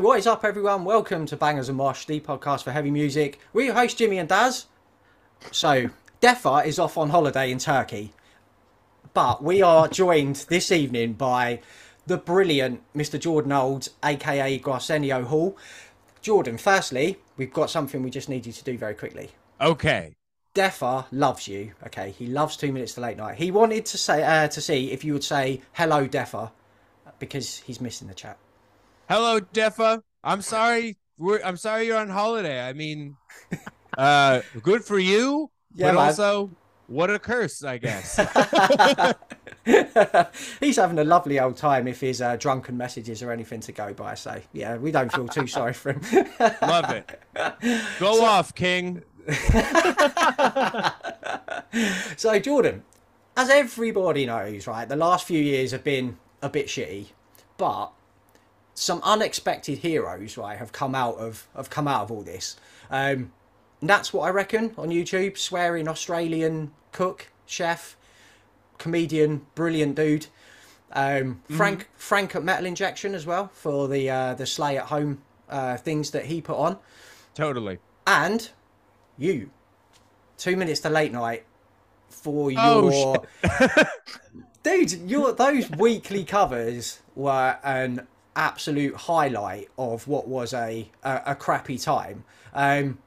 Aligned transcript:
What 0.00 0.20
is 0.20 0.28
up, 0.28 0.44
everyone? 0.44 0.84
Welcome 0.84 1.26
to 1.26 1.36
Bangers 1.36 1.68
and 1.68 1.76
Mosh, 1.76 2.04
the 2.04 2.20
podcast 2.20 2.62
for 2.62 2.70
heavy 2.70 2.90
music. 2.90 3.40
We're 3.52 3.66
your 3.66 3.74
hosts, 3.74 3.98
Jimmy 3.98 4.18
and 4.18 4.28
Daz. 4.28 4.66
So, 5.50 5.90
Defa 6.20 6.64
is 6.64 6.78
off 6.78 6.96
on 6.96 7.10
holiday 7.10 7.50
in 7.50 7.58
Turkey, 7.58 8.12
but 9.12 9.42
we 9.42 9.60
are 9.60 9.88
joined 9.88 10.46
this 10.48 10.70
evening 10.70 11.14
by 11.14 11.60
the 12.06 12.16
brilliant 12.16 12.80
Mr. 12.94 13.18
Jordan 13.18 13.50
Olds, 13.50 13.90
aka 14.04 14.60
Gwarsenio 14.60 15.24
Hall. 15.24 15.58
Jordan, 16.22 16.58
firstly, 16.58 17.18
we've 17.36 17.52
got 17.52 17.68
something 17.68 18.00
we 18.00 18.10
just 18.10 18.28
need 18.28 18.46
you 18.46 18.52
to 18.52 18.64
do 18.64 18.78
very 18.78 18.94
quickly. 18.94 19.30
Okay. 19.60 20.14
Defa 20.54 21.06
loves 21.10 21.48
you. 21.48 21.72
Okay, 21.86 22.12
he 22.12 22.28
loves 22.28 22.56
two 22.56 22.72
minutes 22.72 22.94
to 22.94 23.00
late 23.00 23.16
night. 23.16 23.38
He 23.38 23.50
wanted 23.50 23.84
to 23.86 23.98
say 23.98 24.22
uh, 24.22 24.46
to 24.46 24.60
see 24.60 24.92
if 24.92 25.04
you 25.04 25.12
would 25.14 25.24
say 25.24 25.60
hello, 25.72 26.06
Defa, 26.06 26.52
because 27.18 27.56
he's 27.58 27.80
missing 27.80 28.06
the 28.06 28.14
chat. 28.14 28.38
Hello, 29.08 29.40
Defa. 29.40 30.02
I'm 30.22 30.42
sorry. 30.42 30.98
We're, 31.16 31.40
I'm 31.42 31.56
sorry 31.56 31.86
you're 31.86 31.96
on 31.96 32.10
holiday. 32.10 32.60
I 32.60 32.74
mean, 32.74 33.16
uh, 33.96 34.42
good 34.62 34.84
for 34.84 34.98
you, 34.98 35.50
Yeah, 35.72 35.88
but 35.88 35.94
man. 35.94 36.06
also 36.08 36.50
what 36.88 37.08
a 37.08 37.18
curse, 37.18 37.64
I 37.64 37.78
guess. 37.78 38.16
He's 40.60 40.76
having 40.76 40.98
a 40.98 41.04
lovely 41.04 41.40
old 41.40 41.56
time 41.56 41.88
if 41.88 42.00
his 42.00 42.20
uh, 42.20 42.36
drunken 42.36 42.76
messages 42.76 43.22
are 43.22 43.32
anything 43.32 43.60
to 43.60 43.72
go 43.72 43.94
by. 43.94 44.14
So 44.14 44.42
yeah, 44.52 44.76
we 44.76 44.90
don't 44.90 45.10
feel 45.10 45.26
too 45.26 45.46
sorry 45.46 45.72
for 45.72 45.92
him. 45.92 46.02
Love 46.60 46.90
it. 46.90 47.18
Go 47.98 48.26
off, 48.26 48.54
King. 48.54 49.02
so 52.18 52.38
Jordan, 52.38 52.82
as 53.38 53.48
everybody 53.48 54.26
knows, 54.26 54.66
right, 54.66 54.86
the 54.86 54.96
last 54.96 55.26
few 55.26 55.40
years 55.40 55.72
have 55.72 55.84
been 55.84 56.18
a 56.42 56.50
bit 56.50 56.66
shitty, 56.66 57.06
but 57.56 57.92
some 58.78 59.00
unexpected 59.02 59.78
heroes, 59.78 60.36
right, 60.36 60.56
have 60.58 60.72
come 60.72 60.94
out 60.94 61.16
of 61.16 61.46
have 61.56 61.68
come 61.70 61.88
out 61.88 62.02
of 62.02 62.10
all 62.10 62.22
this. 62.22 62.56
Um, 62.90 63.32
Nat's 63.80 64.12
What 64.12 64.22
I 64.26 64.30
Reckon 64.30 64.72
on 64.78 64.88
YouTube. 64.90 65.36
Swearing 65.36 65.88
Australian 65.88 66.72
cook, 66.92 67.28
chef, 67.46 67.96
comedian, 68.78 69.46
brilliant 69.54 69.96
dude. 69.96 70.26
Um, 70.92 71.42
Frank 71.50 71.88
Frank 71.96 72.34
at 72.34 72.42
Metal 72.44 72.66
Injection 72.66 73.14
as 73.14 73.26
well 73.26 73.48
for 73.52 73.88
the 73.88 74.08
uh, 74.08 74.34
the 74.34 74.46
Slay 74.46 74.78
at 74.78 74.84
Home 74.86 75.20
uh, 75.48 75.76
things 75.76 76.12
that 76.12 76.26
he 76.26 76.40
put 76.40 76.56
on, 76.56 76.78
Totally. 77.34 77.78
and 78.06 78.48
you, 79.18 79.50
two 80.38 80.56
minutes 80.56 80.80
to 80.80 80.88
late 80.88 81.12
night 81.12 81.44
for 82.08 82.50
your 82.50 82.60
Oh, 82.62 83.16
dude. 84.62 84.92
Your 85.10 85.32
those 85.32 85.68
weekly 85.70 86.24
covers 86.24 87.00
were 87.14 87.58
an 87.62 88.06
absolute 88.38 88.94
highlight 88.94 89.68
of 89.76 90.08
what 90.08 90.28
was 90.28 90.54
a 90.54 90.88
a, 91.02 91.22
a 91.26 91.34
crappy 91.34 91.76
time. 91.76 92.24
Um, 92.54 92.98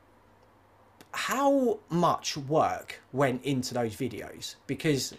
how 1.13 1.79
much 1.89 2.37
work 2.37 3.01
went 3.11 3.43
into 3.43 3.73
those 3.73 3.95
videos? 3.95 4.55
Because 4.67 5.15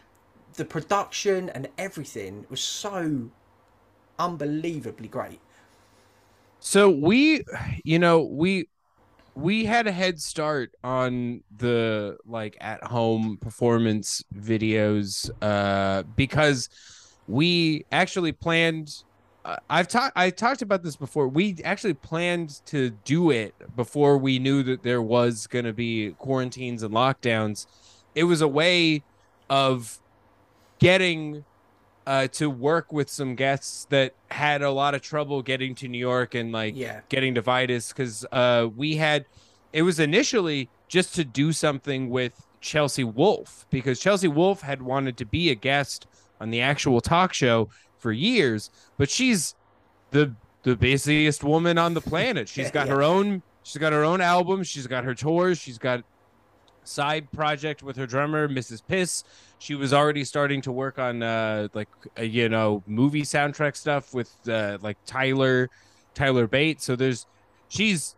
the 0.54 0.64
production 0.64 1.48
and 1.50 1.68
everything 1.76 2.46
was 2.48 2.60
so 2.60 3.30
unbelievably 4.18 5.08
great. 5.08 5.40
So 6.60 6.90
we, 6.90 7.42
you 7.82 7.98
know, 7.98 8.20
we 8.22 8.68
we 9.34 9.64
had 9.64 9.86
a 9.86 9.92
head 9.92 10.20
start 10.20 10.72
on 10.84 11.42
the 11.56 12.18
like 12.26 12.56
at 12.60 12.84
home 12.84 13.38
performance 13.40 14.22
videos 14.38 15.30
uh 15.40 16.02
because 16.16 16.68
we 17.26 17.86
actually 17.90 18.32
planned 18.32 19.04
I've 19.68 19.88
talked 19.88 20.16
I 20.16 20.30
talked 20.30 20.62
about 20.62 20.82
this 20.82 20.96
before. 20.96 21.26
We 21.28 21.56
actually 21.64 21.94
planned 21.94 22.60
to 22.66 22.90
do 22.90 23.30
it 23.30 23.54
before 23.76 24.16
we 24.18 24.38
knew 24.38 24.62
that 24.62 24.82
there 24.82 25.02
was 25.02 25.46
going 25.46 25.64
to 25.64 25.72
be 25.72 26.12
quarantines 26.18 26.82
and 26.82 26.94
lockdowns. 26.94 27.66
It 28.14 28.24
was 28.24 28.40
a 28.40 28.48
way 28.48 29.02
of 29.50 29.98
getting 30.78 31.44
uh, 32.06 32.26
to 32.28 32.50
work 32.50 32.92
with 32.92 33.08
some 33.08 33.34
guests 33.34 33.86
that 33.90 34.14
had 34.30 34.62
a 34.62 34.70
lot 34.70 34.94
of 34.94 35.02
trouble 35.02 35.42
getting 35.42 35.74
to 35.76 35.88
New 35.88 35.98
York 35.98 36.34
and 36.34 36.52
like 36.52 36.74
Yeah. 36.76 37.00
getting 37.08 37.34
to 37.36 37.42
Vitus 37.42 37.88
because 37.88 38.24
uh, 38.32 38.68
we 38.76 38.96
had 38.96 39.26
it 39.72 39.82
was 39.82 39.98
initially 40.00 40.68
just 40.88 41.14
to 41.14 41.24
do 41.24 41.52
something 41.52 42.10
with 42.10 42.46
Chelsea 42.60 43.04
Wolfe 43.04 43.66
because 43.70 44.00
Chelsea 44.00 44.28
Wolfe 44.28 44.60
had 44.60 44.82
wanted 44.82 45.16
to 45.16 45.24
be 45.24 45.50
a 45.50 45.54
guest 45.54 46.06
on 46.40 46.50
the 46.50 46.60
actual 46.60 47.00
talk 47.00 47.32
show 47.32 47.68
for 48.02 48.12
years, 48.12 48.70
but 48.98 49.08
she's 49.08 49.54
the 50.10 50.34
the 50.64 50.76
busiest 50.76 51.42
woman 51.42 51.78
on 51.78 51.94
the 51.94 52.00
planet. 52.00 52.48
She's 52.48 52.70
got 52.78 52.86
Yeah. 52.88 52.94
her 52.94 53.02
own 53.02 53.42
she's 53.62 53.78
got 53.78 53.92
her 53.92 54.04
own 54.04 54.20
album, 54.20 54.62
she's 54.64 54.86
got 54.86 55.04
her 55.04 55.14
tours, 55.14 55.58
she's 55.58 55.78
got 55.78 56.04
side 56.84 57.30
project 57.30 57.82
with 57.82 57.96
her 57.96 58.06
drummer 58.06 58.48
Mrs. 58.48 58.82
Piss. 58.86 59.22
She 59.60 59.76
was 59.76 59.92
already 59.92 60.24
starting 60.24 60.60
to 60.62 60.72
work 60.72 60.98
on 60.98 61.22
uh 61.22 61.68
like 61.72 61.88
uh, 62.18 62.22
you 62.22 62.48
know 62.48 62.82
movie 62.86 63.22
soundtrack 63.22 63.76
stuff 63.76 64.12
with 64.12 64.30
uh 64.48 64.78
like 64.82 64.98
Tyler 65.06 65.70
Tyler 66.14 66.46
Bates. 66.48 66.84
So 66.84 66.96
there's 66.96 67.26
she's 67.68 68.16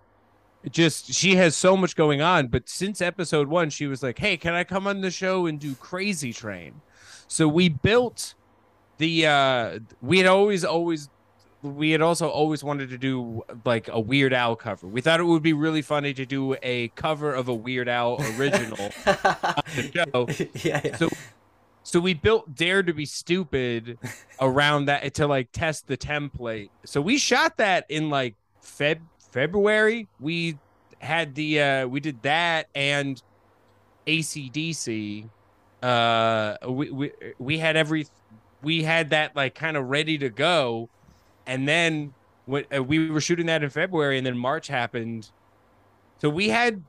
just 0.71 1.13
she 1.13 1.37
has 1.37 1.55
so 1.55 1.77
much 1.77 1.95
going 1.95 2.23
on, 2.23 2.47
but 2.49 2.69
since 2.71 3.03
episode 3.03 3.49
1 3.49 3.69
she 3.69 3.87
was 3.87 4.03
like, 4.03 4.19
"Hey, 4.19 4.39
can 4.39 4.55
I 4.55 4.65
come 4.65 4.87
on 4.87 5.03
the 5.03 5.11
show 5.11 5.45
and 5.45 5.61
do 5.61 5.75
Crazy 5.75 6.33
Train?" 6.33 6.81
So 7.29 7.47
we 7.47 7.69
built 7.69 8.35
the 8.99 9.27
uh 9.27 9.79
we 10.01 10.19
had 10.19 10.27
always 10.27 10.65
always 10.65 11.09
we 11.63 11.91
had 11.93 12.03
also 12.03 12.29
always 12.29 12.63
wanted 12.63 12.91
to 12.91 12.99
do 12.99 13.43
like 13.65 13.89
a 13.89 13.99
Weird 13.99 14.35
Al 14.35 14.55
cover. 14.55 14.87
We 14.87 15.01
thought 15.01 15.19
it 15.19 15.25
would 15.25 15.43
be 15.43 15.55
really 15.55 15.81
funny 15.83 16.13
to 16.13 16.27
do 16.27 16.57
a 16.63 16.89
cover 16.89 17.33
of 17.33 17.49
a 17.49 17.55
Weird 17.55 17.89
Al 17.89 18.21
original 18.39 18.77
show. 19.71 20.27
yeah, 20.63 20.81
yeah. 20.85 20.97
So 20.97 21.09
so 21.83 22.01
we 22.01 22.15
built 22.15 22.55
Dare 22.55 22.83
to 22.83 22.93
be 22.93 23.07
Stupid 23.07 23.99
around 24.41 24.87
that 24.87 25.15
to 25.15 25.27
like 25.27 25.51
test 25.53 25.87
the 25.87 25.97
template. 25.97 26.71
So 26.85 27.01
we 27.01 27.19
shot 27.19 27.57
that 27.57 27.87
in 27.89 28.11
like 28.11 28.35
Feb 28.63 29.01
February. 29.33 30.09
We 30.21 30.59
had 30.99 31.35
the 31.35 31.61
uh 31.61 31.87
we 31.87 32.01
did 32.01 32.23
that 32.23 32.69
and 32.75 33.23
ACDC. 34.07 35.29
Uh 35.83 36.57
we 36.69 36.91
we 36.91 37.13
we 37.39 37.59
had 37.59 37.77
every 37.77 38.07
we 38.65 38.83
had 38.83 39.11
that 39.11 39.37
like 39.37 39.55
kind 39.55 39.77
of 39.77 39.89
ready 39.89 40.19
to 40.19 40.29
go 40.29 40.89
and 41.47 41.69
then 41.69 42.15
when 42.47 42.65
uh, 42.75 42.83
we 42.83 43.11
were 43.11 43.21
shooting 43.21 43.47
that 43.47 43.63
in 43.63 43.71
February 43.71 44.19
and 44.19 44.27
then 44.27 44.37
March 44.37 44.69
happened. 44.69 45.31
So 46.21 46.29
we 46.29 46.49
had 46.49 46.83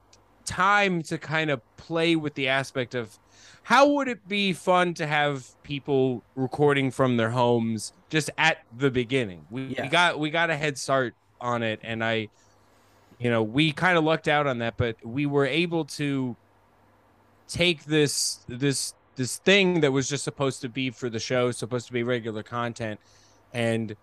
time 0.45 1.01
to 1.03 1.17
kind 1.17 1.49
of 1.49 1.61
play 1.77 2.15
with 2.15 2.33
the 2.35 2.47
aspect 2.47 2.93
of 2.95 3.17
how 3.63 3.89
would 3.89 4.07
it 4.07 4.27
be 4.27 4.53
fun 4.53 4.93
to 4.95 5.07
have 5.07 5.47
people 5.63 6.23
recording 6.35 6.91
from 6.91 7.17
their 7.17 7.31
homes 7.31 7.93
just 8.09 8.29
at 8.37 8.59
the 8.77 8.91
beginning. 8.91 9.45
We, 9.49 9.63
Yeah. 9.67 9.83
we 9.83 9.87
got 9.89 10.19
we 10.19 10.29
got 10.29 10.49
a 10.49 10.55
head 10.57 10.77
start 10.77 11.15
on 11.41 11.63
it 11.63 11.79
and 11.83 12.03
I 12.03 12.29
you 13.17 13.29
know, 13.29 13.43
we 13.43 13.71
kind 13.71 13.97
of 13.97 14.03
lucked 14.03 14.27
out 14.27 14.45
on 14.45 14.57
that, 14.59 14.75
but 14.75 14.97
we 15.03 15.25
were 15.25 15.45
able 15.45 15.85
to 15.85 16.35
take 17.47 17.85
this 17.85 18.39
this 18.47 18.93
this 19.15 19.37
thing 19.37 19.81
that 19.81 19.91
was 19.91 20.09
just 20.09 20.23
supposed 20.23 20.61
to 20.61 20.69
be 20.69 20.89
for 20.89 21.09
the 21.09 21.19
show, 21.19 21.51
supposed 21.51 21.87
to 21.87 21.93
be 21.93 22.03
regular 22.03 22.43
content. 22.43 22.99
And 23.53 23.95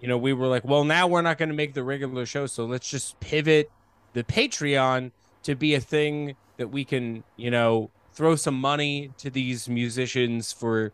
you 0.00 0.08
know, 0.08 0.16
we 0.16 0.32
were 0.32 0.46
like, 0.46 0.64
well, 0.64 0.84
now 0.84 1.06
we're 1.06 1.22
not 1.22 1.36
going 1.36 1.50
to 1.50 1.54
make 1.54 1.74
the 1.74 1.82
regular 1.82 2.24
show, 2.24 2.46
so 2.46 2.64
let's 2.64 2.88
just 2.88 3.20
pivot 3.20 3.70
the 4.14 4.24
Patreon 4.24 5.12
to 5.42 5.54
be 5.54 5.74
a 5.74 5.80
thing 5.80 6.36
that 6.56 6.68
we 6.68 6.84
can, 6.84 7.22
you 7.36 7.50
know, 7.50 7.90
throw 8.12 8.34
some 8.34 8.58
money 8.58 9.10
to 9.18 9.30
these 9.30 9.68
musicians 9.68 10.52
for, 10.52 10.92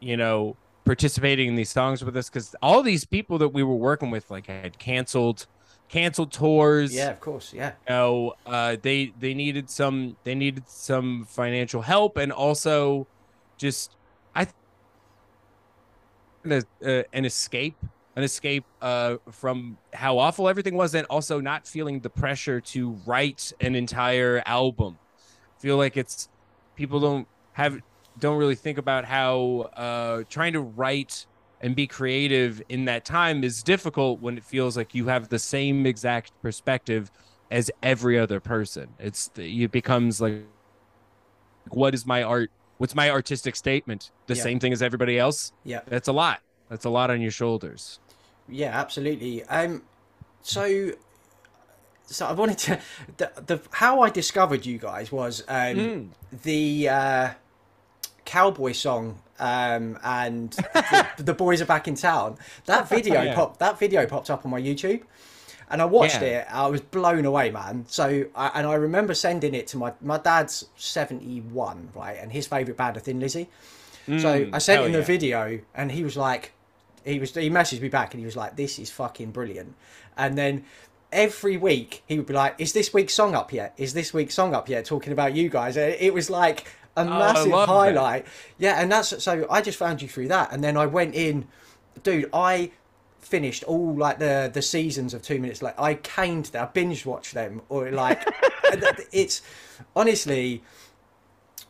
you 0.00 0.16
know, 0.16 0.56
participating 0.84 1.48
in 1.48 1.54
these 1.54 1.70
songs 1.70 2.04
with 2.04 2.16
us. 2.16 2.28
Because 2.28 2.54
all 2.62 2.82
these 2.82 3.04
people 3.04 3.38
that 3.38 3.48
we 3.48 3.62
were 3.62 3.74
working 3.74 4.10
with 4.10 4.30
like 4.30 4.46
had 4.46 4.78
canceled 4.78 5.46
canceled 5.90 6.30
tours 6.30 6.94
yeah, 6.94 7.10
of 7.10 7.20
course, 7.20 7.52
yeah. 7.52 7.72
you 7.88 7.94
know, 7.94 8.34
uh, 8.46 8.76
they 8.80 9.12
they 9.18 9.34
needed 9.34 9.68
some 9.68 10.16
they 10.24 10.34
needed 10.34 10.68
some 10.68 11.26
financial 11.28 11.82
help 11.82 12.16
and 12.16 12.32
also 12.32 13.06
just 13.58 13.96
I 14.34 14.46
th- 16.44 16.64
uh, 16.84 17.02
an 17.12 17.24
escape 17.24 17.76
an 18.16 18.22
escape 18.22 18.64
uh, 18.82 19.16
from 19.30 19.78
how 19.92 20.18
awful 20.18 20.48
everything 20.48 20.74
was 20.74 20.94
and 20.94 21.06
also 21.06 21.40
not 21.40 21.66
feeling 21.66 22.00
the 22.00 22.10
pressure 22.10 22.60
to 22.60 22.90
write 23.06 23.52
an 23.60 23.74
entire 23.74 24.42
album. 24.46 24.98
I 25.56 25.60
feel 25.60 25.76
like 25.76 25.96
it's 25.96 26.28
people 26.76 27.00
don't 27.00 27.26
have 27.52 27.78
don't 28.18 28.36
really 28.36 28.54
think 28.54 28.78
about 28.78 29.04
how 29.04 29.70
uh, 29.76 30.22
trying 30.28 30.52
to 30.52 30.60
write 30.60 31.26
and 31.60 31.76
be 31.76 31.86
creative 31.86 32.62
in 32.68 32.86
that 32.86 33.04
time 33.04 33.44
is 33.44 33.62
difficult 33.62 34.20
when 34.20 34.38
it 34.38 34.44
feels 34.44 34.76
like 34.76 34.94
you 34.94 35.06
have 35.08 35.28
the 35.28 35.38
same 35.38 35.86
exact 35.86 36.32
perspective 36.42 37.10
as 37.50 37.70
every 37.82 38.18
other 38.18 38.40
person. 38.40 38.88
It's 38.98 39.28
the, 39.28 39.64
it 39.64 39.70
becomes 39.70 40.20
like, 40.20 40.42
what 41.68 41.94
is 41.94 42.06
my 42.06 42.22
art? 42.22 42.50
What's 42.78 42.94
my 42.94 43.10
artistic 43.10 43.56
statement? 43.56 44.10
The 44.26 44.34
Yeah. 44.36 44.42
same 44.42 44.58
thing 44.58 44.72
as 44.72 44.82
everybody 44.82 45.18
else. 45.18 45.52
Yeah. 45.64 45.80
That's 45.86 46.08
a 46.08 46.12
lot. 46.12 46.40
That's 46.68 46.84
a 46.84 46.90
lot 46.90 47.10
on 47.10 47.20
your 47.20 47.30
shoulders. 47.30 47.98
Yeah, 48.48 48.70
absolutely. 48.78 49.44
Um, 49.44 49.82
so 50.42 50.92
so 52.06 52.26
I 52.26 52.32
wanted 52.32 52.58
to 52.58 52.80
the, 53.18 53.30
the 53.46 53.60
how 53.72 54.00
I 54.00 54.10
discovered 54.10 54.64
you 54.66 54.78
guys 54.78 55.12
was 55.12 55.42
um, 55.48 55.76
Mm. 55.76 56.08
the 56.42 56.88
uh, 56.88 57.30
cowboy 58.24 58.72
song 58.72 59.20
um, 59.40 59.98
and 60.04 60.52
the, 60.52 61.06
the 61.18 61.34
boys 61.34 61.60
are 61.60 61.66
back 61.66 61.88
in 61.88 61.96
town. 61.96 62.36
That 62.66 62.88
video 62.88 63.22
Yeah. 63.22 63.34
popped. 63.34 63.58
That 63.58 63.78
video 63.78 64.06
popped 64.06 64.30
up 64.30 64.44
on 64.44 64.50
my 64.52 64.60
YouTube, 64.60 65.02
and 65.70 65.82
I 65.82 65.86
watched 65.86 66.22
Yeah. 66.22 66.40
it. 66.42 66.46
I 66.52 66.66
was 66.68 66.80
blown 66.80 67.24
away, 67.24 67.50
man. 67.50 67.86
So 67.88 68.26
I, 68.36 68.50
and 68.54 68.66
I 68.66 68.74
remember 68.74 69.14
sending 69.14 69.54
it 69.54 69.66
to 69.68 69.76
my 69.78 69.92
my 70.00 70.18
dad's 70.18 70.66
seventy 70.76 71.40
one, 71.40 71.88
right, 71.94 72.16
and 72.20 72.30
his 72.30 72.46
favorite 72.46 72.76
band 72.76 72.96
are 72.96 73.00
Thin 73.00 73.18
Lizzy. 73.18 73.48
So 74.06 74.12
Mm, 74.46 74.50
I 74.54 74.58
sent 74.58 74.84
him 74.84 74.92
the 74.92 74.98
yeah. 74.98 75.04
video, 75.04 75.60
and 75.74 75.92
he 75.92 76.02
was 76.02 76.16
like, 76.16 76.52
he 77.04 77.18
was 77.20 77.34
he 77.34 77.48
messaged 77.50 77.80
me 77.80 77.88
back, 77.88 78.12
and 78.12 78.18
he 78.20 78.24
was 78.26 78.34
like, 78.36 78.56
"This 78.56 78.78
is 78.78 78.90
fucking 78.90 79.30
brilliant." 79.30 79.74
And 80.16 80.36
then 80.36 80.64
every 81.12 81.56
week 81.56 82.02
he 82.06 82.16
would 82.18 82.26
be 82.26 82.34
like, 82.34 82.54
"Is 82.58 82.72
this 82.72 82.92
week's 82.92 83.14
song 83.14 83.34
up 83.36 83.52
yet? 83.52 83.72
Is 83.76 83.94
this 83.94 84.12
week's 84.12 84.34
song 84.34 84.52
up 84.54 84.68
yet?" 84.68 84.84
Talking 84.84 85.12
about 85.12 85.36
you 85.36 85.48
guys. 85.48 85.76
It 85.76 86.12
was 86.12 86.28
like 86.28 86.66
a 86.96 87.02
Oh, 87.02 87.04
massive 87.04 87.48
love 87.52 87.68
that. 87.68 87.74
highlight. 87.74 88.26
Yeah, 88.58 88.80
and 88.80 88.90
that's 88.90 89.22
so 89.22 89.46
I 89.50 89.60
just 89.62 89.78
found 89.78 90.02
you 90.02 90.08
through 90.08 90.28
that, 90.28 90.52
and 90.52 90.62
then 90.62 90.76
I 90.76 90.86
went 90.86 91.14
in, 91.14 91.46
dude. 92.02 92.28
I 92.32 92.72
finished 93.20 93.62
all 93.64 93.94
like 93.94 94.18
the 94.18 94.50
the 94.52 94.62
seasons 94.62 95.12
of 95.12 95.20
two 95.20 95.38
minutes 95.38 95.60
like 95.60 95.78
i 95.78 95.92
caned 95.94 96.46
them 96.46 96.64
i 96.64 96.66
binge 96.66 97.04
watched 97.04 97.34
them 97.34 97.60
or 97.68 97.90
like 97.90 98.26
it's 99.12 99.42
honestly 99.94 100.62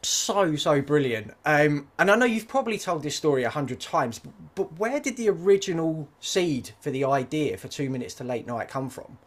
so 0.02 0.54
so 0.56 0.80
brilliant 0.80 1.34
um 1.44 1.88
and 1.98 2.10
i 2.10 2.14
know 2.16 2.24
you've 2.24 2.48
probably 2.48 2.78
told 2.78 3.02
this 3.02 3.16
story 3.16 3.42
a 3.42 3.50
hundred 3.50 3.80
times 3.80 4.20
but, 4.20 4.32
but 4.54 4.78
where 4.78 5.00
did 5.00 5.16
the 5.16 5.28
original 5.28 6.08
seed 6.20 6.70
for 6.80 6.90
the 6.90 7.04
idea 7.04 7.56
for 7.58 7.68
two 7.68 7.90
minutes 7.90 8.14
to 8.14 8.24
late 8.24 8.46
night 8.46 8.68
come 8.68 8.88
from 8.88 9.18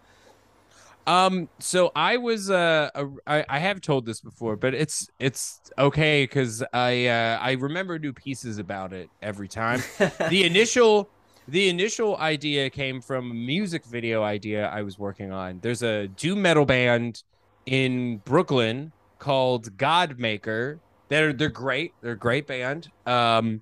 Um, 1.06 1.50
so 1.60 1.92
I 1.96 2.18
was 2.18 2.50
uh, 2.50 2.90
a, 2.96 3.08
I, 3.28 3.46
I 3.50 3.60
have 3.60 3.82
told 3.82 4.06
this 4.06 4.22
before, 4.22 4.56
but 4.56 4.74
it's 4.74 5.10
it's 5.20 5.60
okay 5.78 6.24
because 6.24 6.64
I 6.74 7.08
uh, 7.08 7.40
I 7.42 7.54
remember 7.54 8.00
new 8.00 8.14
pieces 8.14 8.58
about 8.58 8.94
it 8.94 9.10
every 9.22 9.48
time. 9.48 9.84
the 10.30 10.46
initial 10.46 11.10
the 11.48 11.68
initial 11.68 12.16
idea 12.18 12.70
came 12.70 13.02
from 13.02 13.32
a 13.32 13.34
music 13.34 13.86
video 13.86 14.24
idea 14.24 14.68
I 14.70 14.82
was 14.82 14.98
working 14.98 15.32
on. 15.32 15.60
There's 15.62 15.84
a 15.84 16.08
doom 16.08 16.42
metal 16.42 16.66
band 16.66 17.24
in 17.66 18.18
Brooklyn 18.18 18.94
called 19.20 19.76
Godmaker. 19.78 20.80
They're 21.10 21.34
they're 21.34 21.50
great. 21.50 21.94
They're 22.02 22.14
a 22.14 22.18
great 22.18 22.48
band. 22.48 22.90
Um, 23.06 23.62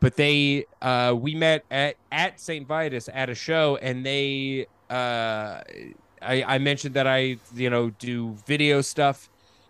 but 0.00 0.16
they 0.16 0.66
uh 0.82 1.14
we 1.18 1.34
met 1.34 1.64
at 1.70 1.96
at 2.12 2.38
St. 2.38 2.68
Vitus 2.68 3.08
at 3.12 3.30
a 3.30 3.34
show 3.34 3.76
and 3.76 4.04
they 4.04 4.66
uh 4.90 5.62
I, 6.22 6.42
I 6.42 6.58
mentioned 6.58 6.94
that 6.94 7.06
I, 7.06 7.38
you 7.54 7.70
know, 7.70 7.90
do 7.90 8.36
video 8.46 8.80
stuff, 8.80 9.28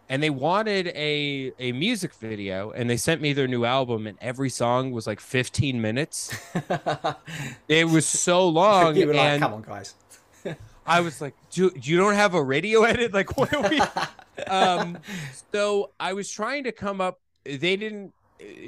and 0.09 0.23
they 0.23 0.31
wanted 0.31 0.89
a 0.89 1.53
a 1.59 1.73
music 1.73 2.15
video, 2.15 2.71
and 2.71 2.89
they 2.89 2.97
sent 2.97 3.21
me 3.21 3.33
their 3.33 3.49
new 3.49 3.65
album, 3.65 4.07
and 4.07 4.17
every 4.21 4.51
song 4.51 4.93
was 4.93 5.07
like 5.07 5.21
15 5.21 5.81
minutes. 5.81 6.35
It 7.69 7.89
was 7.89 8.07
so 8.07 8.49
long, 8.49 8.95
were 9.07 9.15
like 9.15 9.41
come 9.41 9.55
on 9.55 9.63
guys 9.63 9.95
I 10.87 11.01
was 11.01 11.21
like, 11.21 11.35
"Do 11.51 11.73
you 11.83 11.97
don't 11.97 12.15
have 12.15 12.35
a 12.35 12.43
radio 12.43 12.85
edit? 12.85 13.13
Like, 13.13 13.37
what 13.37 13.53
are 13.53 13.69
we?" 13.69 13.81
um, 14.47 14.99
so 15.53 15.91
I 15.99 16.13
was 16.13 16.31
trying 16.31 16.65
to 16.65 16.73
come 16.73 17.01
up. 17.01 17.21
They 17.45 17.77
didn't. 17.77 18.13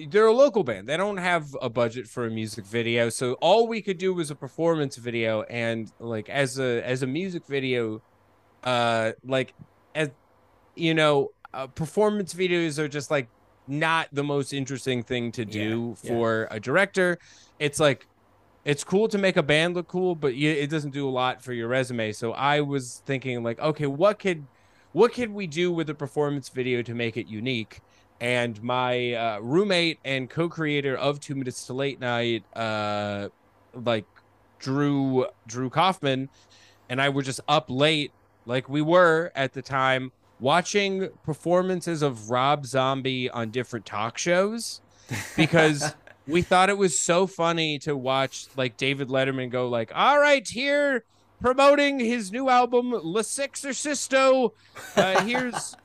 They're 0.09 0.27
a 0.27 0.33
local 0.33 0.65
band. 0.65 0.89
They 0.89 0.97
don't 0.97 1.19
have 1.19 1.55
a 1.61 1.69
budget 1.69 2.07
for 2.07 2.25
a 2.27 2.31
music 2.31 2.65
video, 2.65 3.11
so 3.11 3.35
all 3.35 3.67
we 3.67 3.83
could 3.83 3.99
do 3.99 4.15
was 4.15 4.31
a 4.31 4.35
performance 4.35 4.97
video. 4.97 5.43
And 5.43 5.93
like 5.99 6.29
as 6.31 6.59
a 6.59 6.83
as 6.87 7.03
a 7.03 7.07
music 7.07 7.45
video, 7.47 8.03
uh, 8.65 9.13
like 9.25 9.55
as 9.95 10.11
you 10.75 10.95
know, 10.95 11.33
uh, 11.53 11.67
performance 11.67 12.33
videos 12.33 12.79
are 12.79 12.89
just 12.89 13.11
like 13.11 13.29
not 13.67 14.09
the 14.13 14.25
most 14.25 14.53
interesting 14.53 15.03
thing 15.03 15.33
to 15.33 15.45
do 15.45 15.97
Yeah, 16.03 16.11
yeah. 16.11 16.17
for 16.17 16.49
a 16.51 16.59
director. 16.59 17.19
It's 17.59 17.79
like 17.79 18.07
it's 18.65 18.85
cool 18.85 19.09
to 19.09 19.19
make 19.19 19.37
a 19.37 19.43
band 19.43 19.75
look 19.75 19.89
cool, 19.89 20.15
but 20.15 20.35
you, 20.35 20.51
it 20.51 20.71
doesn't 20.71 20.93
do 20.93 21.09
a 21.09 21.11
lot 21.11 21.43
for 21.43 21.53
your 21.53 21.69
resume. 21.69 22.13
So 22.13 22.33
I 22.33 22.61
was 22.61 23.03
thinking 23.07 23.43
like, 23.43 23.59
okay, 23.61 23.87
what 23.87 24.19
could 24.19 24.47
what 24.93 25.13
could 25.13 25.31
we 25.31 25.47
do 25.47 25.71
with 25.73 25.91
a 25.91 25.95
performance 25.95 26.49
video 26.49 26.83
to 26.83 26.95
make 26.95 27.17
it 27.17 27.27
unique? 27.27 27.81
And 28.21 28.61
my 28.63 29.13
uh, 29.13 29.39
roommate 29.41 30.01
and 30.05 30.29
co-creator 30.29 30.97
of 30.97 31.21
Two 31.21 31.35
Minutes 31.35 31.67
to 31.67 31.73
Late 31.73 32.01
Night, 32.01 32.45
uh, 32.55 33.29
like 33.75 34.07
Drew 34.59 35.27
Drew 35.47 35.71
Kaufman, 35.71 36.29
and 36.89 37.01
I 37.01 37.11
were 37.11 37.23
just 37.23 37.41
up 37.47 37.67
late, 37.69 38.13
like 38.45 38.69
we 38.69 38.83
were 38.83 39.31
at 39.37 39.53
the 39.53 39.63
time, 39.63 40.11
watching 40.41 41.11
performances 41.23 42.03
of 42.03 42.31
Rob 42.31 42.67
Zombie 42.67 43.31
on 43.31 43.51
different 43.51 43.87
talk 43.87 44.19
shows 44.19 44.81
because 45.37 45.95
we 46.27 46.43
thought 46.43 46.71
it 46.71 46.79
was 46.79 47.01
so 47.01 47.27
funny 47.27 47.79
to 47.81 47.97
watch 47.97 48.47
like 48.57 48.77
David 48.77 49.09
Letterman 49.09 49.51
go 49.51 49.69
like, 49.69 49.93
"All 49.95 50.19
right, 50.19 50.47
here 50.47 51.05
promoting 51.41 51.99
his 51.99 52.33
new 52.33 52.49
album 52.49 52.91
La 52.91 53.23
Sexorcisto. 53.23 54.53
Uh, 54.97 55.25
here's 55.25 55.77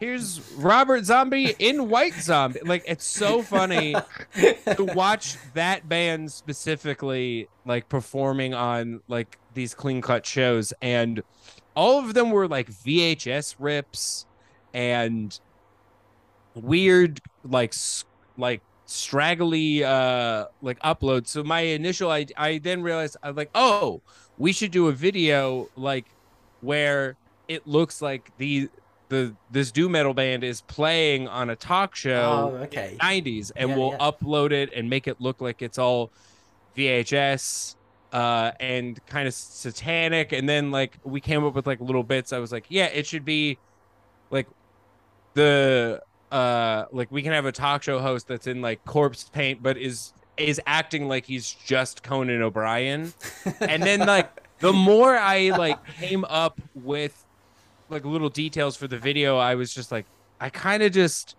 here's 0.00 0.40
Robert 0.52 1.04
Zombie 1.04 1.54
in 1.58 1.88
White 1.88 2.14
Zombie." 2.14 2.60
Like 2.64 2.84
it's 2.86 3.04
so 3.04 3.42
funny 3.42 3.94
to 4.34 4.84
watch 4.94 5.36
that 5.54 5.88
band 5.88 6.32
specifically 6.32 7.48
like 7.64 7.88
performing 7.88 8.54
on 8.54 9.00
like 9.08 9.38
these 9.54 9.74
clean 9.74 10.00
cut 10.02 10.26
shows 10.26 10.72
and 10.82 11.22
all 11.74 11.98
of 11.98 12.14
them 12.14 12.30
were 12.30 12.48
like 12.48 12.70
VHS 12.70 13.56
rips 13.58 14.26
and 14.72 15.38
weird 16.54 17.20
like 17.44 17.74
like 18.38 18.62
straggly 18.86 19.82
uh 19.82 20.46
like 20.62 20.78
uploads 20.80 21.26
so 21.28 21.42
my 21.42 21.60
initial 21.60 22.10
I, 22.10 22.26
I 22.36 22.58
then 22.58 22.82
realized 22.82 23.16
i 23.22 23.28
was 23.28 23.36
like 23.36 23.50
oh 23.54 24.00
we 24.38 24.52
should 24.52 24.70
do 24.70 24.88
a 24.88 24.92
video 24.92 25.68
like 25.76 26.06
where 26.60 27.16
it 27.48 27.66
looks 27.66 28.00
like 28.00 28.30
the 28.38 28.70
the 29.08 29.34
this 29.50 29.70
doom 29.70 29.92
metal 29.92 30.14
band 30.14 30.42
is 30.44 30.62
playing 30.62 31.28
on 31.28 31.50
a 31.50 31.56
talk 31.56 31.94
show 31.94 32.52
oh 32.54 32.62
okay. 32.64 32.96
90s 33.00 33.52
and 33.54 33.70
Yeah, 33.70 33.76
we'll 33.76 33.90
yeah. 33.90 33.98
upload 34.10 34.50
it 34.52 34.72
and 34.74 34.90
make 34.90 35.06
it 35.06 35.20
look 35.20 35.40
like 35.40 35.62
it's 35.62 35.78
all 35.78 36.10
VHS 36.76 37.76
uh 38.12 38.52
and 38.60 39.04
kind 39.06 39.26
of 39.28 39.34
satanic. 39.34 40.32
And 40.32 40.48
then 40.48 40.70
like 40.70 40.98
we 41.04 41.20
came 41.20 41.44
up 41.44 41.54
with 41.54 41.66
like 41.66 41.80
little 41.80 42.02
bits. 42.02 42.32
I 42.32 42.38
was 42.38 42.52
like 42.52 42.66
yeah 42.68 42.86
it 42.86 43.06
should 43.06 43.24
be 43.24 43.58
like 44.30 44.46
the 45.34 46.02
uh 46.32 46.86
like 46.92 47.10
we 47.12 47.22
can 47.22 47.32
have 47.32 47.46
a 47.46 47.52
talk 47.52 47.82
show 47.82 47.98
host 48.00 48.26
that's 48.28 48.46
in 48.46 48.60
like 48.60 48.84
corpse 48.84 49.28
paint 49.32 49.62
but 49.62 49.76
is 49.76 50.12
is 50.36 50.60
acting 50.66 51.08
like 51.08 51.24
he's 51.26 51.50
just 51.52 52.02
Conan 52.02 52.42
O'Brien. 52.42 53.12
And 53.60 53.82
then 53.82 54.00
like 54.00 54.42
the 54.58 54.72
more 54.72 55.16
I 55.16 55.50
like 55.50 55.78
came 55.98 56.24
up 56.24 56.60
with 56.74 57.24
like 57.88 58.04
little 58.04 58.28
details 58.28 58.76
for 58.76 58.88
the 58.88 58.98
video 58.98 59.36
I 59.36 59.54
was 59.54 59.72
just 59.72 59.92
like 59.92 60.06
I 60.40 60.50
kind 60.50 60.82
of 60.82 60.92
just 60.92 61.36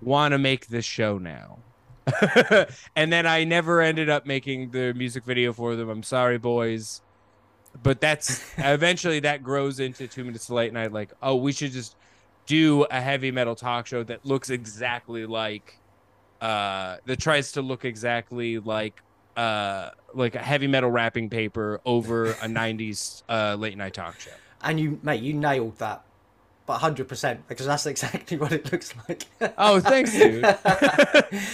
want 0.00 0.32
to 0.32 0.38
make 0.38 0.66
this 0.68 0.84
show 0.84 1.18
now. 1.18 1.58
and 2.96 3.12
then 3.12 3.26
I 3.26 3.44
never 3.44 3.80
ended 3.80 4.10
up 4.10 4.26
making 4.26 4.70
the 4.70 4.92
music 4.94 5.24
video 5.24 5.52
for 5.52 5.74
them. 5.74 5.88
I'm 5.88 6.02
sorry, 6.02 6.38
boys. 6.38 7.00
But 7.82 8.00
that's 8.00 8.44
eventually 8.58 9.20
that 9.20 9.42
grows 9.42 9.80
into 9.80 10.06
two 10.06 10.24
minutes 10.24 10.46
to 10.46 10.54
late 10.54 10.72
night. 10.72 10.92
Like, 10.92 11.12
oh, 11.22 11.36
we 11.36 11.52
should 11.52 11.72
just 11.72 11.96
do 12.46 12.84
a 12.84 13.00
heavy 13.00 13.30
metal 13.30 13.54
talk 13.54 13.86
show 13.86 14.02
that 14.04 14.24
looks 14.24 14.50
exactly 14.50 15.24
like, 15.24 15.78
uh, 16.40 16.98
that 17.06 17.18
tries 17.18 17.52
to 17.52 17.62
look 17.62 17.84
exactly 17.84 18.58
like, 18.58 19.00
uh, 19.36 19.90
like 20.12 20.34
a 20.34 20.40
heavy 20.40 20.66
metal 20.66 20.90
wrapping 20.90 21.30
paper 21.30 21.80
over 21.86 22.26
a 22.26 22.46
'90s 22.46 23.22
uh, 23.28 23.56
late 23.58 23.76
night 23.76 23.94
talk 23.94 24.20
show. 24.20 24.30
And 24.64 24.80
you 24.80 24.98
mate 25.02 25.22
you 25.22 25.34
nailed 25.34 25.78
that 25.78 26.04
but 26.66 26.80
100% 26.80 27.42
because 27.48 27.66
that's 27.66 27.86
exactly 27.86 28.36
what 28.42 28.52
it 28.52 28.72
looks 28.72 28.94
like 29.08 29.26
Oh, 29.58 29.80
thanks, 29.80 30.12
dude. 30.12 30.42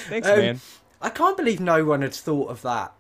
thanks, 0.09 0.29
Um, 0.29 0.39
man. 0.39 0.63
I 1.03 1.11
can't 1.11 1.37
believe 1.37 1.61
no 1.61 1.85
one 1.85 2.03
had 2.03 2.15
thought 2.15 2.51
of 2.51 2.63
that 2.63 2.95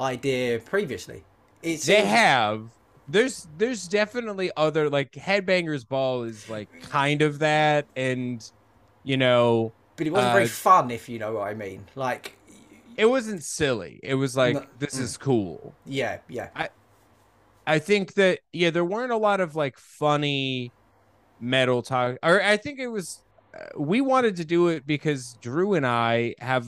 idea 0.00 0.58
previously. 0.60 1.24
It's 1.62 1.86
They 1.86 2.04
have. 2.06 2.70
There's 3.08 3.48
there's 3.56 3.88
definitely 3.88 4.50
other 4.56 4.88
like 4.88 5.12
Headbangers 5.12 5.86
Ball 5.88 6.24
is 6.24 6.48
like 6.48 6.70
kind 6.80 7.22
of 7.22 7.40
that, 7.40 7.90
and 7.96 8.48
you 9.02 9.16
know 9.16 9.74
but 9.96 10.06
it 10.06 10.12
wasn't 10.12 10.32
very 10.32 10.44
uh, 10.44 10.48
fun 10.48 10.90
if 10.90 11.08
you 11.08 11.18
know 11.18 11.34
what 11.34 11.48
I 11.48 11.54
mean. 11.54 11.86
Like, 11.94 12.38
it 12.96 13.06
wasn't 13.06 13.42
silly. 13.42 14.00
It 14.02 14.14
was 14.14 14.36
like 14.36 14.54
No- 14.54 14.66
this 14.78 14.98
mm. 14.98 15.00
is 15.00 15.16
cool. 15.16 15.76
yeah, 15.84 16.18
yeah, 16.28 16.50
I 16.54 16.70
think 17.78 18.14
that 18.14 18.40
yeah, 18.52 18.70
there 18.70 18.84
weren't 18.84 19.12
a 19.12 19.16
lot 19.16 19.40
of 19.40 19.56
like 19.56 19.78
funny 19.78 20.72
metal 21.40 21.82
talk, 21.82 22.16
or 22.22 22.42
I 22.42 22.56
think 22.56 22.78
it 22.78 22.88
was 22.88 23.22
uh, 23.58 23.80
we 23.80 24.00
wanted 24.00 24.36
to 24.36 24.44
do 24.44 24.68
it 24.68 24.86
because 24.86 25.34
Drew 25.40 25.74
and 25.74 25.86
I 25.86 26.34
have 26.38 26.66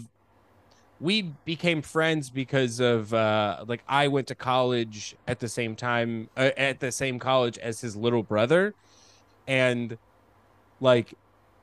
we 1.00 1.22
became 1.44 1.82
friends 1.82 2.30
because 2.30 2.78
of 2.80 3.12
uh 3.12 3.64
like 3.66 3.82
I 3.88 4.08
went 4.08 4.28
to 4.28 4.34
college 4.34 5.16
at 5.26 5.40
the 5.40 5.48
same 5.48 5.74
time 5.74 6.28
uh, 6.36 6.50
at 6.56 6.80
the 6.80 6.92
same 6.92 7.18
college 7.18 7.58
as 7.58 7.80
his 7.80 7.96
little 7.96 8.22
brother 8.22 8.74
and 9.46 9.98
like 10.80 11.14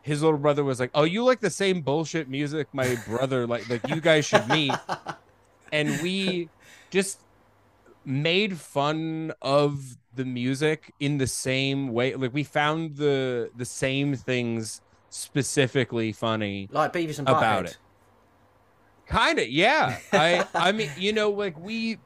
his 0.01 0.23
little 0.23 0.39
brother 0.39 0.63
was 0.63 0.79
like, 0.79 0.91
"Oh, 0.93 1.03
you 1.03 1.23
like 1.23 1.39
the 1.39 1.49
same 1.49 1.81
bullshit 1.81 2.29
music 2.29 2.67
my 2.73 2.95
brother 3.07 3.45
like 3.47 3.69
like 3.69 3.87
you 3.87 4.01
guys 4.01 4.25
should 4.25 4.47
meet." 4.47 4.73
and 5.71 6.01
we 6.01 6.49
just 6.91 7.19
made 8.09 8.57
fun 8.57 9.31
of 9.41 9.97
the 10.15 10.25
music 10.25 10.91
in 10.99 11.19
the 11.19 11.27
same 11.27 11.93
way 11.93 12.15
like 12.15 12.33
we 12.33 12.43
found 12.43 12.95
the 12.97 13.49
the 13.55 13.63
same 13.63 14.15
things 14.15 14.81
specifically 15.09 16.11
funny 16.11 16.67
like 16.71 16.91
Beavis 16.91 17.19
and 17.19 17.29
about 17.29 17.65
Butthead. 17.65 17.69
it. 17.69 17.77
Kind 19.05 19.39
of, 19.39 19.47
yeah. 19.47 19.97
I 20.13 20.45
I 20.53 20.71
mean, 20.71 20.91
you 20.97 21.13
know, 21.13 21.31
like 21.31 21.57
we 21.59 21.97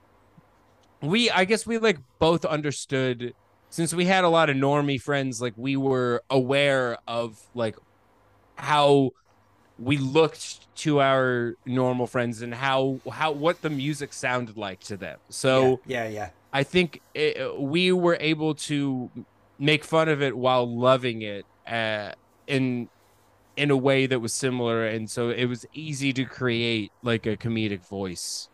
we 1.02 1.30
I 1.30 1.44
guess 1.44 1.68
we 1.68 1.78
like 1.78 1.98
both 2.18 2.46
understood 2.46 3.34
since 3.70 3.94
we 3.94 4.06
had 4.06 4.24
a 4.24 4.30
lot 4.30 4.50
of 4.50 4.56
normie 4.56 5.02
friends, 5.02 5.42
like 5.42 5.54
we 5.58 5.76
were 5.76 6.24
aware 6.30 6.98
of 7.06 7.42
like 7.54 7.76
how 8.56 9.12
we 9.80 9.98
looked 9.98 10.76
to 10.78 11.02
our 11.02 11.56
normal 11.66 12.08
friends 12.08 12.42
and 12.42 12.54
how 12.54 13.00
how 13.12 13.32
what 13.32 13.62
the 13.62 13.70
music 13.70 14.14
sounded 14.14 14.58
like 14.58 14.80
to 14.82 14.98
them. 14.98 15.20
So 15.30 15.82
yeah, 15.86 16.06
yeah, 16.06 16.10
yeah. 16.10 16.30
I 16.52 16.64
think 16.64 17.02
it, 17.14 17.60
we 17.60 17.92
were 17.92 18.18
able 18.20 18.56
to 18.56 19.10
make 19.58 19.84
fun 19.84 20.10
of 20.10 20.22
it 20.22 20.38
while 20.38 20.66
loving 20.66 21.22
it 21.22 21.46
uh, 21.68 22.12
in 22.48 22.90
in 23.56 23.72
a 23.72 23.78
way 23.78 24.06
that 24.06 24.20
was 24.20 24.34
similar, 24.34 24.86
and 24.86 25.10
so 25.10 25.30
it 25.30 25.46
was 25.46 25.66
easy 25.74 26.14
to 26.14 26.26
create 26.26 26.92
like 27.02 27.26
a 27.26 27.38
comedic 27.38 27.88
voice. 27.88 28.50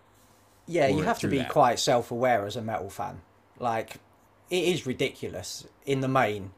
Yeah, 0.67 0.88
you 0.88 1.01
have 1.01 1.19
to 1.19 1.27
be 1.27 1.39
that. 1.39 1.49
quite 1.49 1.79
self-aware 1.79 2.45
as 2.45 2.55
a 2.55 2.61
metal 2.61 2.91
fan. 2.91 3.21
Like, 3.57 3.95
it 4.51 4.63
is 4.65 4.85
ridiculous 4.85 5.65
in 5.85 6.01
the 6.01 6.07
main. 6.07 6.51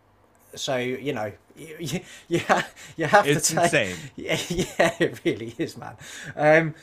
So 0.55 0.77
you 0.77 1.13
know, 1.13 1.31
you 1.55 1.75
you, 1.79 1.99
you, 2.27 2.39
ha- 2.39 2.67
you 2.97 3.05
have 3.05 3.27
It's 3.27 3.47
to 3.47 3.53
take. 3.53 3.73
insane. 3.73 3.97
Yeah, 4.15 4.39
yeah, 4.49 4.95
it 4.99 5.21
really 5.25 5.55
is, 5.57 5.77
man. 5.77 5.95
Um, 6.35 6.75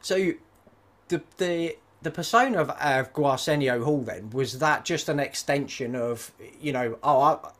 so 0.00 0.32
the 1.08 1.22
the 1.38 1.76
the 2.02 2.10
persona 2.10 2.58
of, 2.60 2.70
of 2.70 3.12
Gwarsenio 3.12 3.84
Hall 3.84 4.02
then 4.02 4.30
was 4.30 4.58
that 4.58 4.84
just 4.84 5.08
an 5.08 5.20
extension 5.20 5.94
of 5.94 6.32
you 6.60 6.72
know 6.72 6.98
oh 7.02 7.20
I, 7.20 7.50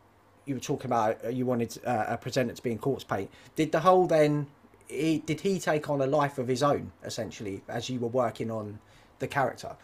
you 0.47 0.55
were 0.55 0.61
talking 0.61 0.87
about 0.87 1.25
uh, 1.25 1.29
you 1.29 1.47
wanted 1.47 1.79
uh, 1.87 2.05
a 2.09 2.17
presenter 2.19 2.55
to 2.55 2.63
be 2.63 2.73
in 2.73 2.79
corpse 2.79 3.05
paint. 3.05 3.31
Did 3.57 3.73
the 3.73 3.81
whole 3.81 4.07
then 4.07 4.49
he, 4.89 5.19
did 5.19 5.41
he 5.41 5.59
take 5.59 5.89
on 5.89 6.01
a 6.01 6.07
life 6.07 6.39
of 6.39 6.49
his 6.49 6.63
own 6.63 6.93
essentially 7.05 7.63
as 7.69 7.89
you 7.89 8.01
were 8.01 8.09
working 8.09 8.51
on 8.51 8.79
the 9.21 9.29
character? 9.29 9.77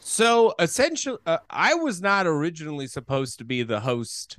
So 0.00 0.54
essentially, 0.58 1.18
uh, 1.26 1.38
I 1.50 1.74
was 1.74 2.00
not 2.00 2.26
originally 2.26 2.86
supposed 2.86 3.38
to 3.38 3.44
be 3.44 3.62
the 3.62 3.80
host 3.80 4.38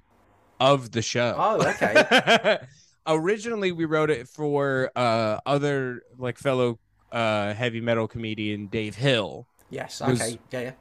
of 0.60 0.92
the 0.92 1.02
show. 1.02 1.36
Oh, 1.38 1.62
okay. 1.70 2.58
originally, 3.08 3.72
we 3.72 3.86
wrote 3.86 4.10
it 4.10 4.28
for 4.28 4.92
uh, 4.96 5.40
other 5.46 6.02
like 6.18 6.38
fellow 6.38 6.80
uh, 7.12 7.54
heavy 7.54 7.82
metal 7.82 8.08
comedian 8.08 8.68
Dave 8.68 8.96
Hill. 8.96 9.48
yes. 9.70 10.02
Was- 10.02 10.22
Okay. 10.22 10.40
Yeah. 10.52 10.60
Yeah. 10.62 10.72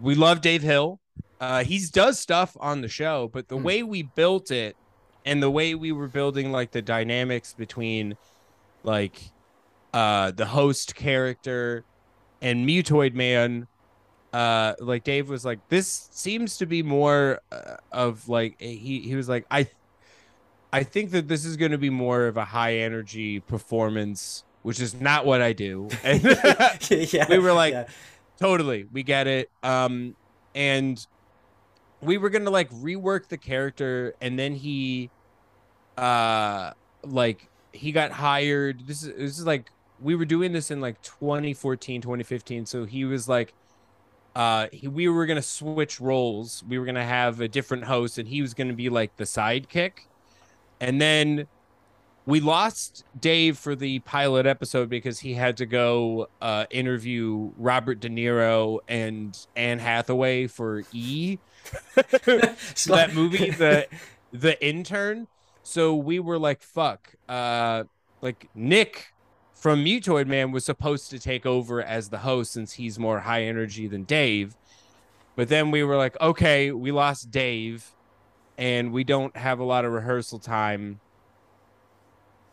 we 0.00 0.14
love 0.14 0.40
Dave 0.40 0.62
Hill. 0.62 1.00
Uh, 1.40 1.64
he's 1.64 1.90
does 1.90 2.18
stuff 2.18 2.56
on 2.60 2.80
the 2.80 2.88
show, 2.88 3.28
but 3.32 3.48
the 3.48 3.56
Hmm. 3.56 3.62
way 3.62 3.82
we 3.82 4.02
built 4.02 4.50
it 4.50 4.76
and 5.24 5.42
the 5.42 5.50
way 5.50 5.74
we 5.74 5.92
were 5.92 6.08
building 6.08 6.50
like 6.52 6.70
the 6.72 6.80
dynamics 6.82 7.52
between 7.52 8.16
like 8.82 9.20
uh 9.92 10.30
the 10.30 10.46
host 10.46 10.94
character 10.94 11.84
and 12.42 12.66
Mutoid 12.68 13.14
Man, 13.14 13.66
uh 14.36 14.74
like 14.80 15.02
Dave 15.02 15.30
was 15.30 15.46
like 15.46 15.66
this 15.70 16.10
seems 16.12 16.58
to 16.58 16.66
be 16.66 16.82
more 16.82 17.40
uh, 17.50 17.76
of 17.90 18.28
like 18.28 18.60
he 18.60 19.00
he 19.00 19.16
was 19.16 19.30
like 19.30 19.46
I 19.50 19.66
I 20.70 20.82
think 20.82 21.12
that 21.12 21.26
this 21.26 21.46
is 21.46 21.56
going 21.56 21.70
to 21.70 21.78
be 21.78 21.88
more 21.88 22.26
of 22.26 22.36
a 22.36 22.44
high 22.44 22.74
energy 22.74 23.40
performance, 23.40 24.44
which 24.62 24.78
is 24.78 25.00
not 25.00 25.24
what 25.24 25.40
I 25.40 25.54
do. 25.54 25.88
And 26.04 26.22
yeah. 26.90 27.26
we 27.30 27.38
were 27.38 27.54
like 27.54 27.72
yeah. 27.72 27.86
totally 28.38 28.86
we 28.92 29.02
get 29.02 29.26
it 29.26 29.50
um 29.62 30.14
and 30.54 31.06
we 32.02 32.18
were 32.18 32.28
gonna 32.28 32.50
like 32.50 32.70
rework 32.72 33.28
the 33.28 33.38
character 33.38 34.14
and 34.20 34.38
then 34.38 34.52
he 34.52 35.08
uh 35.96 36.72
like 37.04 37.48
he 37.72 37.90
got 37.90 38.10
hired 38.10 38.86
this 38.86 39.02
is 39.02 39.16
this 39.16 39.38
is 39.38 39.46
like 39.46 39.70
we 39.98 40.14
were 40.14 40.26
doing 40.26 40.52
this 40.52 40.70
in 40.70 40.82
like 40.82 41.00
2014 41.00 42.02
2015 42.02 42.66
so 42.66 42.84
he 42.84 43.06
was 43.06 43.26
like 43.26 43.54
uh 44.36 44.68
he, 44.70 44.86
we 44.86 45.08
were 45.08 45.26
gonna 45.26 45.42
switch 45.42 46.00
roles 46.00 46.62
we 46.68 46.78
were 46.78 46.84
gonna 46.84 47.02
have 47.04 47.40
a 47.40 47.48
different 47.48 47.82
host 47.84 48.18
and 48.18 48.28
he 48.28 48.40
was 48.42 48.54
gonna 48.54 48.72
be 48.72 48.88
like 48.88 49.16
the 49.16 49.24
sidekick 49.24 49.92
and 50.80 51.00
then 51.00 51.46
we 52.26 52.40
lost 52.40 53.04
Dave 53.18 53.56
for 53.56 53.76
the 53.76 54.00
pilot 54.00 54.46
episode 54.46 54.88
because 54.90 55.20
he 55.20 55.32
had 55.34 55.56
to 55.58 55.64
go 55.66 56.28
uh, 56.42 56.66
interview 56.70 57.52
Robert 57.56 58.00
De 58.00 58.08
Niro 58.08 58.80
and 58.88 59.38
Anne 59.54 59.78
Hathaway 59.78 60.48
for 60.48 60.82
E, 60.92 61.38
like- 61.96 62.04
that 62.86 63.10
movie, 63.14 63.50
the 63.50 63.86
the 64.32 64.60
intern. 64.66 65.28
So 65.62 65.94
we 65.94 66.18
were 66.18 66.36
like, 66.38 66.62
"Fuck!" 66.62 67.14
Uh, 67.28 67.84
like 68.22 68.48
Nick 68.56 69.12
from 69.66 69.84
Mutoid 69.84 70.28
Man 70.28 70.52
was 70.52 70.64
supposed 70.64 71.10
to 71.10 71.18
take 71.18 71.44
over 71.44 71.82
as 71.82 72.08
the 72.08 72.18
host 72.18 72.52
since 72.52 72.74
he's 72.74 73.00
more 73.00 73.18
high 73.18 73.42
energy 73.42 73.88
than 73.88 74.04
Dave, 74.04 74.54
but 75.34 75.48
then 75.48 75.72
we 75.72 75.82
were 75.82 75.96
like, 75.96 76.16
"Okay, 76.20 76.70
we 76.70 76.92
lost 76.92 77.32
Dave, 77.32 77.92
and 78.56 78.92
we 78.92 79.02
don't 79.02 79.36
have 79.36 79.58
a 79.58 79.64
lot 79.64 79.84
of 79.84 79.90
rehearsal 79.90 80.38
time." 80.38 81.00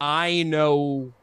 I 0.02 0.42
know 0.42 1.14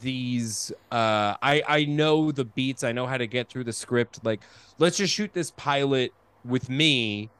these 0.00 0.72
uh 0.90 1.36
I 1.40 1.62
I 1.68 1.84
know 1.84 2.32
the 2.32 2.44
beats, 2.44 2.82
I 2.82 2.90
know 2.90 3.06
how 3.06 3.16
to 3.16 3.28
get 3.28 3.48
through 3.48 3.62
the 3.62 3.72
script. 3.72 4.24
Like, 4.24 4.40
let's 4.80 4.96
just 4.96 5.14
shoot 5.14 5.32
this 5.32 5.52
pilot 5.52 6.12
with 6.44 6.68
me. 6.68 7.30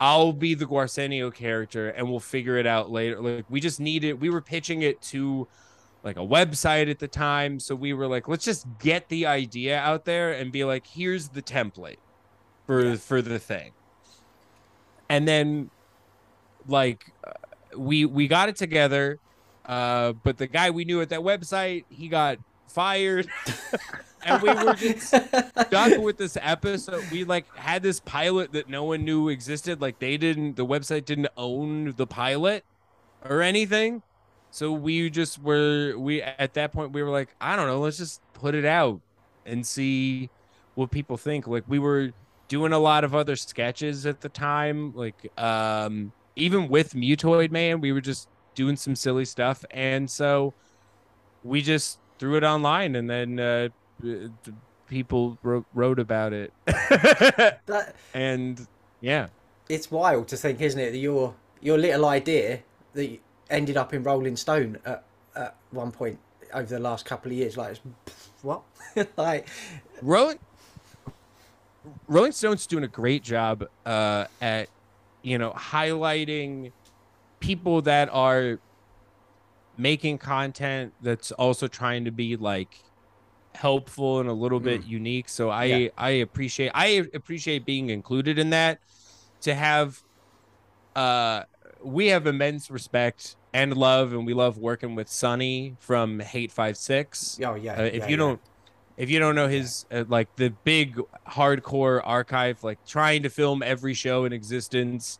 I'll 0.00 0.32
be 0.32 0.54
the 0.54 0.66
Gwarsenio 0.66 1.34
character 1.34 1.88
and 1.88 2.08
we'll 2.08 2.20
figure 2.20 2.58
it 2.58 2.66
out 2.68 2.92
later. 2.92 3.20
Like 3.20 3.46
we 3.48 3.60
just 3.60 3.80
needed 3.80 4.20
we 4.20 4.30
were 4.30 4.40
pitching 4.40 4.82
it 4.82 5.02
to 5.10 5.48
like 6.04 6.16
a 6.16 6.20
website 6.20 6.90
at 6.90 6.98
the 6.98 7.08
time, 7.08 7.58
so 7.58 7.74
we 7.74 7.92
were 7.94 8.06
like, 8.06 8.28
let's 8.28 8.44
just 8.44 8.66
get 8.78 9.08
the 9.08 9.26
idea 9.26 9.78
out 9.78 10.04
there 10.04 10.32
and 10.32 10.52
be 10.52 10.64
like, 10.64 10.86
here's 10.86 11.28
the 11.28 11.42
template 11.42 11.96
for 12.66 12.84
Yeah. 12.84 12.96
for 12.96 13.22
the 13.22 13.38
thing. 13.38 13.72
And 15.08 15.26
then 15.26 15.70
like 16.66 17.10
uh, 17.26 17.32
we 17.76 18.04
we 18.04 18.28
got 18.28 18.48
it 18.48 18.56
together 18.56 19.18
uh 19.66 20.12
but 20.22 20.38
the 20.38 20.46
guy 20.46 20.70
we 20.70 20.84
knew 20.84 21.00
at 21.00 21.08
that 21.10 21.20
website 21.20 21.84
he 21.88 22.08
got 22.08 22.38
fired. 22.68 23.28
And 24.26 24.40
we 24.42 24.48
were 24.54 24.72
just 24.72 25.08
stuck 25.08 25.98
with 25.98 26.16
this 26.16 26.38
episode. 26.40 27.04
We 27.12 27.24
like 27.24 27.44
had 27.56 27.82
this 27.82 28.00
pilot 28.00 28.52
that 28.52 28.70
no 28.70 28.84
one 28.84 29.04
knew 29.04 29.28
existed. 29.28 29.82
Like 29.82 29.98
they 29.98 30.16
didn't 30.16 30.56
the 30.56 30.64
website 30.64 31.04
didn't 31.04 31.28
own 31.36 31.92
the 31.98 32.06
pilot 32.06 32.64
or 33.22 33.42
anything 33.42 34.02
so 34.54 34.70
we 34.70 35.10
just 35.10 35.42
were 35.42 35.94
we 35.96 36.22
at 36.22 36.54
that 36.54 36.72
point 36.72 36.92
we 36.92 37.02
were 37.02 37.10
like 37.10 37.34
i 37.40 37.56
don't 37.56 37.66
know 37.66 37.80
let's 37.80 37.98
just 37.98 38.20
put 38.34 38.54
it 38.54 38.64
out 38.64 39.00
and 39.46 39.66
see 39.66 40.30
what 40.74 40.90
people 40.90 41.16
think. 41.16 41.46
Like 41.46 41.64
we 41.66 41.78
were 41.78 42.10
doing 42.48 42.72
a 42.72 42.78
lot 42.78 43.04
of 43.04 43.14
other 43.14 43.36
sketches 43.36 44.04
at 44.04 44.20
the 44.20 44.28
time 44.28 44.94
like 44.94 45.32
um 45.40 46.12
even 46.36 46.68
with 46.68 46.92
mutoid 46.92 47.50
man 47.50 47.80
we 47.80 47.90
were 47.90 48.02
just 48.02 48.28
doing 48.54 48.76
some 48.76 48.94
silly 48.94 49.24
stuff. 49.24 49.64
And 49.70 50.10
so 50.10 50.54
we 51.42 51.62
just 51.62 51.98
threw 52.18 52.36
it 52.36 52.44
online 52.44 52.96
and 52.96 53.08
then 53.08 53.40
uh 53.40 53.68
people 54.86 55.38
wrote, 55.42 55.64
wrote 55.74 55.98
about 55.98 56.32
it. 56.32 56.52
That, 57.66 57.96
and 58.12 58.66
yeah. 59.00 59.28
It's 59.68 59.90
wild 59.90 60.28
to 60.28 60.36
think, 60.36 60.60
isn't 60.60 60.78
it, 60.78 60.90
that 60.92 60.98
your 60.98 61.34
your 61.60 61.78
little 61.78 62.04
idea 62.04 62.60
that 62.92 63.18
ended 63.50 63.76
up 63.76 63.92
in 63.94 64.02
Rolling 64.02 64.36
Stone 64.36 64.78
at, 64.84 65.04
at 65.36 65.56
one 65.70 65.92
point 65.92 66.18
over 66.52 66.66
the 66.66 66.78
last 66.78 67.04
couple 67.04 67.30
of 67.32 67.36
years, 67.36 67.56
like 67.56 67.72
it's- 67.72 68.30
what? 68.42 68.62
like 69.16 69.48
Rolling 70.02 70.38
Rolling 72.08 72.32
Stone's 72.32 72.66
doing 72.66 72.84
a 72.84 72.88
great 72.88 73.22
job 73.22 73.66
uh, 73.84 74.26
at 74.40 74.68
you 75.22 75.38
know 75.38 75.50
highlighting 75.52 76.72
people 77.40 77.82
that 77.82 78.08
are 78.12 78.58
making 79.76 80.18
content 80.18 80.92
that's 81.02 81.32
also 81.32 81.66
trying 81.66 82.04
to 82.04 82.10
be 82.10 82.36
like 82.36 82.78
helpful 83.54 84.20
and 84.20 84.28
a 84.28 84.32
little 84.32 84.60
bit 84.60 84.84
unique. 84.84 85.28
So 85.28 85.50
I 85.50 85.64
Yeah. 85.64 85.88
I 85.96 86.10
appreciate 86.10 86.70
I 86.74 87.06
appreciate 87.14 87.64
being 87.64 87.90
included 87.90 88.38
in 88.38 88.50
that 88.50 88.78
to 89.42 89.54
have 89.54 90.02
uh 90.96 91.42
we 91.84 92.08
have 92.08 92.26
immense 92.26 92.70
respect 92.70 93.36
and 93.52 93.76
love, 93.76 94.12
and 94.12 94.26
we 94.26 94.34
love 94.34 94.58
working 94.58 94.94
with 94.94 95.08
Sonny 95.08 95.76
from 95.78 96.18
Hate 96.20 96.50
Five 96.50 96.76
Six. 96.76 97.38
Oh 97.44 97.54
yeah. 97.54 97.74
Uh, 97.74 97.82
if 97.82 97.94
yeah, 97.94 98.04
you 98.04 98.10
yeah. 98.10 98.16
don't, 98.16 98.40
if 98.96 99.10
you 99.10 99.18
don't 99.18 99.34
know 99.34 99.48
his 99.48 99.86
uh, 99.92 100.04
like 100.08 100.34
the 100.36 100.50
big 100.64 100.98
hardcore 101.28 102.00
archive, 102.04 102.64
like 102.64 102.84
trying 102.86 103.22
to 103.22 103.30
film 103.30 103.62
every 103.62 103.94
show 103.94 104.24
in 104.24 104.32
existence, 104.32 105.18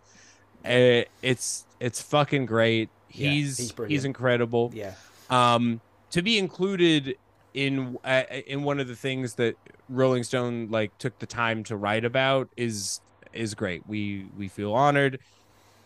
uh, 0.64 1.02
it's 1.23 1.66
it's 1.80 2.02
fucking 2.02 2.47
great. 2.47 2.88
Yeah, 3.11 3.30
He's 3.30 3.59
he's 3.59 3.75
he's, 3.87 4.04
incredible. 4.04 4.73
Yeah. 4.75 4.94
Um, 5.30 5.80
to 6.11 6.23
be 6.23 6.38
included 6.38 7.16
in 7.52 7.99
uh, 8.04 8.25
in 8.47 8.64
one 8.64 8.80
of 8.80 8.88
the 8.88 8.97
things 8.97 9.35
that 9.35 9.56
Rolling 9.88 10.25
Stone 10.25 10.68
like 10.71 10.97
took 10.99 11.18
the 11.18 11.26
time 11.26 11.62
to 11.64 11.76
write 11.76 12.04
about 12.04 12.49
is 12.56 13.00
is 13.33 13.54
great. 13.54 13.87
We 13.87 14.26
we 14.37 14.49
feel 14.49 14.73
honored. 14.73 15.21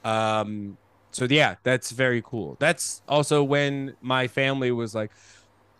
Um, 0.04 0.76
so 1.10 1.26
yeah, 1.28 1.56
that's 1.62 1.90
very 1.90 2.22
cool. 2.24 2.56
That's 2.58 3.02
also 3.08 3.42
when 3.42 3.96
my 4.00 4.28
family 4.28 4.70
was 4.72 4.94
like, 4.94 5.10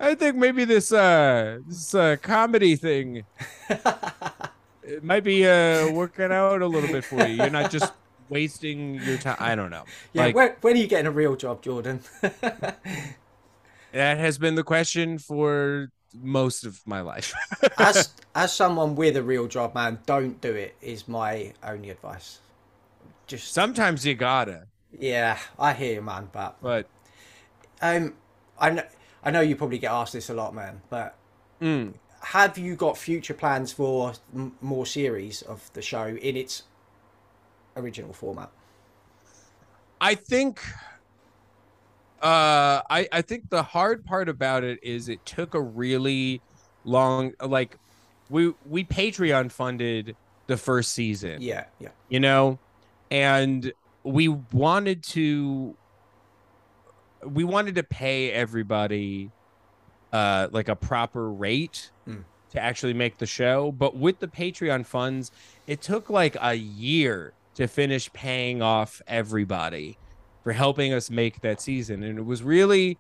I 0.01 0.15
think 0.15 0.37
maybe 0.37 0.65
this 0.65 0.93
uh 0.93 1.59
this 1.67 1.95
uh 1.95 2.17
comedy 2.23 2.77
thing 2.77 3.25
it 4.83 5.03
might 5.03 5.25
be 5.25 5.47
uh 5.47 5.91
working 5.91 6.31
out 6.33 6.63
a 6.63 6.67
little 6.67 6.89
bit 6.91 7.05
for 7.05 7.27
you. 7.27 7.35
You're 7.35 7.51
not 7.51 7.71
just 7.71 7.93
wasting 8.29 8.95
your 8.97 9.19
time. 9.19 9.37
I 9.41 9.55
don't 9.55 9.71
know. 9.71 9.85
Yeah. 10.13 10.27
Like- 10.27 10.35
when, 10.35 10.53
when 10.61 10.75
are 10.75 10.79
you 10.79 10.87
getting 10.87 11.07
a 11.07 11.11
real 11.11 11.37
job, 11.37 11.63
Jordan? 11.63 12.01
That 13.93 14.19
has 14.19 14.37
been 14.39 14.55
the 14.55 14.65
question 14.65 15.19
for 15.19 15.89
most 16.15 16.65
of 16.65 16.81
my 16.87 17.01
life. 17.01 17.33
as 17.79 18.11
as 18.35 18.53
someone 18.53 18.95
with 18.97 19.17
a 19.17 19.23
real 19.23 19.47
job, 19.47 19.75
man, 19.75 19.99
don't 20.07 20.41
do 20.41 20.53
it. 20.53 20.77
Is 20.83 21.09
my 21.09 21.53
only 21.65 21.91
advice. 21.91 22.39
Just 23.29 23.53
Sometimes 23.53 24.07
you 24.07 24.15
gotta, 24.15 24.65
yeah, 24.99 25.39
I 25.59 25.75
hear 25.75 25.95
you, 25.95 26.03
man. 26.03 26.29
But 26.33 26.57
but 26.63 26.89
um, 27.83 28.15
I 28.59 28.71
know 28.71 28.83
I 29.23 29.31
know 29.31 29.41
you 29.41 29.55
probably 29.55 29.79
get 29.79 29.93
asked 29.93 30.15
this 30.15 30.31
a 30.31 30.35
lot, 30.35 30.55
man. 30.55 30.81
But 30.89 31.15
mm, 31.61 31.93
have 32.23 32.59
you 32.59 32.75
got 32.75 32.97
future 32.97 33.35
plans 33.35 33.73
for 33.73 34.15
m- 34.35 34.57
more 34.61 34.87
series 34.87 35.43
of 35.43 35.71
the 35.75 35.83
show 35.83 36.07
in 36.07 36.37
its 36.37 36.63
original 37.77 38.13
format? 38.13 38.51
I 40.01 40.15
think 40.15 40.61
uh 42.21 42.83
I 42.91 43.09
I 43.13 43.23
think 43.23 43.51
the 43.51 43.63
hard 43.63 44.05
part 44.05 44.29
about 44.29 44.65
it 44.65 44.81
is 44.83 45.09
it 45.09 45.25
took 45.25 45.55
a 45.55 45.63
really 45.63 46.43
long 46.85 47.33
like 47.41 47.77
we 48.29 48.53
we 48.65 48.85
Patreon 48.85 49.53
funded 49.53 50.17
the 50.47 50.57
first 50.57 50.93
season. 50.93 51.43
Yeah, 51.43 51.67
yeah, 51.79 51.91
you 52.09 52.21
know 52.21 52.59
and 53.11 53.73
we 54.05 54.29
wanted 54.29 55.03
to 55.03 55.77
we 57.27 57.45
wanted 57.45 57.75
to 57.75 57.83
pay 57.83 58.31
everybody 58.33 59.31
uh 60.13 60.49
like 60.53 60.69
a 60.69 60.77
proper 60.77 61.31
rate 61.31 61.91
Mm. 62.07 62.25
to 62.51 62.61
actually 62.63 62.95
make 62.95 63.19
the 63.19 63.27
show. 63.27 63.71
But 63.73 63.97
with 63.97 64.21
the 64.21 64.29
patreon 64.29 64.87
funds 64.87 65.31
it 65.67 65.83
took 65.83 66.09
like 66.09 66.37
a 66.41 66.55
year 66.55 67.33
to 67.55 67.67
finish 67.67 68.11
paying 68.13 68.63
off 68.63 69.03
everybody 69.07 69.99
for 70.45 70.53
helping 70.53 70.93
us 70.95 71.11
make 71.11 71.41
that 71.43 71.61
season. 71.61 72.03
And 72.05 72.19
it 72.19 72.25
was 72.25 72.43
really 72.43 72.97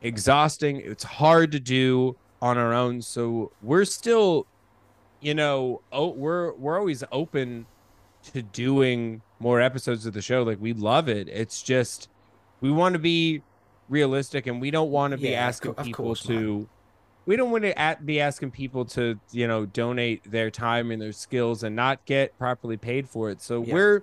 exhausting. 0.00 0.76
It's 0.82 1.04
hard 1.04 1.52
to 1.52 1.60
do 1.60 2.16
on 2.40 2.56
our 2.56 2.72
own. 2.72 3.02
So 3.02 3.52
we're 3.62 3.84
still 3.84 4.46
you 5.20 5.34
know 5.34 5.82
oh 5.92 6.08
we're 6.08 6.52
we're 6.54 6.78
always 6.78 7.04
open 7.12 7.66
to 8.32 8.40
doing 8.42 9.20
more 9.40 9.60
episodes 9.60 10.06
of 10.06 10.12
the 10.12 10.22
show. 10.22 10.42
Like 10.44 10.58
we 10.60 10.72
love 10.72 11.08
it. 11.08 11.28
It's 11.28 11.62
just 11.62 12.08
we 12.60 12.70
want 12.70 12.92
to 12.92 12.98
be 13.00 13.42
realistic 13.88 14.46
and 14.46 14.60
we 14.60 14.70
don't 14.70 14.90
want 14.92 15.10
to 15.12 15.16
be 15.16 15.30
Yeah, 15.30 15.46
asking 15.48 15.74
co- 15.74 15.82
people 15.82 16.04
course, 16.04 16.22
to 16.24 16.68
we 17.26 17.34
don't 17.36 17.50
want 17.50 17.64
to 17.64 17.76
at, 17.78 18.06
be 18.06 18.20
asking 18.20 18.50
people 18.52 18.84
to 18.86 19.18
you 19.32 19.48
know 19.48 19.66
donate 19.66 20.30
their 20.30 20.50
time 20.50 20.90
and 20.92 21.00
their 21.02 21.12
skills 21.12 21.62
and 21.64 21.74
not 21.74 22.04
get 22.04 22.36
properly 22.38 22.76
paid 22.76 23.08
for 23.08 23.30
it. 23.30 23.42
So 23.42 23.62
Yeah. 23.64 23.74
we're 23.74 24.02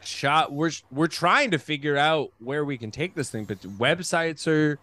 shot 0.00 0.52
we're 0.52 0.70
we're 0.90 1.06
trying 1.08 1.50
to 1.50 1.58
figure 1.58 1.96
out 1.96 2.30
where 2.38 2.64
we 2.64 2.78
can 2.78 2.90
take 2.92 3.14
this 3.14 3.28
thing 3.30 3.44
but 3.44 3.60
websites 3.62 4.46
are 4.46 4.78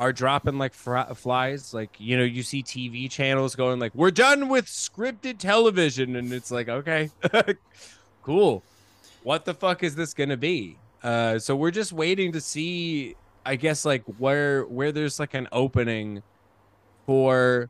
are 0.00 0.12
dropping 0.12 0.58
like 0.58 0.74
fr- 0.74 1.14
flies. 1.14 1.72
Like 1.72 1.90
you 1.98 2.16
know 2.18 2.24
you 2.24 2.42
see 2.42 2.62
tv 2.62 3.08
channels 3.10 3.54
going 3.54 3.78
like 3.78 3.94
we're 3.94 4.10
done 4.10 4.48
with 4.48 4.66
scripted 4.66 5.38
television. 5.38 6.16
And 6.16 6.32
it's 6.32 6.50
like 6.50 6.68
okay 6.68 7.10
cool. 8.24 8.62
What 9.22 9.44
the 9.44 9.54
fuck 9.54 9.82
is 9.82 9.94
this 9.94 10.12
gonna 10.14 10.36
be? 10.36 10.76
Uh 11.02 11.38
so 11.38 11.54
we're 11.54 11.70
just 11.70 11.92
waiting 11.92 12.32
to 12.32 12.40
see 12.40 13.14
i 13.46 13.56
guess 13.56 13.84
like 13.84 14.02
where 14.18 14.64
where 14.64 14.90
there's 14.90 15.20
like 15.20 15.34
an 15.34 15.46
opening 15.52 16.22
for 17.04 17.68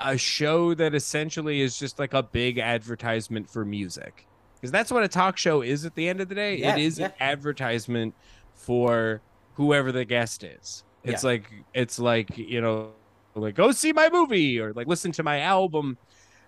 a 0.00 0.16
show 0.16 0.74
that 0.74 0.94
essentially 0.94 1.60
is 1.60 1.78
just 1.78 1.98
like 1.98 2.14
a 2.14 2.22
big 2.22 2.58
advertisement 2.58 3.48
for 3.48 3.64
music. 3.64 4.26
Because 4.54 4.70
that's 4.70 4.90
what 4.90 5.02
a 5.02 5.08
talk 5.08 5.36
show 5.36 5.62
is 5.62 5.84
at 5.84 5.94
the 5.94 6.08
end 6.08 6.20
of 6.20 6.28
the 6.28 6.34
day. 6.34 6.56
Yeah, 6.58 6.76
it 6.76 6.82
is 6.82 6.98
yeah. 6.98 7.06
an 7.06 7.12
advertisement 7.20 8.14
for 8.54 9.20
whoever 9.54 9.92
the 9.92 10.04
guest 10.04 10.44
is. 10.44 10.84
It's 11.04 11.22
Yeah. 11.22 11.30
like 11.30 11.52
it's 11.74 11.98
like 11.98 12.36
you 12.36 12.60
know 12.60 12.90
like 13.34 13.54
go 13.54 13.70
see 13.72 13.92
my 13.92 14.08
movie 14.10 14.60
or 14.60 14.72
like 14.72 14.86
listen 14.86 15.12
to 15.12 15.22
my 15.22 15.40
album. 15.40 15.98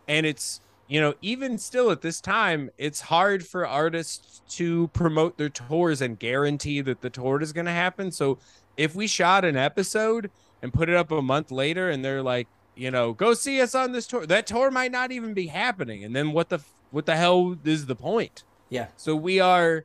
And 0.07 0.25
it's 0.25 0.61
you 0.89 1.01
know 1.01 1.15
even 1.21 1.59
still 1.59 1.91
at 1.91 2.01
this 2.01 2.21
time 2.21 2.71
it's 2.79 3.03
hard 3.03 3.47
for 3.47 3.67
artists 3.67 4.43
to 4.49 4.89
promote 4.89 5.37
their 5.37 5.49
tours 5.49 6.01
and 6.01 6.19
guarantee 6.19 6.81
that 6.81 7.03
the 7.03 7.11
tour 7.11 7.41
is 7.43 7.53
going 7.53 7.67
to 7.67 7.73
happen. 7.73 8.11
So 8.11 8.39
if 8.77 8.95
we 8.95 9.07
shot 9.07 9.45
an 9.45 9.57
episode 9.57 10.31
and 10.63 10.73
put 10.73 10.89
it 10.89 10.97
up 10.97 11.13
a 11.13 11.23
month 11.23 11.51
later 11.51 11.91
and 11.91 12.05
they're 12.05 12.23
like 12.23 12.49
you 12.75 12.91
know 12.91 13.13
go 13.13 13.35
see 13.35 13.61
us 13.61 13.75
on 13.75 13.93
this 13.93 14.07
tour 14.07 14.27
that 14.27 14.47
tour 14.47 14.71
might 14.71 14.93
not 14.93 15.13
even 15.13 15.35
be 15.35 15.47
happening. 15.49 16.05
And 16.05 16.17
then 16.17 16.33
what 16.33 16.49
the 16.49 16.61
what 16.91 17.07
the 17.07 17.17
hell 17.17 17.57
is 17.65 17.87
the 17.87 17.97
point? 17.97 18.45
Yeah, 18.71 18.89
so 18.97 19.15
we 19.15 19.41
are 19.41 19.85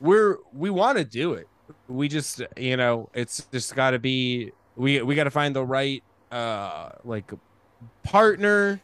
we're 0.00 0.38
we 0.52 0.70
want 0.70 0.98
to 0.98 1.04
do 1.04 1.34
it. 1.34 1.48
We 1.88 2.08
just 2.08 2.42
you 2.56 2.76
know 2.76 3.10
it's 3.14 3.46
just 3.52 3.74
got 3.74 3.90
to 3.90 3.98
be 3.98 4.52
we 4.76 5.02
we 5.02 5.14
got 5.14 5.24
to 5.24 5.30
find 5.30 5.54
the 5.54 5.64
right 5.64 6.02
uh 6.30 6.90
like 7.04 7.30
partner 8.02 8.80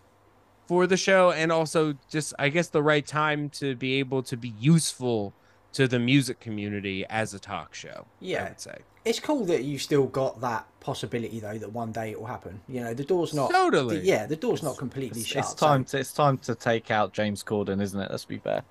for 0.67 0.87
the 0.87 0.97
show 0.97 1.31
and 1.31 1.51
also 1.53 1.95
just 2.11 2.35
i 2.39 2.49
guess 2.49 2.69
the 2.69 2.83
right 2.83 3.07
time 3.07 3.49
to 3.51 3.75
be 3.77 3.95
able 3.95 4.23
to 4.23 4.37
be 4.37 4.53
useful 4.59 5.33
to 5.73 5.87
the 5.87 5.99
music 5.99 6.41
community 6.41 7.05
as 7.11 7.35
a 7.35 7.39
talk 7.39 7.75
show 7.75 8.05
i 8.05 8.05
yeah. 8.21 8.49
would 8.49 8.61
say 8.61 8.77
It's 9.05 9.21
cool 9.21 9.45
that 9.47 9.63
you 9.65 9.79
still 9.79 10.07
got 10.07 10.41
that 10.41 10.67
possibility 10.81 11.39
though 11.41 11.59
that 11.59 11.73
one 11.73 11.93
day 11.93 12.11
it 12.13 12.19
will 12.19 12.27
happen. 12.27 12.61
You 12.69 12.81
know, 12.83 12.95
the 12.95 13.05
door's 13.05 13.33
not. 13.35 13.51
Totally. 13.51 14.01
yeah, 14.01 14.27
the 14.27 14.37
door's 14.37 14.63
not 14.63 14.77
completely 14.79 15.21
It's, 15.21 15.29
shut. 15.31 15.45
it's 15.45 15.51
so- 15.61 15.67
time 15.67 15.85
to 15.87 15.99
it's 15.99 16.13
time 16.13 16.39
to 16.39 16.55
take 16.55 16.91
out 16.91 17.13
James 17.13 17.45
Corden, 17.45 17.81
isn't 17.81 18.01
it? 18.01 18.11
Let's 18.11 18.25
be 18.25 18.39
fair. 18.39 18.63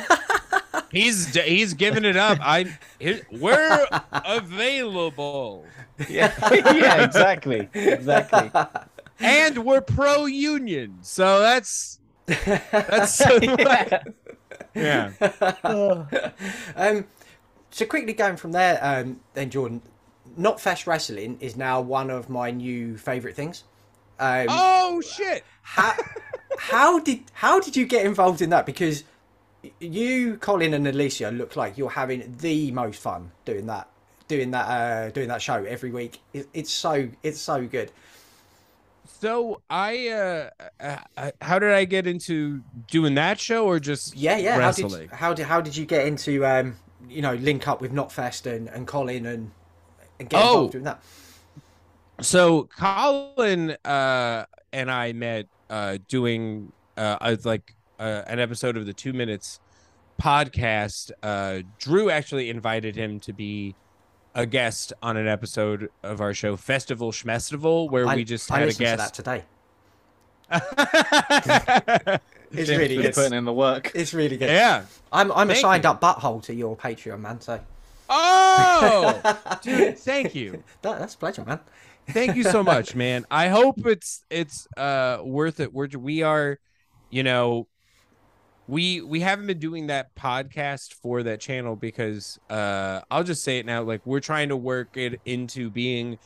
he's 0.90 1.34
he's 1.34 1.74
giving 1.74 2.04
it 2.04 2.16
up 2.16 2.38
i 2.40 2.66
we're 3.32 3.86
available 4.24 5.64
Yeah, 6.08 6.32
yeah, 6.52 7.04
exactly, 7.04 7.68
exactly. 7.74 8.50
And 9.20 9.64
we're 9.64 9.80
pro 9.80 10.26
union 10.26 10.98
so 11.02 11.40
that's 11.40 11.98
that's 12.26 13.14
so 13.14 13.38
yeah. 13.42 14.02
yeah 14.74 15.12
um, 16.76 17.06
so 17.70 17.84
quickly 17.86 18.12
going 18.12 18.36
from 18.36 18.52
there, 18.52 18.78
um, 18.80 19.20
then 19.34 19.50
Jordan, 19.50 19.82
not 20.36 20.60
fest 20.60 20.86
wrestling 20.86 21.38
is 21.40 21.56
now 21.56 21.80
one 21.80 22.08
of 22.08 22.30
my 22.30 22.50
new 22.52 22.96
favourite 22.96 23.34
things. 23.34 23.64
Um, 24.18 24.46
oh 24.48 25.00
shit 25.00 25.44
how, 25.64 25.94
how 26.58 26.98
did 27.00 27.22
how 27.32 27.58
did 27.58 27.76
you 27.76 27.86
get 27.86 28.06
involved 28.06 28.40
in 28.40 28.50
that? 28.50 28.66
Because 28.66 29.02
you, 29.80 30.36
Colin, 30.36 30.74
and 30.74 30.86
Alicia 30.86 31.30
look 31.30 31.56
like 31.56 31.76
you're 31.76 31.90
having 31.90 32.36
the 32.38 32.70
most 32.70 33.00
fun 33.00 33.32
doing 33.44 33.66
that, 33.66 33.88
doing 34.28 34.50
that, 34.52 34.66
uh, 34.66 35.10
doing 35.10 35.28
that 35.28 35.42
show 35.42 35.64
every 35.64 35.90
week. 35.90 36.20
It, 36.32 36.48
it's 36.52 36.70
so 36.70 37.08
it's 37.22 37.40
so 37.40 37.66
good. 37.66 37.90
So 39.24 39.62
I, 39.70 40.08
uh, 40.08 40.50
uh, 40.78 40.98
uh, 41.16 41.30
how 41.40 41.58
did 41.58 41.70
I 41.70 41.86
get 41.86 42.06
into 42.06 42.60
doing 42.90 43.14
that 43.14 43.40
show 43.40 43.64
or 43.64 43.80
just 43.80 44.14
Yeah, 44.14 44.36
yeah. 44.36 44.60
How 44.60 44.70
did 44.70 45.10
how 45.10 45.32
did 45.32 45.46
how 45.46 45.62
did 45.62 45.74
you 45.74 45.86
get 45.86 46.06
into 46.06 46.44
um, 46.44 46.76
you 47.08 47.22
know 47.22 47.32
link 47.32 47.66
up 47.66 47.80
with 47.80 47.90
Notfest 47.90 48.44
and, 48.44 48.68
and 48.68 48.86
Colin 48.86 49.24
and 49.24 49.50
and 50.20 50.28
get 50.28 50.42
Oh. 50.42 50.48
involved 50.48 50.72
doing 50.72 50.84
that? 50.84 51.02
So 52.20 52.64
Colin 52.76 53.70
uh, 53.82 54.44
and 54.74 54.90
I 54.90 55.14
met 55.14 55.46
uh, 55.70 55.96
doing 56.06 56.70
uh, 56.98 57.16
I 57.18 57.30
was 57.30 57.46
like 57.46 57.74
uh, 57.98 58.24
an 58.26 58.38
episode 58.40 58.76
of 58.76 58.84
the 58.84 58.92
Two 58.92 59.14
Minutes 59.14 59.58
podcast. 60.20 61.12
Uh, 61.22 61.62
Drew 61.78 62.10
actually 62.10 62.50
invited 62.50 62.94
him 62.94 63.20
to 63.20 63.32
be 63.32 63.74
a 64.34 64.46
guest 64.46 64.92
on 65.02 65.16
an 65.16 65.28
episode 65.28 65.90
of 66.02 66.20
our 66.20 66.34
show 66.34 66.56
Festival 66.56 67.12
Schmestival, 67.12 67.90
where 67.90 68.06
I, 68.06 68.16
we 68.16 68.24
just 68.24 68.50
I 68.50 68.56
had 68.56 68.62
a 68.64 68.66
listened 68.66 68.86
to 68.86 68.96
that 68.96 68.98
guest. 68.98 69.14
today. 69.14 69.44
yeah, 70.50 72.18
It's 72.56 72.68
James 72.68 72.78
really 72.78 72.96
was 72.98 73.06
good. 73.06 73.14
putting 73.14 73.32
in 73.38 73.44
the 73.44 73.52
work. 73.52 73.90
It's 73.94 74.14
really 74.14 74.36
good. 74.36 74.48
yeah. 74.48 74.84
I'm 75.12 75.32
I'm 75.32 75.50
a 75.50 75.56
signed 75.56 75.82
you. 75.84 75.90
up 75.90 76.00
butthole 76.00 76.40
to 76.44 76.54
your 76.54 76.76
Patreon, 76.76 77.20
man. 77.20 77.40
So 77.40 77.58
Oh, 78.08 79.58
dude, 79.62 79.98
thank 79.98 80.34
you. 80.34 80.62
That, 80.82 80.98
that's 81.00 81.14
a 81.14 81.18
pleasure, 81.18 81.44
man. 81.44 81.58
Thank 82.10 82.36
you 82.36 82.44
so 82.44 82.62
much, 82.62 82.94
man. 82.94 83.24
I 83.30 83.48
hope 83.48 83.86
it's 83.86 84.22
it's 84.30 84.68
uh 84.76 85.18
worth 85.24 85.58
it. 85.58 85.72
We're 85.72 85.88
we 85.98 86.22
are, 86.22 86.58
you 87.10 87.22
know, 87.22 87.66
we 88.66 89.00
we 89.02 89.20
haven't 89.20 89.46
been 89.46 89.58
doing 89.58 89.88
that 89.88 90.14
podcast 90.14 90.94
for 90.94 91.22
that 91.24 91.40
channel 91.40 91.76
because 91.76 92.38
uh 92.50 93.00
I'll 93.10 93.24
just 93.24 93.44
say 93.44 93.58
it 93.58 93.66
now. 93.66 93.82
Like 93.82 94.00
we're 94.06 94.20
trying 94.20 94.48
to 94.48 94.56
work 94.56 94.96
it 94.96 95.20
into 95.24 95.70
being 95.70 96.18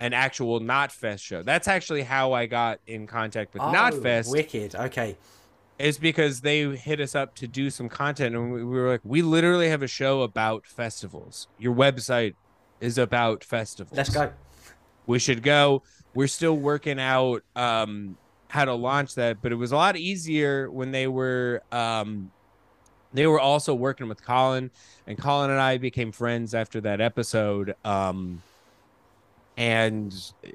an 0.00 0.12
actual 0.12 0.58
Not 0.60 0.90
Fest 0.90 1.22
show. 1.24 1.42
That's 1.42 1.68
actually 1.68 2.02
how 2.02 2.32
I 2.32 2.46
got 2.46 2.80
in 2.86 3.06
contact 3.06 3.54
with 3.54 3.62
Not 3.62 3.94
Oh, 3.94 4.00
Fest. 4.00 4.30
Wicked. 4.30 4.74
Okay. 4.74 5.16
is 5.78 5.98
because 5.98 6.40
they 6.40 6.64
hit 6.76 7.00
us 7.00 7.14
up 7.14 7.34
to 7.36 7.46
do 7.48 7.70
some 7.70 7.88
content 7.88 8.34
and 8.34 8.52
we, 8.52 8.64
we 8.64 8.76
were 8.78 8.88
like 8.88 9.00
we 9.04 9.22
literally 9.22 9.68
have 9.68 9.82
a 9.82 9.88
show 9.88 10.22
about 10.22 10.66
festivals 10.66 11.48
your 11.58 11.74
website 11.74 12.34
is 12.80 12.96
about 12.98 13.42
festivals 13.42 13.96
Let's 13.96 14.10
go. 14.10 14.32
we 15.06 15.18
should 15.18 15.42
go 15.42 15.82
we're 16.14 16.28
still 16.28 16.56
working 16.56 17.00
out 17.00 17.42
um 17.56 18.16
how 18.54 18.64
to 18.64 18.74
launch 18.74 19.14
that 19.16 19.42
but 19.42 19.52
it 19.52 19.56
was 19.56 19.72
a 19.72 19.76
lot 19.76 19.96
easier 19.96 20.70
when 20.70 20.92
they 20.92 21.06
were 21.08 21.60
um 21.72 22.32
they 23.12 23.26
were 23.26 23.40
also 23.40 23.74
working 23.74 24.08
with 24.08 24.22
colin 24.24 24.70
and 25.06 25.18
colin 25.18 25.50
and 25.50 25.60
i 25.60 25.76
became 25.78 26.12
friends 26.12 26.54
after 26.54 26.80
that 26.80 27.00
episode 27.00 27.74
um 27.84 28.44
and 29.56 30.12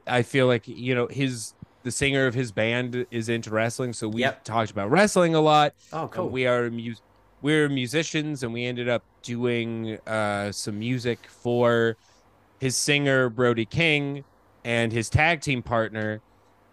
i 0.07 0.21
feel 0.21 0.47
like 0.47 0.67
you 0.67 0.93
know 0.95 1.07
his 1.09 1.53
the 1.83 1.91
singer 1.91 2.25
of 2.27 2.33
his 2.33 2.51
band 2.51 3.05
is 3.11 3.29
into 3.29 3.49
wrestling 3.49 3.93
so 3.93 4.07
we 4.07 4.21
Yep. 4.21 4.43
talked 4.43 4.71
about 4.71 4.89
wrestling 4.91 5.35
a 5.35 5.41
lot 5.41 5.73
Oh, 5.91 6.07
cool. 6.07 6.29
we 6.29 6.45
are 6.47 6.69
mu- 6.69 6.93
we're 7.41 7.69
musicians, 7.69 8.43
and 8.43 8.51
we 8.51 8.65
ended 8.65 8.89
up 8.89 9.01
doing 9.23 9.97
uh, 10.05 10.51
some 10.51 10.77
music 10.77 11.19
for 11.41 11.95
his 12.59 12.75
singer 12.75 13.29
Brody 13.29 13.65
King 13.65 14.25
and 14.65 14.91
his 14.91 15.09
tag 15.09 15.39
team 15.39 15.63
partner, 15.63 16.21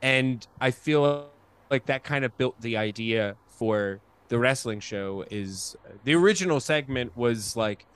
and 0.07 0.47
I 0.61 0.71
feel 0.71 1.31
like 1.69 1.87
that 1.87 2.05
kind 2.05 2.25
of 2.25 2.39
built 2.39 2.61
the 2.61 2.77
idea 2.77 3.35
for 3.49 3.99
the 4.29 4.39
wrestling 4.39 4.79
show. 4.79 5.25
Is 5.33 5.75
the 6.05 6.15
original 6.15 6.61
segment 6.61 7.17
was 7.17 7.57
like 7.57 7.87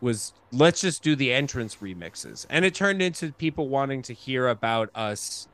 was 0.00 0.32
let's 0.50 0.80
just 0.80 1.04
do 1.04 1.14
the 1.14 1.32
entrance 1.32 1.76
remixes, 1.76 2.44
and 2.50 2.64
it 2.64 2.74
turned 2.74 3.00
into 3.00 3.30
people 3.30 3.68
wanting 3.68 4.02
to 4.02 4.12
hear 4.12 4.48
about 4.48 4.90
us, 4.96 5.46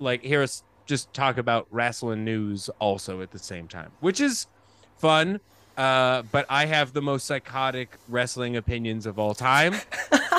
like 0.00 0.24
hear 0.24 0.42
us 0.42 0.64
just 0.86 1.12
talk 1.14 1.38
about 1.38 1.68
wrestling 1.70 2.24
news 2.24 2.68
also 2.80 3.22
at 3.22 3.30
the 3.30 3.38
same 3.38 3.68
time, 3.68 3.92
which 4.00 4.20
is 4.20 4.48
fun. 4.96 5.38
Uh, 5.76 6.22
but 6.32 6.46
I 6.48 6.66
have 6.66 6.92
the 6.92 7.02
most 7.02 7.26
psychotic 7.26 7.96
wrestling 8.08 8.56
opinions 8.56 9.06
of 9.06 9.20
all 9.20 9.36
time. 9.36 9.76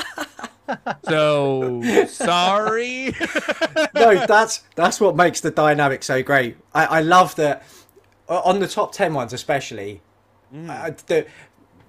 so 1.04 1.82
sorry. 2.06 3.14
no, 3.94 4.26
that's 4.26 4.64
that's 4.74 5.00
what 5.00 5.16
makes 5.16 5.40
the 5.40 5.50
dynamic 5.50 6.02
so 6.02 6.22
great. 6.22 6.56
I, 6.74 6.86
I 6.86 7.00
love 7.00 7.36
that 7.36 7.64
uh, 8.28 8.40
on 8.44 8.60
the 8.60 8.68
top 8.68 8.92
ten 8.92 9.14
ones, 9.14 9.32
especially. 9.32 10.02
Mm. 10.54 10.68
Uh, 10.68 10.90
the, 11.06 11.26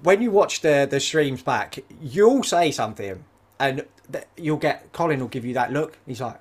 when 0.04 0.22
you 0.22 0.32
watch 0.32 0.62
the 0.62 0.88
the 0.90 1.00
streams 1.00 1.42
back, 1.42 1.80
you'll 2.02 2.44
say 2.44 2.72
something, 2.72 3.24
and 3.60 3.86
th- 4.12 4.26
you'll 4.38 4.58
get 4.58 4.92
Colin 4.92 5.20
will 5.20 5.28
give 5.28 5.46
you 5.46 5.54
that 5.54 5.72
look. 5.72 5.98
He's 6.06 6.22
like, 6.22 6.40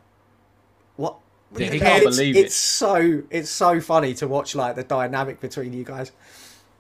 "What?" 0.97 1.17
Yeah, 1.57 1.71
he 1.71 1.79
can't 1.81 2.05
believe 2.05 2.37
it. 2.37 2.47
it's 2.47 2.55
so 2.55 3.23
it's 3.31 3.51
so 3.51 3.81
funny 3.81 4.15
to 4.15 4.29
watch 4.29 4.55
like 4.55 4.77
the 4.77 4.85
dynamic 4.85 5.41
between 5.41 5.73
you 5.73 5.85
guys. 5.85 6.13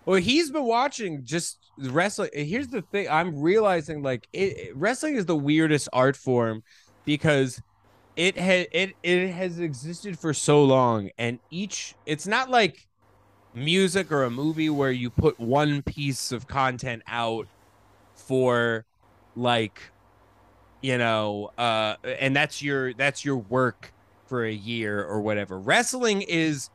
Well, 0.07 0.21
he's 0.21 0.51
been 0.51 0.65
watching 0.65 1.25
just 1.25 1.59
wrestling. 1.79 2.31
Here's 2.33 2.69
the 2.69 2.83
thing: 2.83 3.09
I'm 3.11 3.41
realizing 3.41 4.03
like 4.03 4.27
it, 4.33 4.75
wrestling 4.77 5.17
is 5.17 5.27
the 5.27 5.37
weirdest 5.37 5.89
art 5.93 6.17
form 6.17 6.63
because 7.05 7.61
it 8.17 8.39
had 8.39 8.69
it 8.73 8.95
it 9.03 9.31
has 9.33 9.61
existed 9.61 10.19
for 10.19 10.35
so 10.35 10.65
long, 10.65 11.11
and 11.19 11.41
each 11.51 11.97
it's 12.07 12.27
not 12.27 12.51
like 12.51 12.89
music 13.55 14.13
or 14.13 14.25
a 14.25 14.31
movie 14.31 14.71
where 14.71 14.93
you 14.93 15.11
put 15.11 15.39
one 15.41 15.83
piece 15.83 16.33
of 16.33 16.47
content 16.47 17.03
out 17.09 17.49
for 18.15 18.87
like 19.37 19.93
you 20.83 20.99
know 20.99 21.51
uh 21.59 21.97
and 22.05 22.35
that's 22.35 22.63
your 22.63 22.95
that's 22.95 23.25
your 23.25 23.37
work 23.37 23.93
for 24.27 24.45
a 24.45 24.53
year 24.53 25.05
or 25.05 25.21
whatever 25.23 25.61
wrestling 25.61 26.23
is 26.23 26.71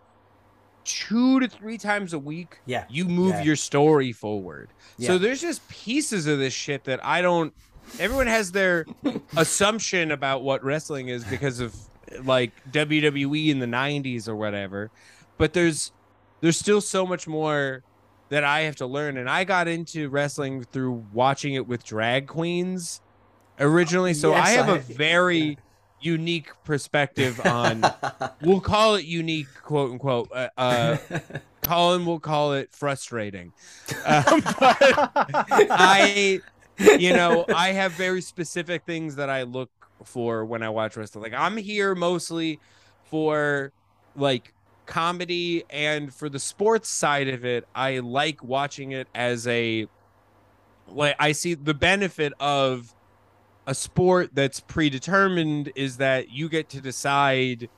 two 0.85 1.39
to 1.41 1.47
three 1.49 1.77
times 1.77 2.13
a 2.13 2.19
week 2.19 2.59
Yeah, 2.65 2.85
you 2.89 3.05
move 3.05 3.31
yeah. 3.35 3.43
your 3.43 3.55
story 3.57 4.11
forward. 4.13 4.69
Yeah. 4.97 5.07
So 5.07 5.17
there's 5.17 5.41
just 5.41 5.67
pieces 5.67 6.27
of 6.27 6.39
this 6.39 6.53
shit 6.53 6.85
that 6.85 7.03
I 7.03 7.21
don't. 7.21 7.53
Everyone 7.99 8.27
has 8.27 8.51
their 8.51 8.85
assumption 9.37 10.11
about 10.11 10.43
what 10.43 10.63
wrestling 10.63 11.09
is 11.09 11.23
because 11.25 11.59
of 11.59 11.75
like 12.23 12.51
WWE 12.71 13.49
in 13.49 13.59
the 13.59 13.65
'90s 13.65 14.27
or 14.27 14.35
whatever, 14.35 14.89
but 15.37 15.53
there's 15.53 15.91
there's 16.41 16.57
still 16.57 16.81
so 16.81 17.05
much 17.05 17.27
more 17.27 17.83
that 18.29 18.43
I 18.43 18.61
have 18.61 18.75
to 18.77 18.85
learn. 18.87 19.17
And 19.17 19.29
I 19.29 19.43
got 19.43 19.67
into 19.67 20.09
wrestling 20.09 20.63
through 20.63 21.05
watching 21.13 21.53
it 21.53 21.67
with 21.67 21.83
drag 21.83 22.27
queens 22.27 23.01
originally, 23.59 24.13
so 24.13 24.31
Yes, 24.31 24.47
I 24.47 24.49
have 24.51 24.69
a 24.69 24.73
I- 24.73 24.77
very 24.79 25.57
unique 26.01 26.51
perspective 26.63 27.43
on 27.45 27.83
we'll 28.41 28.59
call 28.59 28.95
it 28.95 29.05
unique 29.05 29.47
quote 29.63 29.91
unquote 29.91 30.29
uh, 30.33 30.49
uh 30.57 30.97
colin 31.61 32.05
will 32.05 32.19
call 32.19 32.53
it 32.53 32.71
frustrating. 32.71 33.51
Um, 34.05 34.23
but 34.59 34.77
i 35.71 36.39
you 36.77 37.11
know 37.11 37.45
i 37.53 37.71
have 37.71 37.93
very 37.93 38.21
specific 38.21 38.83
things 38.85 39.15
that 39.15 39.29
i 39.29 39.43
look 39.43 39.71
for 40.03 40.45
when 40.45 40.61
i 40.61 40.69
watch 40.69 40.95
wrestling. 40.95 41.23
Like 41.23 41.39
i'm 41.39 41.57
here 41.57 41.95
mostly 41.95 42.59
for 43.05 43.71
like 44.15 44.53
comedy 44.85 45.63
and 45.69 46.13
for 46.13 46.29
the 46.29 46.39
sports 46.39 46.89
side 46.89 47.27
of 47.27 47.43
it 47.43 47.67
i 47.73 47.97
like 47.99 48.43
watching 48.43 48.91
it 48.91 49.07
as 49.15 49.47
a 49.47 49.87
like 50.87 51.15
i 51.17 51.31
see 51.31 51.55
the 51.55 51.73
benefit 51.73 52.33
of 52.39 52.94
a 53.67 53.75
sport 53.75 54.31
that's 54.33 54.59
predetermined 54.59 55.71
is 55.75 55.97
that 55.97 56.29
you 56.29 56.49
get 56.49 56.69
to 56.69 56.81
decide 56.81 57.69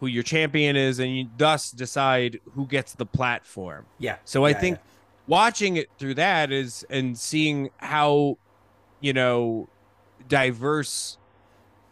who 0.00 0.06
your 0.06 0.22
champion 0.22 0.76
is 0.76 0.98
and 0.98 1.16
you 1.16 1.28
thus 1.36 1.70
decide 1.70 2.40
who 2.54 2.66
gets 2.66 2.94
the 2.94 3.06
platform. 3.06 3.86
yeah. 3.98 4.16
So 4.24 4.44
I 4.44 4.50
yeah, 4.50 4.58
think 4.60 4.78
watching 5.26 5.76
it 5.76 5.88
through 5.98 6.14
that 6.14 6.52
is 6.52 6.84
and 6.90 7.18
seeing 7.18 7.70
how 7.78 8.38
you 9.00 9.12
know 9.12 9.68
diverse 10.28 11.18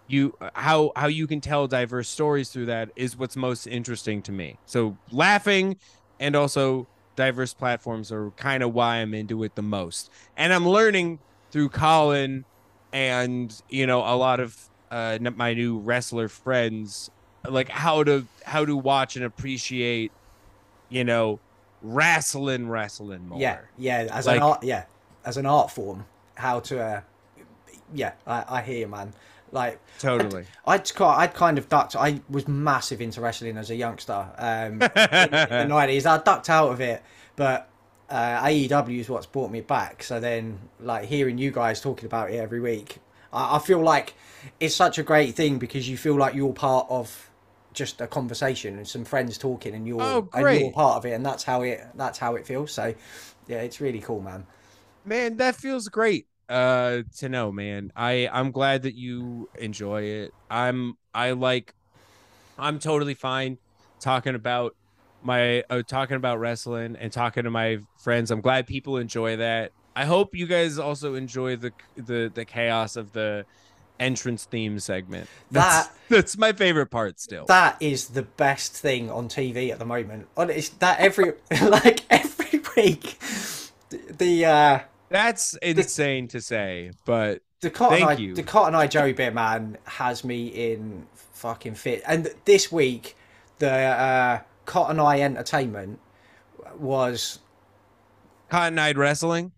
you 0.06 0.34
how 0.54 0.92
how 0.96 1.06
you 1.06 1.26
can 1.26 1.40
tell 1.40 1.66
diverse 1.66 2.08
stories 2.08 2.50
through 2.50 2.66
that 2.66 2.90
is 2.96 3.16
what's 3.16 3.36
most 3.36 3.66
interesting 3.66 4.22
to 4.22 4.32
me. 4.32 4.58
So 4.66 4.96
laughing 5.10 5.78
and 6.20 6.36
also 6.36 6.86
diverse 7.16 7.54
platforms 7.54 8.12
are 8.12 8.30
kind 8.32 8.62
of 8.62 8.74
why 8.74 8.96
I'm 8.96 9.14
into 9.14 9.42
it 9.44 9.54
the 9.54 9.62
most. 9.62 10.10
And 10.36 10.52
I'm 10.52 10.68
learning 10.68 11.18
through 11.50 11.70
Colin 11.70 12.44
and 12.92 13.60
you 13.68 13.86
know 13.86 14.00
a 14.00 14.16
lot 14.16 14.40
of 14.40 14.56
uh 14.90 15.18
my 15.36 15.54
new 15.54 15.78
wrestler 15.78 16.28
friends 16.28 17.10
like 17.48 17.68
how 17.68 18.02
to 18.04 18.26
how 18.44 18.64
to 18.64 18.76
watch 18.76 19.16
and 19.16 19.24
appreciate 19.24 20.12
you 20.88 21.02
know 21.04 21.40
wrestling 21.82 22.68
wrestling 22.68 23.28
more. 23.28 23.40
Yeah, 23.40 23.58
yeah, 23.78 24.06
as 24.12 24.26
Like- 24.26 24.36
an 24.36 24.42
art, 24.42 24.62
yeah, 24.62 24.84
as 25.24 25.36
an 25.36 25.46
art 25.46 25.70
form, 25.70 26.04
how 26.36 26.60
to, 26.60 26.80
uh, 26.80 27.00
yeah, 27.92 28.12
I, 28.26 28.44
I 28.48 28.62
hear 28.62 28.78
you, 28.78 28.88
man. 28.88 29.12
Like, 29.50 29.80
Totally. 29.98 30.46
I'd, 30.66 30.84
ki- 30.84 31.04
I'd 31.04 31.34
kind 31.34 31.58
of 31.58 31.68
ducked. 31.68 31.94
I 31.96 32.20
was 32.30 32.48
massive 32.48 33.00
into 33.02 33.20
wrestling 33.20 33.56
as 33.58 33.68
a 33.70 33.74
youngster. 33.74 34.26
Um, 34.38 34.80
in, 34.80 34.80
in 34.80 35.50
the 35.50 35.64
nineties, 35.68 36.06
I 36.06 36.18
ducked 36.18 36.48
out 36.48 36.70
of 36.70 36.80
it, 36.80 37.02
but 37.36 37.68
uh, 38.12 38.44
AEW 38.44 39.00
is 39.00 39.08
what's 39.08 39.26
brought 39.26 39.50
me 39.50 39.60
back. 39.62 40.02
So 40.02 40.20
then, 40.20 40.58
like 40.80 41.06
hearing 41.06 41.38
you 41.38 41.50
guys 41.50 41.80
talking 41.80 42.06
about 42.06 42.30
it 42.30 42.36
every 42.36 42.60
week, 42.60 42.98
I, 43.32 43.56
I 43.56 43.58
feel 43.58 43.80
like 43.80 44.14
it's 44.60 44.74
such 44.74 44.98
a 44.98 45.02
great 45.02 45.34
thing 45.34 45.58
because 45.58 45.88
you 45.88 45.96
feel 45.96 46.16
like 46.16 46.34
you're 46.34 46.52
part 46.52 46.86
of 46.90 47.30
just 47.72 48.00
a 48.00 48.06
conversation 48.06 48.76
and 48.76 48.86
some 48.86 49.04
friends 49.04 49.38
talking, 49.38 49.74
and 49.74 49.86
you're 49.88 50.00
Oh, 50.02 50.28
and 50.34 50.52
you're 50.60 50.72
part 50.72 50.96
of 50.98 51.06
it, 51.06 51.12
and 51.12 51.24
that's 51.24 51.44
how 51.44 51.62
it 51.62 51.80
that's 51.94 52.18
how 52.18 52.36
it 52.36 52.46
feels. 52.46 52.72
So, 52.72 52.94
yeah, 53.48 53.62
it's 53.62 53.80
really 53.80 54.00
cool, 54.00 54.20
man. 54.20 54.46
man 55.04 55.36
that 55.36 55.56
feels 55.56 55.88
great 55.88 56.26
uh 56.48 57.02
to 57.16 57.28
know 57.28 57.50
man 57.52 57.90
i 57.96 58.28
i'm 58.32 58.50
glad 58.50 58.82
that 58.82 58.94
you 58.94 59.48
enjoy 59.58 60.02
it 60.02 60.34
i'm 60.50 60.94
i 61.14 61.30
like 61.32 61.74
i'm 62.58 62.78
totally 62.78 63.14
fine 63.14 63.58
talking 64.00 64.34
about 64.34 64.76
my 65.24 65.62
uh, 65.70 65.82
talking 65.86 66.16
about 66.16 66.38
wrestling 66.40 66.96
and 66.98 67.12
talking 67.12 67.44
to 67.44 67.50
my 67.50 67.78
friends 67.98 68.30
i'm 68.30 68.40
glad 68.40 68.66
people 68.66 68.96
enjoy 68.96 69.36
that 69.36 69.72
i 69.96 70.04
hope 70.04 70.34
you 70.34 70.46
guys 70.46 70.78
also 70.78 71.14
enjoy 71.14 71.56
the 71.56 71.72
the 71.96 72.30
the 72.34 72.44
chaos 72.44 72.96
of 72.96 73.12
the 73.12 73.44
entrance 74.00 74.44
theme 74.46 74.78
segment 74.80 75.28
that's, 75.50 75.86
That- 75.86 75.96
that's 76.08 76.36
my 76.38 76.52
favorite 76.52 76.86
part 76.90 77.20
still 77.20 77.44
That 77.46 77.76
is 77.80 78.08
the 78.08 78.22
best 78.22 78.72
thing 78.74 79.10
on 79.10 79.28
TV 79.28 79.70
at 79.70 79.78
the 79.78 79.84
moment. 79.84 80.26
On 80.36 80.50
it's 80.50 80.70
that 80.70 80.98
every 80.98 81.34
like 81.62 82.00
every 82.10 82.60
week, 82.76 83.18
the- 83.90 84.00
the 84.18 84.44
uh, 84.46 84.78
That's 85.08 85.54
insane 85.62 86.26
to 86.28 86.40
say, 86.40 86.90
but 87.04 87.42
the 87.60 87.70
Cotton 87.70 87.98
Thank 87.98 88.10
Eye, 88.10 88.22
you. 88.22 88.34
the 88.34 88.42
Cotton 88.42 88.74
Eye 88.74 88.88
Joey 88.88 89.12
Bear 89.12 89.30
Man 89.30 89.78
has 89.84 90.24
me 90.24 90.48
in 90.48 91.06
fucking 91.14 91.74
fit. 91.76 92.02
And 92.06 92.28
this 92.44 92.72
week, 92.72 93.16
the 93.58 93.70
uh, 93.72 94.40
Cotton 94.72 94.98
Eye 94.98 95.20
Entertainment 95.20 95.98
was. 96.78 97.40
Cotton 98.48 98.78
Eye 98.78 98.92
Wrestling. 98.92 99.52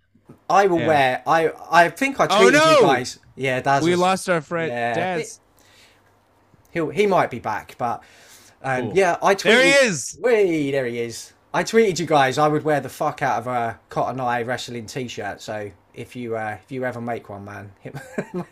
I 0.50 0.66
will 0.66 0.81
Yeah. 0.81 0.87
wear. 0.88 1.22
I 1.24 1.53
I 1.70 1.88
think 1.90 2.18
I 2.18 2.24
Oh, 2.24 2.29
tweeted 2.29 2.53
no! 2.55 2.70
you 2.81 2.83
guys. 2.83 3.20
Yeah, 3.37 3.61
that's 3.61 3.85
We 3.85 3.94
lost 3.94 4.29
our 4.29 4.40
friend 4.40 4.72
Yeah. 4.72 4.94
Daz. 4.94 5.38
He'll 6.72 6.90
he 6.90 7.07
might 7.07 7.31
be 7.31 7.38
back, 7.38 7.77
but 7.79 8.03
um, 8.61 8.90
yeah, 8.92 9.16
I 9.22 9.37
tweeted. 9.37 9.42
There 9.44 9.62
he 9.62 9.70
is. 9.87 10.18
Wait, 10.20 10.70
there 10.72 10.87
he 10.87 10.98
is. 10.98 11.33
I 11.53 11.62
tweeted 11.62 12.00
you 12.00 12.07
guys. 12.07 12.37
I 12.37 12.48
would 12.48 12.64
wear 12.64 12.81
the 12.81 12.88
fuck 12.88 13.22
out 13.22 13.38
of 13.38 13.46
a 13.46 13.79
Cotton 13.88 14.18
Eye 14.18 14.42
wrestling 14.42 14.87
T-shirt. 14.87 15.40
So 15.40 15.70
if 15.94 16.16
you 16.16 16.35
uh, 16.37 16.57
if 16.64 16.72
you 16.72 16.85
ever 16.85 17.00
make 17.00 17.29
one, 17.29 17.44
man, 17.44 17.70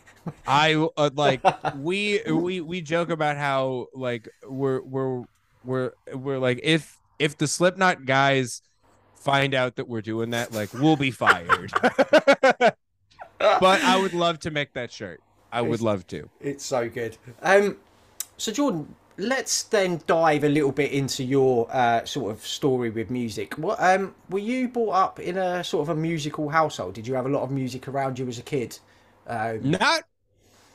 I 0.46 0.74
uh, 0.96 1.10
like 1.14 1.40
we 1.76 2.20
we 2.30 2.60
we 2.60 2.80
joke 2.82 3.10
about 3.10 3.36
how 3.36 3.88
like 3.94 4.28
we're 4.46 4.80
we're 4.82 5.24
we're 5.64 5.92
we're 6.12 6.38
like 6.38 6.60
if 6.62 6.98
if 7.18 7.36
the 7.38 7.46
Slipknot 7.46 8.04
guys 8.04 8.62
find 9.14 9.54
out 9.54 9.76
that 9.76 9.88
we're 9.88 10.02
doing 10.02 10.30
that, 10.30 10.52
like 10.52 10.72
we'll 10.74 10.96
be 10.96 11.10
fired. 11.10 11.72
but 11.80 12.74
I 13.38 13.98
would 14.00 14.14
love 14.14 14.40
to 14.40 14.50
make 14.50 14.72
that 14.74 14.90
shirt. 14.90 15.20
I 15.52 15.60
would 15.60 15.80
love 15.80 16.06
to. 16.08 16.28
It's 16.40 16.64
so 16.64 16.88
good. 16.88 17.18
Um, 17.42 17.76
so 18.38 18.52
Jordan, 18.52 18.94
let's 19.18 19.64
then 19.64 20.00
dive 20.06 20.44
a 20.44 20.48
little 20.48 20.72
bit 20.72 20.92
into 20.92 21.22
your 21.22 21.68
uh, 21.70 22.04
sort 22.04 22.32
of 22.32 22.44
story 22.44 22.90
with 22.90 23.10
music. 23.10 23.58
What 23.58 23.80
um, 23.80 24.14
were 24.30 24.38
you 24.38 24.68
brought 24.68 24.94
up 24.94 25.20
in 25.20 25.36
a 25.36 25.62
sort 25.62 25.88
of 25.88 25.96
a 25.96 26.00
musical 26.00 26.48
household? 26.48 26.94
Did 26.94 27.06
you 27.06 27.14
have 27.14 27.26
a 27.26 27.28
lot 27.28 27.42
of 27.42 27.50
music 27.50 27.86
around 27.88 28.18
you 28.18 28.26
as 28.28 28.38
a 28.38 28.42
kid? 28.42 28.78
Um, 29.26 29.70
Not 29.70 30.04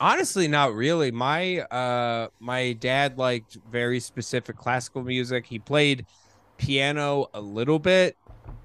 honestly, 0.00 0.48
not 0.48 0.74
really. 0.74 1.10
My 1.10 1.60
uh 1.60 2.28
my 2.40 2.72
dad 2.74 3.18
liked 3.18 3.56
very 3.68 4.00
specific 4.00 4.56
classical 4.56 5.02
music. 5.02 5.46
He 5.46 5.58
played 5.58 6.06
piano 6.58 7.26
a 7.34 7.40
little 7.40 7.78
bit, 7.78 8.18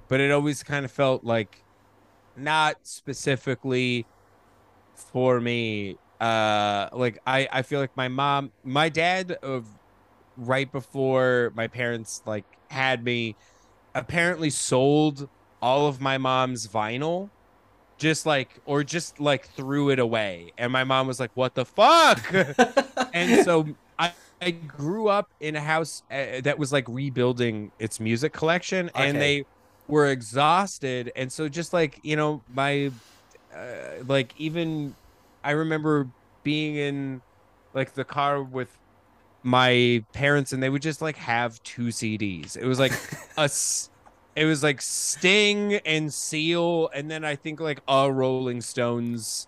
but 0.10 0.20
it 0.22 0.32
always 0.32 0.64
kind 0.64 0.86
of 0.86 0.92
felt 0.92 1.24
like 1.24 1.66
not 2.36 2.78
specifically 2.84 4.08
for 4.96 5.42
me. 5.42 6.00
Uh 6.22 6.90
like 6.94 7.20
I 7.28 7.48
I 7.52 7.62
feel 7.64 7.80
like 7.82 7.96
my 7.98 8.10
mom, 8.10 8.54
my 8.64 8.90
dad 8.90 9.34
of 9.44 9.68
right 10.38 10.72
before 10.72 11.52
my 11.56 11.68
parents 11.68 12.24
like 12.26 12.46
had 12.70 13.04
me 13.04 13.38
apparently 13.96 14.52
sold 14.52 15.30
all 15.62 15.88
of 15.88 16.02
my 16.02 16.18
mom's 16.20 16.68
vinyl 16.70 17.33
just 18.04 18.26
like 18.26 18.50
or 18.66 18.84
just 18.84 19.20
like 19.22 19.48
threw 19.48 19.90
it 19.90 19.98
away. 19.98 20.52
And 20.58 20.74
my 20.74 20.84
mom 20.84 21.08
was 21.08 21.20
like 21.20 21.32
what 21.36 21.56
the 21.56 21.66
fuck? 21.66 22.22
And 23.14 23.46
so 23.46 23.68
i 23.98 24.12
i 24.42 24.52
grew 24.52 25.08
up 25.08 25.30
in 25.40 25.56
a 25.56 25.62
house 25.62 26.04
uh, 26.12 26.42
that 26.42 26.58
was 26.58 26.74
like 26.74 26.86
rebuilding 26.90 27.72
its 27.80 28.00
music 28.00 28.34
collection 28.34 28.92
and 28.96 29.22
they 29.22 29.46
were 29.88 30.08
exhausted. 30.08 31.12
And 31.16 31.32
so 31.32 31.48
just 31.48 31.72
like 31.72 32.00
you 32.04 32.16
know 32.16 32.42
my 32.54 32.92
uh, 33.56 34.04
like 34.06 34.34
even 34.38 34.96
i 35.44 35.52
remember 35.52 36.08
being 36.44 36.76
in 36.76 37.22
like 37.74 37.94
the 37.94 38.04
car 38.04 38.44
with 38.44 38.76
my 39.44 40.04
parents 40.14 40.52
and 40.54 40.62
they 40.62 40.70
would 40.70 40.82
just 40.82 41.02
like 41.02 41.18
have 41.18 41.62
two 41.64 41.88
CDs. 41.88 42.58
It 42.58 42.66
was 42.66 42.80
like 42.80 42.94
a 43.38 43.50
it 44.36 44.46
was 44.46 44.64
like 44.64 44.82
Sting 44.82 45.76
and 45.86 46.14
Seal 46.14 46.90
and 46.94 47.10
then 47.10 47.24
I 47.24 47.36
think 47.36 47.60
like 47.60 47.80
a 47.88 48.12
Rolling 48.12 48.62
Stones 48.62 49.48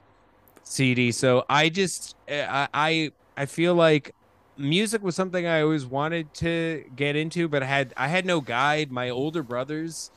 CD. 0.63 1.12
So 1.12 1.45
I 1.50 1.69
just 1.69 2.15
eh, 2.28 2.45
I 2.50 2.67
I, 2.74 3.12
I 3.38 3.45
feel 3.45 3.76
like 3.76 4.13
music 4.58 5.04
was 5.04 5.15
something 5.15 5.45
I 5.45 5.62
always 5.62 5.86
wanted 5.86 6.34
to 6.36 6.86
get 6.95 7.15
into 7.15 7.48
but 7.48 7.63
I 7.63 7.65
had 7.65 7.93
I 7.98 8.08
had 8.08 8.26
no 8.26 8.41
guide. 8.41 8.91
My 8.91 9.10
older 9.10 9.43
brothers 9.43 10.12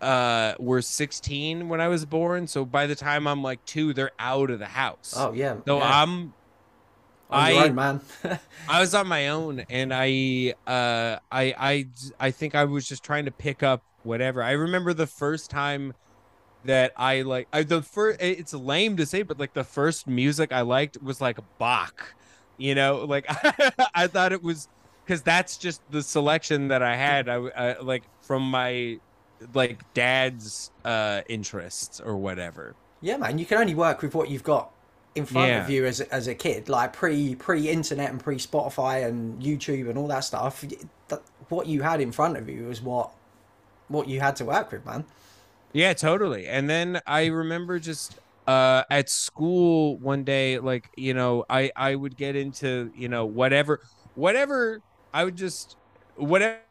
uh 0.00 0.54
were 0.58 0.82
16 0.82 1.68
when 1.68 1.80
I 1.80 1.88
was 1.88 2.04
born, 2.04 2.46
so 2.46 2.64
by 2.64 2.86
the 2.86 2.94
time 2.94 3.26
I'm 3.26 3.42
like 3.42 3.64
2 3.64 3.94
they're 3.94 4.10
out 4.18 4.50
of 4.50 4.58
the 4.58 4.66
house. 4.66 5.14
oh 5.16 5.32
yeah. 5.32 5.56
So 5.66 5.78
yeah. 5.78 6.02
I'm 6.02 6.32
On 7.30 7.40
I- 7.40 7.52
own, 7.68 7.74
man. 7.74 8.00
I 8.68 8.80
was 8.80 8.94
on 8.94 9.06
my 9.08 9.28
own, 9.28 9.60
and 9.68 9.92
I, 9.92 10.54
uh, 10.66 11.18
I, 11.32 11.54
I, 11.58 11.86
I 12.20 12.30
think 12.30 12.54
I 12.54 12.64
was 12.64 12.86
just 12.86 13.02
trying 13.02 13.24
to 13.24 13.30
pick 13.32 13.62
up 13.64 13.82
whatever. 14.06 14.42
I 14.42 14.52
remember 14.52 14.94
the 14.94 15.06
first 15.06 15.50
time 15.50 15.94
that 16.64 16.92
I 16.96 17.22
like, 17.22 17.48
I 17.52 17.62
the 17.62 17.82
first. 17.82 18.20
It's 18.20 18.54
lame 18.54 18.96
to 18.96 19.06
say, 19.06 19.22
but 19.22 19.38
like 19.38 19.54
the 19.54 19.64
first 19.64 20.06
music 20.06 20.52
I 20.52 20.62
liked 20.62 21.02
was 21.02 21.20
like 21.20 21.38
Bach. 21.58 22.14
You 22.58 22.74
know, 22.74 23.04
like 23.04 23.26
I 23.94 24.06
thought 24.06 24.32
it 24.32 24.42
was 24.42 24.68
because 25.04 25.22
that's 25.22 25.56
just 25.58 25.80
the 25.90 26.02
selection 26.02 26.68
that 26.68 26.82
I 26.82 26.96
had. 26.96 27.28
I, 27.28 27.34
I 27.34 27.80
like 27.80 28.04
from 28.22 28.42
my 28.50 28.98
like 29.52 29.82
dad's 29.92 30.70
uh 30.84 31.20
interests 31.28 32.00
or 32.00 32.16
whatever. 32.16 32.74
yeah, 33.02 33.18
man. 33.18 33.38
You 33.38 33.44
can 33.46 33.58
only 33.58 33.74
work 33.74 34.00
with 34.02 34.14
what 34.14 34.30
you've 34.30 34.42
got 34.42 34.70
in 35.14 35.24
front 35.26 35.52
of 35.52 35.70
you 35.70 35.86
as 35.86 36.00
a, 36.00 36.14
as 36.14 36.26
a 36.28 36.34
kid, 36.34 36.68
like 36.68 36.92
pre 36.92 37.34
pre 37.34 37.68
internet 37.68 38.10
and 38.10 38.22
pre 38.22 38.36
Spotify 38.36 39.06
and 39.06 39.40
YouTube 39.42 39.88
and 39.88 39.98
all 39.98 40.08
that 40.08 40.20
stuff. 40.20 40.64
That, 41.08 41.22
what 41.48 41.66
you 41.66 41.82
had 41.82 42.00
in 42.00 42.12
front 42.12 42.36
of 42.36 42.48
you 42.48 42.64
was 42.64 42.82
what 42.82 43.12
what 43.88 44.08
you 44.08 44.20
had 44.20 44.36
to 44.36 44.44
work 44.44 44.72
with, 44.72 44.84
man. 44.84 45.04
Yeah, 45.72 45.92
totally. 45.94 46.46
And 46.46 46.68
then 46.68 47.00
I 47.06 47.26
remember 47.26 47.78
just 47.78 48.18
uh 48.46 48.84
at 48.90 49.08
school 49.10 49.98
one 49.98 50.24
day 50.24 50.58
like, 50.58 50.88
you 50.96 51.14
know, 51.14 51.44
I 51.50 51.70
I 51.76 51.94
would 51.94 52.16
get 52.16 52.36
into, 52.36 52.90
you 52.94 53.08
know, 53.08 53.26
whatever 53.26 53.80
whatever 54.14 54.80
I 55.12 55.24
would 55.24 55.36
just 55.36 55.76
whatever 56.14 56.62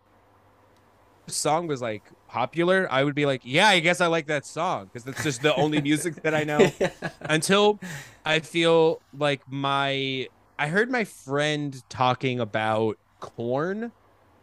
song 1.29 1.67
was 1.67 1.81
like 1.81 2.09
popular, 2.27 2.87
I 2.91 3.03
would 3.03 3.15
be 3.15 3.25
like, 3.25 3.41
yeah, 3.43 3.67
I 3.67 3.79
guess 3.79 4.01
I 4.01 4.07
like 4.07 4.27
that 4.27 4.45
song 4.45 4.85
because 4.85 5.03
that's 5.03 5.21
just 5.23 5.41
the 5.41 5.53
only 5.55 5.79
music 5.79 6.15
that 6.23 6.33
I 6.35 6.43
know 6.43 6.75
until 7.29 7.79
I 8.23 8.39
feel 8.39 9.01
like 9.13 9.41
my 9.47 10.27
I 10.57 10.67
heard 10.67 10.89
my 10.91 11.03
friend 11.03 11.75
talking 11.89 12.39
about 12.39 12.97
Korn 13.19 13.91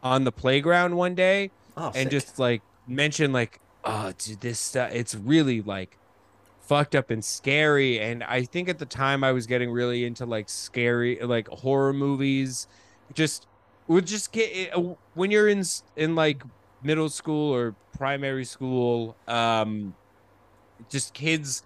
on 0.02 0.24
the 0.24 0.32
playground 0.32 0.96
one 0.96 1.14
day 1.14 1.52
Oh, 1.76 1.86
and 1.86 1.94
sick. 1.94 2.10
just 2.10 2.38
like 2.38 2.62
mention 2.86 3.32
like 3.32 3.60
oh 3.84 4.12
dude 4.18 4.40
this 4.40 4.58
stuff 4.58 4.90
it's 4.92 5.14
really 5.14 5.60
like 5.62 5.96
fucked 6.60 6.94
up 6.94 7.10
and 7.10 7.24
scary 7.24 7.98
and 8.00 8.22
i 8.24 8.42
think 8.42 8.68
at 8.68 8.78
the 8.78 8.86
time 8.86 9.24
i 9.24 9.32
was 9.32 9.46
getting 9.46 9.70
really 9.70 10.04
into 10.04 10.24
like 10.24 10.48
scary 10.48 11.18
like 11.20 11.48
horror 11.48 11.92
movies 11.92 12.66
just 13.14 13.46
would 13.88 14.06
just 14.06 14.32
get 14.32 14.72
when 15.14 15.30
you're 15.30 15.48
in 15.48 15.62
in 15.96 16.14
like 16.14 16.42
middle 16.82 17.08
school 17.08 17.52
or 17.54 17.74
primary 17.96 18.44
school 18.44 19.16
um 19.26 19.94
just 20.88 21.14
kids 21.14 21.62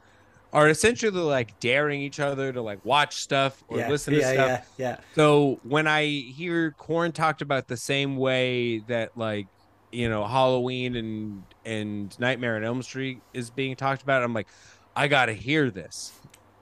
are 0.53 0.69
essentially 0.69 1.21
like 1.21 1.59
daring 1.61 2.01
each 2.01 2.21
other 2.21 2.53
to 2.53 2.63
like 2.63 2.83
watch 2.85 3.17
stuff 3.17 3.63
or 3.69 3.79
yeah, 3.79 3.89
listen 3.89 4.15
to 4.15 4.21
yeah, 4.21 4.33
stuff 4.33 4.73
yeah, 4.79 4.89
yeah. 4.89 4.97
so 5.15 5.61
when 5.65 5.87
I 5.87 6.07
hear 6.07 6.71
Korn 6.73 7.13
talked 7.13 7.43
about 7.43 7.69
the 7.69 7.77
same 7.77 8.17
way 8.17 8.79
that 8.89 9.17
like 9.19 9.47
you 9.93 10.09
know 10.09 10.27
Halloween 10.27 10.97
and 10.97 11.43
and 11.65 12.19
Nightmare 12.19 12.57
on 12.57 12.65
Elm 12.65 12.83
Street 12.83 13.21
is 13.33 13.51
being 13.51 13.77
talked 13.77 14.03
about, 14.03 14.23
I'm 14.23 14.35
like, 14.35 14.49
I 14.95 15.09
gotta 15.09 15.33
hear 15.33 15.71
this. 15.71 16.13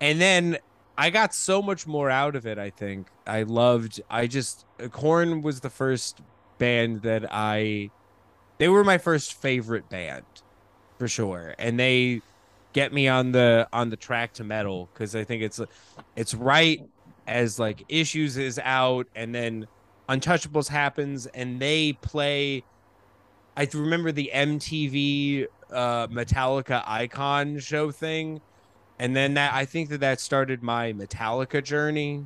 And 0.01 0.21
then 0.21 0.59
I 0.97 1.11
got 1.11 1.35
so 1.35 1.61
much 1.63 1.87
more 1.87 2.11
out 2.11 2.37
of 2.37 2.47
it. 2.47 2.59
I 2.59 2.71
think 2.71 3.09
I 3.27 3.43
loved. 3.43 4.01
I 4.11 4.27
just 4.27 4.65
Korn 4.91 5.43
was 5.43 5.61
the 5.61 5.71
first 5.71 6.21
band 6.59 7.03
that 7.03 7.27
I. 7.31 7.91
They 8.59 8.69
were 8.69 8.85
my 8.85 8.99
first 8.99 9.35
favorite 9.35 9.89
band, 9.89 10.25
for 10.99 11.09
sure, 11.09 11.55
and 11.59 11.79
they 11.79 12.23
get 12.73 12.93
me 12.93 13.09
on 13.09 13.33
the 13.33 13.67
on 13.73 13.89
the 13.89 13.97
track 13.97 14.35
to 14.35 14.45
metal 14.45 14.89
because 14.93 15.17
I 15.17 15.25
think 15.25 15.43
it's 15.43 15.61
it's 16.17 16.35
right 16.35 16.81
as 17.27 17.59
like 17.59 17.83
issues 17.89 18.37
is 18.37 18.61
out 18.63 19.07
and 19.15 19.35
then 19.35 19.67
untouchables 20.09 20.69
happens 20.69 21.27
and 21.27 21.61
they 21.61 21.95
play 21.95 22.63
i 23.57 23.69
remember 23.73 24.13
the 24.13 24.31
mtv 24.35 25.47
uh 25.73 26.07
metallica 26.09 26.83
icon 26.87 27.59
show 27.59 27.91
thing 27.91 28.41
and 28.99 29.15
then 29.17 29.35
that 29.35 29.53
i 29.55 29.65
think 29.65 29.89
that 29.89 30.01
that 30.01 30.21
started 30.21 30.63
my 30.63 30.93
metallica 30.93 31.63
journey 31.63 32.25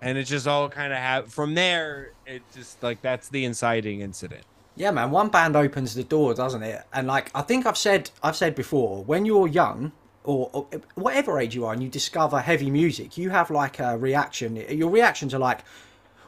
and 0.00 0.18
it 0.18 0.24
just 0.24 0.46
all 0.46 0.68
kind 0.68 0.92
of 0.92 0.98
have 0.98 1.32
from 1.32 1.54
there 1.54 2.12
it 2.26 2.42
just 2.54 2.82
like 2.82 3.00
that's 3.02 3.28
the 3.28 3.44
inciting 3.44 4.00
incident 4.00 4.44
Yeah, 4.78 4.90
man. 4.92 5.10
One 5.10 5.30
band 5.30 5.56
opens 5.56 5.94
the 5.94 6.04
door, 6.04 6.34
doesn't 6.34 6.62
it? 6.62 6.82
And 6.92 7.06
like 7.06 7.30
I 7.34 7.40
think 7.40 7.64
I've 7.64 7.78
said, 7.78 8.10
I've 8.22 8.36
said 8.36 8.54
before, 8.54 9.02
when 9.04 9.24
you're 9.24 9.48
young 9.48 9.92
or, 10.22 10.50
or 10.52 10.66
whatever 10.96 11.40
age 11.40 11.54
you 11.54 11.64
are, 11.64 11.72
and 11.72 11.82
you 11.82 11.88
discover 11.88 12.40
heavy 12.40 12.70
music, 12.70 13.16
you 13.16 13.30
have 13.30 13.50
like 13.50 13.78
a 13.80 13.96
reaction. 13.96 14.56
Your 14.56 14.90
reactions 14.90 15.32
are 15.32 15.38
like, 15.38 15.60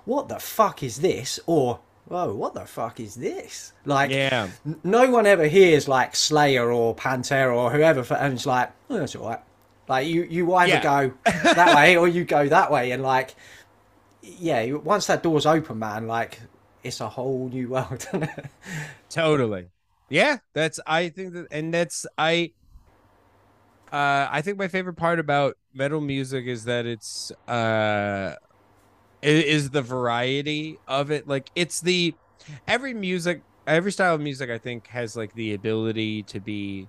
"What 0.06 0.28
the 0.28 0.38
fuck 0.38 0.82
is 0.82 1.00
this?" 1.00 1.38
or 1.46 1.80
whoa, 2.09 2.35
what 2.35 2.55
the 2.55 2.64
fuck 2.64 3.01
is 3.01 3.14
this? 3.14 3.73
Like, 3.85 4.11
Yeah. 4.11 4.49
n- 4.66 4.81
no 4.85 5.11
one 5.11 5.27
ever 5.27 5.47
hears 5.47 5.87
like 5.88 6.16
Slayer 6.16 6.73
or 6.73 6.94
Pantera 6.94 7.55
or 7.57 7.71
whoever, 7.71 8.03
for- 8.03 8.14
and 8.16 8.35
it's 8.35 8.47
like, 8.47 8.73
oh, 8.90 8.99
that's 8.99 9.14
all 9.14 9.29
right. 9.29 9.40
Like 9.88 10.07
you, 10.07 10.25
you 10.25 10.55
either 10.55 10.75
Yeah. 10.75 10.83
go 10.83 11.12
that 11.25 11.75
way 11.77 11.97
or 11.97 12.09
you 12.09 12.25
go 12.25 12.49
that 12.49 12.71
way, 12.71 12.90
and 12.90 13.03
like, 13.03 13.35
yeah, 14.23 14.73
once 14.73 15.07
that 15.07 15.23
door's 15.23 15.47
open, 15.47 15.79
man, 15.79 16.07
like 16.07 16.40
it's 16.83 17.01
a 17.01 17.09
whole 17.09 17.49
new 17.49 17.68
world. 17.75 18.07
Totally. 19.09 19.68
Yeah, 20.11 20.38
that's 20.55 20.81
I 20.87 21.09
think 21.11 21.33
that 21.35 21.47
and 21.51 21.73
that's 21.73 22.07
I 22.16 22.53
uh 23.92 24.29
I 24.31 24.42
think 24.42 24.59
my 24.59 24.68
favorite 24.68 24.94
part 24.97 25.18
about 25.18 25.57
metal 25.73 26.01
music 26.01 26.47
is 26.47 26.64
that 26.64 26.85
it's 26.87 27.31
uh 27.49 28.35
is 29.22 29.70
the 29.70 29.83
variety 29.83 30.78
of 30.87 31.11
it. 31.11 31.26
Like 31.28 31.50
it's 31.54 31.81
the 31.81 32.14
every 32.66 32.94
music 32.94 33.42
every 33.66 33.92
style 33.92 34.14
of 34.14 34.20
music 34.20 34.50
I 34.50 34.59
think 34.59 34.87
has 34.88 35.16
like 35.16 35.35
the 35.35 35.54
ability 35.54 36.22
to 36.24 36.40
be 36.40 36.88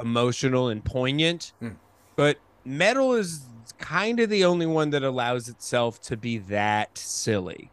emotional 0.00 0.68
and 0.68 0.84
poignant. 0.84 1.52
Mm. 1.62 1.76
But 2.16 2.38
metal 2.64 3.14
is 3.14 3.42
kind 3.78 4.20
of 4.20 4.28
the 4.28 4.44
only 4.44 4.66
one 4.66 4.90
that 4.90 5.02
allows 5.02 5.48
itself 5.48 6.00
to 6.02 6.16
be 6.16 6.38
that 6.38 6.96
silly. 6.98 7.70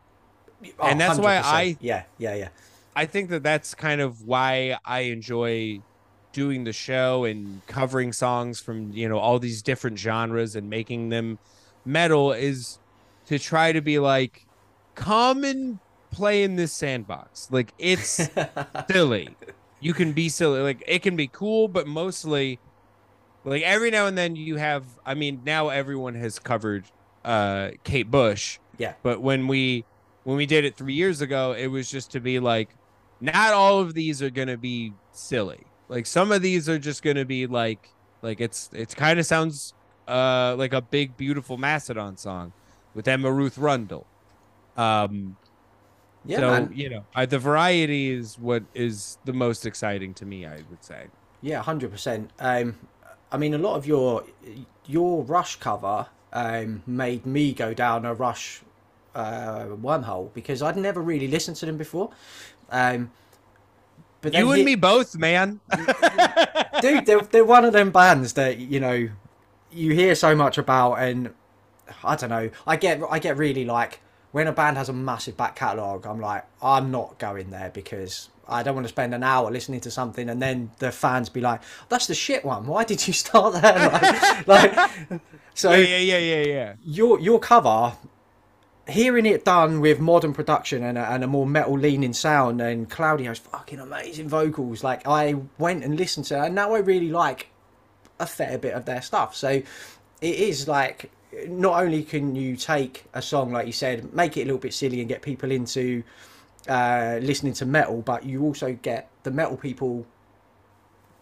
And 0.81 0.99
that's 0.99 1.19
why 1.19 1.36
100%. 1.38 1.41
I- 1.43 1.77
yeah, 1.81 2.03
yeah, 2.17 2.36
yeah. 2.36 2.49
I 2.95 3.05
think 3.05 3.29
that 3.29 3.43
that's 3.43 3.75
kind 3.75 4.01
of 4.01 4.23
why 4.23 4.77
I 4.83 5.01
enjoy 5.01 5.81
doing 6.31 6.63
the 6.63 6.73
show 6.73 7.25
and 7.25 7.62
covering 7.67 8.12
songs 8.13 8.60
from 8.60 8.91
you 8.91 9.07
know 9.07 9.17
all 9.19 9.39
these 9.39 9.62
different 9.62 9.99
genres 9.99 10.55
and 10.55 10.69
making 10.69 11.10
them 11.10 11.39
metal 11.86 12.31
is 12.31 12.79
to 13.27 13.39
try 13.39 13.71
to 13.71 13.81
be 13.81 13.99
like 13.99 14.45
come 14.95 15.43
and 15.43 15.79
play 16.11 16.43
in 16.43 16.55
this 16.55 16.73
sandbox. 16.73 17.49
Like 17.51 17.73
it's 17.77 18.27
silly. 18.91 19.35
You 19.79 19.93
can 19.93 20.13
be 20.13 20.29
silly. 20.29 20.59
Like 20.61 20.83
it 20.87 21.01
can 21.03 21.15
be 21.15 21.27
cool 21.27 21.67
but 21.67 21.87
mostly 21.87 22.59
like 23.43 23.63
every 23.63 23.91
now 23.91 24.07
and 24.07 24.17
then 24.17 24.35
you 24.35 24.57
have 24.57 24.83
i 25.05 25.13
mean 25.13 25.41
now 25.45 25.69
everyone 25.69 26.15
has 26.15 26.39
covered 26.39 26.85
uh 27.23 27.69
kate 27.83 28.09
bush. 28.11 28.59
Yeah. 28.77 28.93
but 29.03 29.21
when 29.21 29.47
we 29.47 29.85
when 30.23 30.37
we 30.37 30.45
did 30.45 30.65
it 30.65 30.75
three 30.75 30.93
years 30.93 31.21
ago 31.21 31.53
it 31.53 31.67
was 31.67 31.89
just 31.89 32.11
to 32.11 32.19
be 32.19 32.39
like 32.39 32.69
not 33.19 33.53
all 33.53 33.79
of 33.79 33.93
these 33.93 34.21
are 34.21 34.29
gonna 34.29 34.57
be 34.57 34.93
silly. 35.11 35.65
Like 35.89 36.05
some 36.05 36.31
of 36.31 36.41
these 36.41 36.67
are 36.69 36.77
just 36.79 37.01
gonna 37.03 37.25
be 37.25 37.47
like 37.47 37.89
like 38.21 38.41
it's 38.41 38.69
it's 38.73 38.93
kind 38.93 39.19
of 39.19 39.25
sounds 39.25 39.73
uh 40.07 40.55
like 40.57 40.73
a 40.73 40.81
big 40.81 41.17
beautiful 41.17 41.57
mastodon 41.57 42.17
song 42.17 42.53
with 42.97 43.07
emma 43.07 43.31
ruth 43.31 43.57
rundle 43.57 44.05
um 44.75 45.38
Yeah, 46.25 46.39
so 46.39 46.49
man. 46.51 46.71
you 46.75 46.89
know, 46.89 47.03
I, 47.15 47.25
the 47.25 47.39
variety 47.39 48.12
is 48.12 48.38
what 48.38 48.63
is 48.73 49.17
the 49.23 49.31
most 49.31 49.65
exciting 49.65 50.13
to 50.15 50.25
me. 50.25 50.45
I 50.45 50.57
would 50.69 50.83
say. 50.83 51.01
Yeah, 51.41 51.62
hundred 51.63 51.89
percent. 51.91 52.31
Um, 52.39 52.75
I 53.31 53.38
mean, 53.38 53.53
a 53.53 53.57
lot 53.67 53.75
of 53.77 53.88
your 53.88 54.25
your 54.86 55.23
Rush 55.23 55.55
cover 55.67 56.07
um, 56.33 56.83
made 56.86 57.25
me 57.25 57.53
go 57.53 57.73
down 57.73 58.03
a 58.05 58.13
Rush 58.13 58.62
uh, 59.15 59.67
wormhole 59.86 60.33
because 60.33 60.62
I'd 60.62 60.75
never 60.75 61.01
really 61.01 61.29
listened 61.29 61.55
to 61.62 61.65
them 61.65 61.77
before. 61.77 62.10
Um, 62.71 63.12
but 64.21 64.33
You 64.33 64.49
and 64.51 64.57
he- 64.60 64.65
me 64.65 64.75
both, 64.75 65.15
man. 65.17 65.62
dude, 66.81 67.05
they're, 67.05 67.21
they're 67.31 67.45
one 67.45 67.63
of 67.63 67.71
them 67.73 67.89
bands 67.91 68.33
that 68.33 68.57
you 68.57 68.79
know 68.81 69.10
you 69.71 69.93
hear 69.93 70.13
so 70.15 70.36
much 70.36 70.57
about, 70.57 70.95
and 70.95 71.33
I 72.04 72.15
don't 72.15 72.30
know. 72.30 72.50
I 72.65 72.76
get 72.76 73.02
I 73.10 73.19
get 73.19 73.38
really 73.38 73.65
like 73.65 74.00
when 74.32 74.47
a 74.47 74.52
band 74.52 74.78
has 74.78 74.89
a 74.89 74.93
massive 74.93 75.38
back 75.38 75.56
catalogue. 75.56 76.06
I'm 76.06 76.19
like, 76.19 76.45
I'm 76.62 76.91
not 76.91 77.17
going 77.17 77.50
there 77.50 77.71
because 77.73 78.30
I 78.47 78.63
don't 78.63 78.76
want 78.76 78.86
to 78.86 78.89
spend 78.89 79.13
an 79.13 79.23
hour 79.23 79.52
listening 79.52 79.82
to 79.82 79.91
something 79.91 80.30
and 80.30 80.41
then 80.41 80.71
the 80.80 80.91
fans 80.91 81.30
be 81.30 81.41
like, 81.41 81.62
"That's 81.89 82.08
the 82.08 82.15
shit 82.15 82.45
one. 82.45 82.67
Why 82.67 82.84
did 82.84 83.08
you 83.08 83.13
start 83.26 83.62
there?" 83.62 84.43
like, 84.47 84.76
like, 84.76 85.21
so 85.54 85.71
yeah, 85.71 85.97
yeah, 85.97 86.17
yeah, 86.17 86.36
yeah, 86.36 86.45
yeah. 86.45 86.73
your 86.84 87.19
your 87.19 87.39
cover 87.39 87.97
hearing 88.88 89.26
it 89.26 89.43
done 89.43 89.82
with 89.82 90.00
modern 90.00 90.34
production 90.34 90.84
and 90.84 90.97
a, 90.97 91.12
and 91.12 91.23
a 91.23 91.28
more 91.28 91.45
metal 91.45 91.78
leaning 91.78 92.13
sound 92.13 92.62
and 92.62 92.89
claudio's 92.89 93.39
fucking 93.39 93.80
amazing 93.80 94.30
vocals 94.30 94.84
like 94.84 95.06
i 95.06 95.36
went 95.58 95.84
and 95.84 95.97
listened 95.97 96.26
to 96.26 96.36
it 96.36 96.45
and 96.45 96.56
now 96.56 96.73
i 96.73 96.80
really 96.80 97.10
like 97.10 97.47
a 98.19 98.26
fair 98.26 98.58
bit 98.58 98.73
of 98.73 98.86
their 98.86 99.02
stuff 99.02 99.36
so 99.36 99.50
it 99.50 99.65
is 100.21 100.67
like 100.67 101.12
not 101.47 101.81
only 101.83 102.03
can 102.03 102.35
you 102.35 102.55
take 102.55 103.05
a 103.13 103.21
song 103.21 103.51
like 103.51 103.65
you 103.67 103.73
said 103.73 104.13
make 104.13 104.37
it 104.37 104.41
a 104.43 104.45
little 104.45 104.59
bit 104.59 104.73
silly 104.73 104.99
and 104.99 105.09
get 105.09 105.21
people 105.21 105.51
into 105.51 106.03
uh, 106.69 107.19
listening 107.21 107.53
to 107.53 107.65
metal 107.65 108.01
but 108.01 108.25
you 108.25 108.43
also 108.43 108.73
get 108.81 109.09
the 109.23 109.31
metal 109.31 109.57
people 109.57 110.05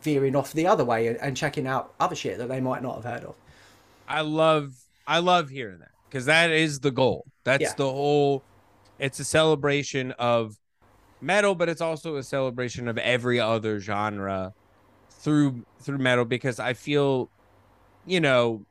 veering 0.01 0.35
off 0.35 0.53
the 0.53 0.67
other 0.67 0.85
way 0.85 1.07
and, 1.07 1.17
and 1.17 1.35
checking 1.35 1.67
out 1.67 1.93
other 1.99 2.15
shit 2.15 2.37
that 2.37 2.47
they 2.47 2.61
might 2.61 2.81
not 2.83 2.95
have 2.95 3.03
heard 3.03 3.23
of 3.23 3.35
I 4.07 4.21
love, 4.21 4.73
I 5.07 5.19
love 5.19 5.49
hearing 5.49 5.79
that 5.79 5.89
because 6.09 6.25
that 6.25 6.51
is 6.51 6.79
the 6.79 6.91
goal. 6.91 7.25
That's 7.43 7.61
Yeah. 7.63 7.73
the 7.75 7.89
whole. 7.91 8.43
It's 8.99 9.19
a 9.19 9.23
celebration 9.25 10.11
of 10.13 10.55
metal, 11.21 11.55
but 11.55 11.69
it's 11.69 11.81
also 11.81 12.15
a 12.17 12.23
celebration 12.23 12.87
of 12.87 12.97
every 12.97 13.39
other 13.39 13.79
genre 13.79 14.53
through 15.09 15.65
through 15.81 15.97
metal 15.97 16.25
because 16.25 16.59
I 16.59 16.73
feel, 16.73 17.31
you 18.05 18.19
know, 18.19 18.65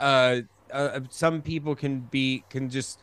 uh, 0.00 0.40
uh 0.72 1.00
some 1.10 1.42
people 1.42 1.74
can 1.74 2.00
be 2.00 2.42
can 2.50 2.68
just 2.70 2.98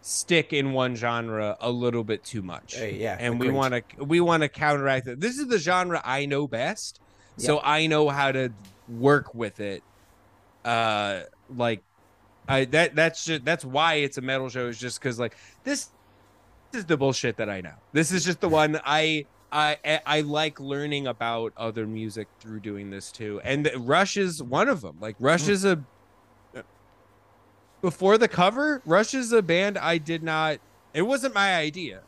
stick 0.00 0.52
in 0.52 0.72
one 0.72 0.94
genre 0.94 1.56
a 1.60 1.70
little 1.70 2.04
bit 2.04 2.24
too 2.24 2.40
much 2.40 2.80
Uh, 2.80 2.84
yeah 2.84 3.16
and 3.18 3.38
we 3.40 3.50
want 3.50 3.74
to 3.74 4.04
we 4.04 4.20
want 4.20 4.42
to 4.42 4.48
counteract 4.48 5.06
it. 5.08 5.20
This 5.20 5.38
is 5.38 5.46
the 5.48 5.58
genre 5.58 6.00
I 6.04 6.26
know 6.26 6.46
best, 6.46 7.00
so 7.36 7.60
I 7.62 7.86
know 7.86 8.08
how 8.08 8.32
to 8.32 8.52
work 8.88 9.34
with 9.34 9.60
it. 9.60 9.82
Uh, 10.64 11.22
like, 11.48 11.82
I 12.48 12.64
that 12.66 12.94
that's 12.94 13.24
just 13.24 13.44
that's 13.44 13.64
why 13.64 13.94
it's 13.94 14.18
a 14.18 14.20
metal 14.22 14.48
show 14.48 14.66
is 14.68 14.78
just 14.78 15.00
because 15.00 15.18
like 15.18 15.36
this, 15.64 15.88
this 16.72 16.80
is 16.80 16.86
the 16.86 16.96
bullshit 16.96 17.36
that 17.38 17.50
I 17.50 17.60
know. 17.60 17.74
This 17.92 18.12
is 18.12 18.24
just 18.24 18.40
the 18.40 18.48
one 18.48 18.80
I. 18.84 19.26
I 19.50 19.78
I- 19.84 20.00
I 20.04 20.20
like 20.20 20.60
learning 20.60 21.06
about 21.06 21.52
other 21.56 21.86
music 21.86 22.28
through 22.40 22.60
doing 22.60 22.90
this 22.90 23.10
too, 23.10 23.40
and 23.44 23.70
Rush 23.76 24.16
is 24.18 24.42
one 24.42 24.68
of 24.68 24.82
them. 24.82 24.98
Like 25.00 25.16
Rush 25.18 25.44
Mm. 25.44 25.50
is 25.50 25.64
a 25.64 25.84
before 27.80 28.18
the 28.18 28.28
cover, 28.28 28.82
Rush 28.84 29.14
is 29.14 29.32
a 29.32 29.42
band 29.42 29.78
I 29.78 29.98
did 29.98 30.22
not. 30.22 30.58
It 30.94 31.02
wasn't 31.02 31.34
my 31.34 31.56
idea. 31.56 32.02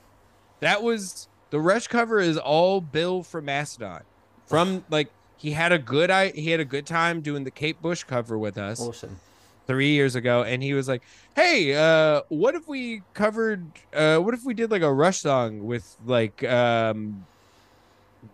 That 0.60 0.82
was 0.82 1.28
the 1.50 1.60
Rush 1.60 1.86
cover 1.86 2.20
is 2.20 2.36
all 2.36 2.80
Bill 2.80 3.22
from 3.22 3.46
Mastodon. 3.46 4.02
From 4.46 4.84
like 4.90 5.10
he 5.36 5.52
had 5.52 5.72
a 5.72 5.78
good 5.78 6.10
I 6.10 6.28
he 6.30 6.50
had 6.50 6.60
a 6.60 6.64
good 6.64 6.86
time 6.86 7.20
doing 7.20 7.44
the 7.44 7.50
Kate 7.50 7.80
Bush 7.80 8.04
cover 8.04 8.36
with 8.36 8.58
us 8.58 8.80
awesome 8.80 9.18
three 9.66 9.90
years 9.92 10.16
ago, 10.16 10.42
and 10.42 10.62
he 10.62 10.74
was 10.74 10.88
like, 10.88 11.02
"Hey, 11.36 11.74
uh, 11.74 12.22
what 12.28 12.56
if 12.56 12.66
we 12.66 13.02
covered? 13.14 13.64
Uh, 13.92 14.18
what 14.18 14.34
if 14.34 14.44
we 14.44 14.52
did 14.52 14.70
like 14.70 14.82
a 14.82 14.92
Rush 14.92 15.20
song 15.20 15.64
with 15.64 15.96
like 16.04 16.42
um, 16.42 17.24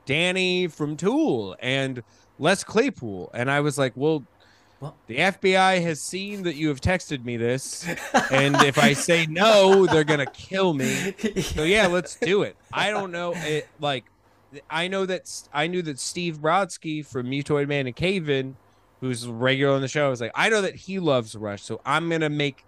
Danny 0.07 0.67
from 0.67 0.97
Tool 0.97 1.55
and 1.61 2.03
Les 2.39 2.65
Claypool?" 2.65 3.31
And 3.35 3.51
I 3.51 3.61
was 3.61 3.79
like, 3.79 3.93
"Well." 3.95 4.25
What? 4.79 4.95
The 5.07 5.17
FBI 5.17 5.81
has 5.83 6.01
seen 6.01 6.43
that 6.43 6.57
you 6.57 6.69
have 6.69 6.83
texted 6.83 7.25
me 7.25 7.39
this, 7.39 7.87
and 8.31 8.57
if 8.63 8.79
I 8.79 8.93
say 8.93 9.25
no, 9.31 9.87
they're 9.87 10.05
gonna 10.05 10.27
kill 10.27 10.75
me. 10.75 11.15
So 11.41 11.63
yeah, 11.63 11.87
let's 11.87 12.17
do 12.17 12.43
it. 12.43 12.57
I 12.73 12.91
don't 12.91 13.11
know 13.11 13.33
it 13.35 13.69
like 13.81 14.05
I 14.69 14.89
know 14.89 15.07
that 15.07 15.31
I 15.53 15.67
knew 15.67 15.83
that 15.83 15.99
Steve 15.99 16.39
Brodsky 16.39 17.05
from 17.05 17.27
Mutoid 17.27 17.69
Man 17.69 17.87
and 17.87 17.97
Cave 17.97 18.29
In, 18.29 18.57
who's 19.01 19.27
regular 19.27 19.75
on 19.75 19.81
the 19.81 19.89
show, 19.89 20.11
is 20.13 20.21
like 20.21 20.33
I 20.35 20.51
know 20.51 20.61
that 20.61 20.75
he 20.75 20.99
loves 20.99 21.35
Rush, 21.35 21.63
so 21.63 21.81
I'm 21.87 22.11
gonna 22.11 22.29
make 22.29 22.65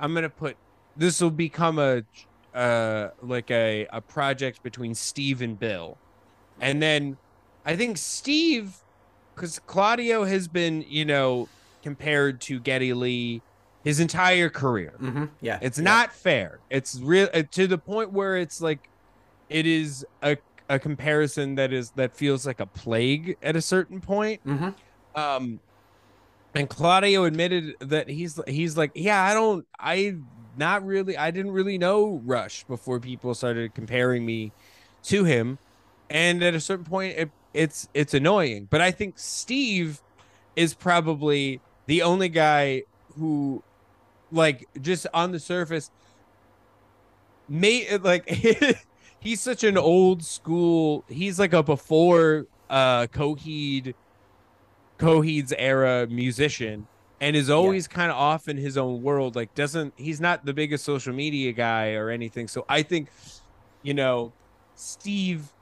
I'm 0.00 0.14
gonna 0.14 0.30
put 0.30 0.56
this 0.96 1.20
will 1.20 1.30
become 1.30 1.78
a 1.78 2.02
uh 2.54 3.10
like 3.20 3.50
a 3.50 3.86
a 3.92 4.00
project 4.00 4.62
between 4.62 4.94
Steve 4.94 5.42
and 5.42 5.58
Bill, 5.58 5.98
and 6.60 6.82
then 6.82 7.18
I 7.64 7.76
think 7.76 7.98
Steve 7.98 8.76
because 9.34 9.58
Claudio 9.60 10.24
has 10.24 10.48
been 10.48 10.84
you 10.88 11.04
know 11.04 11.48
compared 11.82 12.40
to 12.42 12.60
Geddy 12.60 12.92
Lee 12.92 13.42
his 13.84 13.98
entire 14.00 14.48
career. 14.48 14.94
hmm 14.98 15.24
yeah 15.40 15.58
It's 15.60 15.78
yeah. 15.78 15.84
not 15.84 16.12
fair. 16.12 16.60
It's 16.70 16.98
real 17.00 17.28
uh, 17.34 17.42
to 17.52 17.66
the 17.66 17.78
point 17.78 18.12
where 18.12 18.36
it's 18.36 18.60
like 18.60 18.88
it 19.48 19.66
is 19.66 20.06
a 20.22 20.36
a 20.70 20.78
comparison 20.78 21.56
that 21.56 21.72
is 21.72 21.90
that 21.92 22.16
feels 22.16 22.46
like 22.46 22.60
a 22.60 22.66
plague 22.66 23.36
at 23.42 23.56
a 23.56 23.60
certain 23.60 24.00
point. 24.00 24.40
Mhm. 24.46 24.74
Um 25.14 25.60
and 26.54 26.68
Claudio 26.68 27.24
admitted 27.24 27.74
that 27.80 28.08
he's 28.08 28.38
he's 28.46 28.76
like, 28.76 28.92
"Yeah, 28.94 29.22
I 29.22 29.32
don't 29.34 29.66
I 29.78 30.16
not 30.56 30.84
really 30.84 31.16
I 31.16 31.30
didn't 31.30 31.52
really 31.52 31.78
know 31.78 32.20
Rush 32.24 32.64
before 32.64 33.00
people 33.00 33.34
started 33.34 33.74
comparing 33.74 34.24
me 34.26 34.52
to 35.04 35.24
him." 35.24 35.58
And 36.10 36.42
at 36.42 36.54
a 36.54 36.60
certain 36.60 36.84
point 36.84 37.16
it, 37.16 37.30
it's 37.54 37.88
it's 37.94 38.14
annoying. 38.14 38.66
But 38.70 38.80
I 38.80 38.90
think 38.90 39.18
Steve 39.18 40.00
is 40.56 40.74
probably 40.74 41.60
the 41.86 42.02
only 42.02 42.28
guy 42.28 42.84
who 43.16 43.62
like 44.30 44.68
just 44.80 45.06
on 45.12 45.32
the 45.32 45.40
surface 45.40 45.90
may 47.48 47.96
like 47.98 48.28
he's 49.20 49.40
such 49.40 49.64
an 49.64 49.76
old 49.76 50.24
school. 50.24 51.04
He's 51.08 51.38
like 51.38 51.52
a 51.52 51.62
before 51.62 52.46
uh 52.70 53.06
Coheed 53.08 53.94
Coheed's 54.98 55.52
era 55.58 56.06
musician 56.08 56.86
and 57.20 57.36
is 57.36 57.50
always 57.50 57.86
kind 57.86 58.10
of 58.10 58.16
off 58.16 58.48
in 58.48 58.56
his 58.56 58.76
own 58.76 59.02
world. 59.02 59.36
Like 59.36 59.54
doesn't 59.54 59.94
he's 59.96 60.20
not 60.20 60.44
the 60.44 60.52
biggest 60.52 60.84
social 60.84 61.14
media 61.14 61.52
guy 61.52 61.92
or 61.92 62.10
anything. 62.10 62.48
So 62.48 62.64
I 62.68 62.82
think, 62.82 63.10
you 63.82 63.94
know, 63.94 64.32
Steve 64.74 65.52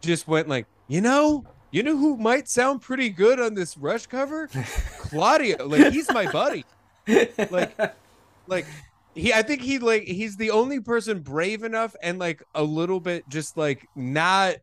just 0.00 0.26
went 0.26 0.48
like, 0.48 0.66
you 0.90 1.00
know, 1.00 1.44
you 1.70 1.82
know 1.82 1.96
who 1.96 2.16
might 2.16 2.48
sound 2.48 2.82
pretty 2.82 3.10
good 3.10 3.40
on 3.40 3.54
this 3.54 3.78
Rush 3.78 4.06
cover? 4.06 4.48
Claudio. 4.98 5.66
Like 5.66 5.92
he's 5.92 6.10
my 6.12 6.30
buddy. 6.30 6.64
Like, 7.50 7.78
like 8.46 8.66
he. 9.14 9.32
I 9.32 9.42
think 9.42 9.62
he 9.62 9.78
like 9.78 10.02
he's 10.02 10.36
the 10.36 10.50
only 10.50 10.80
person 10.80 11.20
brave 11.20 11.62
enough 11.62 11.94
and 12.02 12.18
like 12.18 12.42
a 12.54 12.62
little 12.62 13.00
bit 13.00 13.28
just 13.28 13.56
like 13.56 13.86
not 13.94 14.56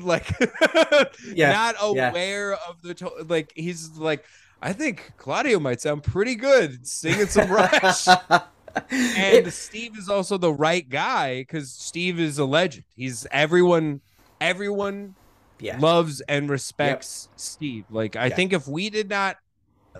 like 0.00 0.28
Yeah, 1.34 1.52
not 1.52 1.76
yeah. 1.94 2.10
aware 2.10 2.54
of 2.54 2.80
the 2.82 2.94
to- 2.94 3.24
like 3.28 3.52
he's 3.54 3.90
like 3.98 4.24
I 4.62 4.72
think 4.72 5.12
Claudio 5.18 5.60
might 5.60 5.80
sound 5.80 6.02
pretty 6.02 6.34
good 6.34 6.86
singing 6.86 7.26
some 7.26 7.50
Rush. 7.50 8.08
and 8.90 9.52
Steve 9.52 9.96
is 9.96 10.08
also 10.08 10.36
the 10.38 10.52
right 10.52 10.88
guy 10.88 11.40
because 11.40 11.70
Steve 11.72 12.18
is 12.18 12.38
a 12.38 12.44
legend. 12.44 12.84
He's 12.96 13.26
everyone, 13.30 14.00
everyone 14.40 15.14
yeah. 15.60 15.78
loves 15.78 16.20
and 16.22 16.48
respects 16.48 17.28
Steve. 17.36 17.84
Like 17.90 18.16
I 18.16 18.26
Yeah. 18.26 18.34
think 18.34 18.52
if 18.52 18.66
we 18.68 18.90
did 18.90 19.08
not 19.08 19.36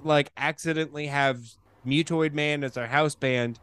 like 0.02 0.30
accidentally 0.36 1.06
have 1.06 1.40
Mutoid 1.86 2.32
Man 2.32 2.64
as 2.64 2.76
our 2.76 2.86
house 2.86 3.14
band, 3.14 3.58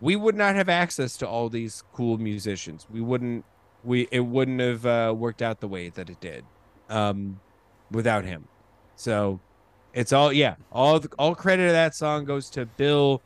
we 0.00 0.16
would 0.16 0.34
not 0.34 0.54
have 0.54 0.68
access 0.68 1.16
to 1.18 1.28
all 1.28 1.48
these 1.48 1.84
cool 1.92 2.18
musicians. 2.18 2.86
We 2.90 3.00
wouldn't 3.00 3.44
we 3.84 4.08
it 4.10 4.20
wouldn't 4.20 4.60
have 4.60 4.86
uh, 4.86 5.14
worked 5.16 5.42
out 5.42 5.60
the 5.60 5.68
way 5.68 5.88
that 5.90 6.10
it 6.10 6.20
did 6.20 6.44
um 6.88 7.40
without 7.90 8.24
him. 8.24 8.48
So 8.96 9.40
it's 9.92 10.12
all 10.12 10.32
yeah, 10.32 10.56
all 10.72 11.00
the, 11.00 11.08
all 11.18 11.34
credit 11.34 11.66
of 11.66 11.72
that 11.72 11.94
song 11.94 12.24
goes 12.24 12.50
to 12.50 12.66
Bill 12.66 13.22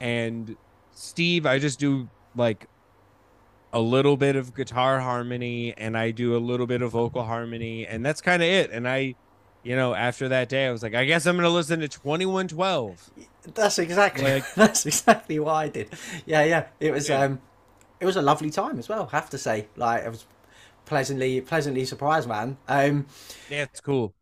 and 0.00 0.56
Steve. 0.94 1.46
I 1.46 1.58
just 1.58 1.78
do 1.78 2.08
like 2.34 2.66
a 3.76 3.80
little 3.80 4.16
bit 4.16 4.36
of 4.36 4.54
guitar 4.54 5.00
harmony 5.00 5.74
and 5.76 5.96
I 5.98 6.10
do 6.10 6.36
a 6.36 6.42
little 6.50 6.66
bit 6.66 6.82
of 6.82 6.92
vocal 6.92 7.24
harmony 7.24 7.86
and 7.86 8.04
that's 8.06 8.20
kind 8.22 8.42
of 8.42 8.48
it. 8.48 8.70
And 8.70 8.88
I, 8.88 9.16
you 9.62 9.76
know, 9.76 9.94
after 9.94 10.28
that 10.28 10.48
day, 10.48 10.66
I 10.66 10.72
was 10.72 10.82
like, 10.82 10.94
I 10.94 11.04
guess 11.04 11.26
I'm 11.26 11.36
gonna 11.36 11.50
listen 11.50 11.80
to 11.80 11.88
2112. 11.88 13.10
That's 13.54 13.78
exactly 13.78 14.24
Like- 14.24 14.54
that's 14.62 14.86
exactly 14.86 15.38
what 15.38 15.54
I 15.54 15.68
did. 15.68 15.88
Yeah, 16.24 16.44
yeah. 16.44 16.66
It 16.80 16.92
was 16.92 17.08
Yeah. 17.08 17.22
um 17.24 17.40
it 18.00 18.06
was 18.06 18.16
a 18.16 18.22
lovely 18.22 18.50
time 18.50 18.78
as 18.78 18.88
well, 18.88 19.08
I 19.12 19.16
have 19.16 19.30
to 19.30 19.38
say. 19.38 19.68
Like 19.76 20.04
I 20.06 20.08
was 20.08 20.26
pleasantly 20.86 21.40
pleasantly 21.42 21.84
surprised, 21.84 22.28
man. 22.28 22.56
Um 22.68 23.06
Yeah, 23.50 23.62
it's 23.64 23.80
cool. 23.80 24.14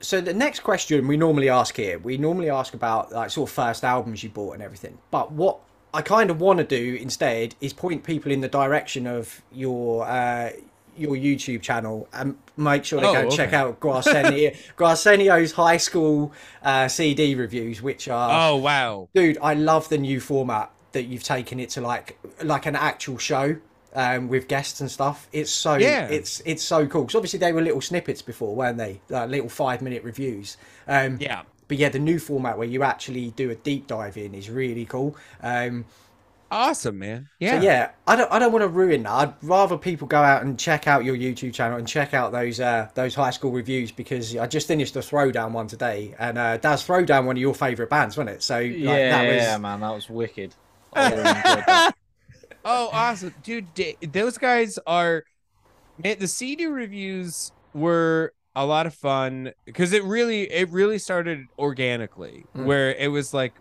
so 0.00 0.20
the 0.20 0.34
next 0.34 0.60
question 0.60 1.06
we 1.08 1.16
normally 1.16 1.48
ask 1.48 1.76
here, 1.76 1.98
we 1.98 2.16
normally 2.18 2.50
ask 2.50 2.74
about 2.74 3.12
like 3.12 3.30
sort 3.30 3.48
of 3.50 3.54
first 3.54 3.82
albums 3.84 4.22
you 4.22 4.30
bought 4.30 4.54
and 4.54 4.62
everything. 4.62 4.98
But 5.10 5.32
what 5.32 5.58
I 5.94 6.02
kind 6.02 6.30
of 6.30 6.40
want 6.40 6.58
to 6.58 6.64
do 6.64 6.96
instead 7.00 7.54
is 7.60 7.72
point 7.72 8.04
people 8.04 8.30
in 8.30 8.40
the 8.40 8.48
direction 8.48 9.06
of 9.06 9.42
your 9.52 10.06
uh, 10.06 10.50
your 10.96 11.14
YouTube 11.14 11.62
channel 11.62 12.08
and 12.12 12.36
make 12.56 12.84
sure 12.84 13.00
they 13.00 13.06
Oh, 13.06 13.12
go 13.12 13.20
okay. 13.28 13.36
check 13.36 13.52
out 13.52 13.78
Gwarsenio, 13.84 14.56
Gwarsenio's 14.76 15.52
high 15.52 15.76
school 15.76 16.32
uh, 16.62 16.88
CD 16.88 17.34
reviews, 17.36 17.80
which 17.80 18.08
are 18.08 18.50
Oh 18.50 18.56
wow. 18.56 19.08
dude 19.14 19.38
i 19.40 19.54
love 19.54 19.88
the 19.88 19.98
new 19.98 20.20
format 20.20 20.70
that 20.92 21.04
you've 21.04 21.22
taken 21.22 21.60
it 21.60 21.70
to 21.70 21.80
like 21.80 22.18
like 22.42 22.66
an 22.66 22.74
actual 22.74 23.16
show 23.18 23.56
um 23.94 24.28
with 24.28 24.48
guests 24.48 24.80
and 24.80 24.90
stuff 24.90 25.28
it's 25.32 25.50
so 25.50 25.76
Yeah. 25.76 26.08
it's 26.08 26.40
it's 26.44 26.62
so 26.62 26.86
cool 26.86 27.02
because 27.02 27.14
obviously 27.14 27.38
they 27.38 27.52
were 27.52 27.62
little 27.62 27.80
snippets 27.80 28.20
before 28.20 28.54
weren't 28.56 28.76
they 28.78 29.00
like 29.08 29.30
little 29.30 29.48
five 29.48 29.80
minute 29.82 30.02
reviews 30.02 30.56
um 30.88 31.18
Yeah. 31.20 31.42
But 31.68 31.76
yeah 31.76 31.88
the 31.88 31.98
new 31.98 32.18
format 32.18 32.58
where 32.58 32.66
you 32.66 32.82
actually 32.82 33.30
do 33.32 33.50
a 33.50 33.54
deep 33.54 33.86
dive 33.86 34.16
in 34.16 34.34
is 34.34 34.50
really 34.50 34.84
cool 34.86 35.16
um 35.42 35.84
Awesome, 36.50 36.98
man. 36.98 37.28
yeah. 37.40 37.56
Yeah. 37.56 37.60
so 37.60 37.64
yeah 37.66 37.90
i 38.06 38.16
don't 38.16 38.32
i 38.32 38.38
don't 38.38 38.52
want 38.52 38.62
to 38.62 38.68
ruin 38.68 39.02
that 39.02 39.12
i'd 39.12 39.34
rather 39.42 39.76
people 39.76 40.08
go 40.08 40.16
out 40.16 40.42
and 40.42 40.58
check 40.58 40.86
out 40.86 41.04
your 41.04 41.14
youtube 41.14 41.52
channel 41.52 41.76
and 41.76 41.86
check 41.86 42.14
out 42.14 42.32
those 42.32 42.58
uh 42.58 42.88
those 42.94 43.14
high 43.14 43.28
school 43.30 43.52
reviews 43.52 43.92
because 43.92 44.34
i 44.34 44.46
just 44.46 44.66
finished 44.66 44.94
the 44.94 45.00
throwdown 45.00 45.52
one 45.52 45.66
today 45.66 46.14
and 46.18 46.38
uh 46.38 46.56
that's 46.56 46.82
throwdown 46.86 47.26
one 47.26 47.36
of 47.36 47.40
your 47.42 47.54
favorite 47.54 47.90
bands 47.90 48.16
wasn't 48.16 48.34
it 48.34 48.42
so 48.42 48.60
like, 48.60 48.72
yeah, 48.78 49.10
that 49.10 49.26
was 49.34 49.42
yeah, 49.42 49.58
man, 49.58 49.80
that 49.80 49.90
was 49.94 50.08
wicked. 50.08 50.54
I 50.94 51.10
really 51.10 51.28
enjoyed 51.28 51.64
that. 51.66 51.94
Oh, 52.64 52.90
awesome, 52.92 53.34
dude! 53.42 53.72
da- 53.74 53.96
Those 54.02 54.38
guys 54.38 54.78
are. 54.86 55.24
Man, 56.02 56.18
the 56.18 56.28
CD 56.28 56.66
reviews 56.66 57.52
were 57.74 58.32
a 58.58 58.66
lot 58.66 58.86
of 58.86 58.94
fun 58.94 59.52
because 59.64 59.92
it 59.92 60.02
really, 60.04 60.42
it 60.52 60.68
really 60.70 60.98
started 60.98 61.46
organically, 61.58 62.44
Mm. 62.56 62.64
where 62.64 62.92
it 62.94 63.08
was 63.10 63.32
like, 63.32 63.54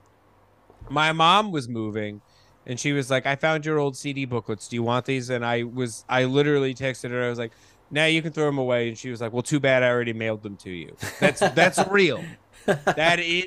my 0.89 1.11
mom 1.11 1.51
was 1.51 1.67
moving, 1.69 2.21
and 2.65 2.79
she 2.79 2.91
was 2.93 3.09
like, 3.11 3.25
"I 3.25 3.35
found 3.35 3.65
your 3.65 3.77
old 3.77 3.95
CD 3.95 4.25
booklets. 4.25 4.67
Do 4.67 4.75
you 4.75 4.83
want 4.83 5.05
these?" 5.05 5.29
And 5.29 5.45
I 5.45 5.63
was, 5.63 6.03
I 6.09 6.23
literally 6.25 6.73
texted 6.73 7.11
her. 7.11 7.23
I 7.23 7.29
was 7.29 7.39
like, 7.39 7.51
"Now 7.91 8.05
you 8.05 8.21
can 8.21 8.31
throw 8.33 8.45
them 8.45 8.57
away." 8.57 8.89
And 8.89 8.97
she 8.97 9.09
was 9.09 9.21
like, 9.21 9.31
"Well, 9.33 9.43
too 9.43 9.59
bad. 9.59 9.83
I 9.83 9.89
already 9.89 10.13
mailed 10.13 10.43
them 10.43 10.57
to 10.57 10.69
you." 10.71 10.95
That's 11.19 11.39
that's 11.51 11.79
real. 11.89 12.23
That 12.65 13.19
is 13.19 13.45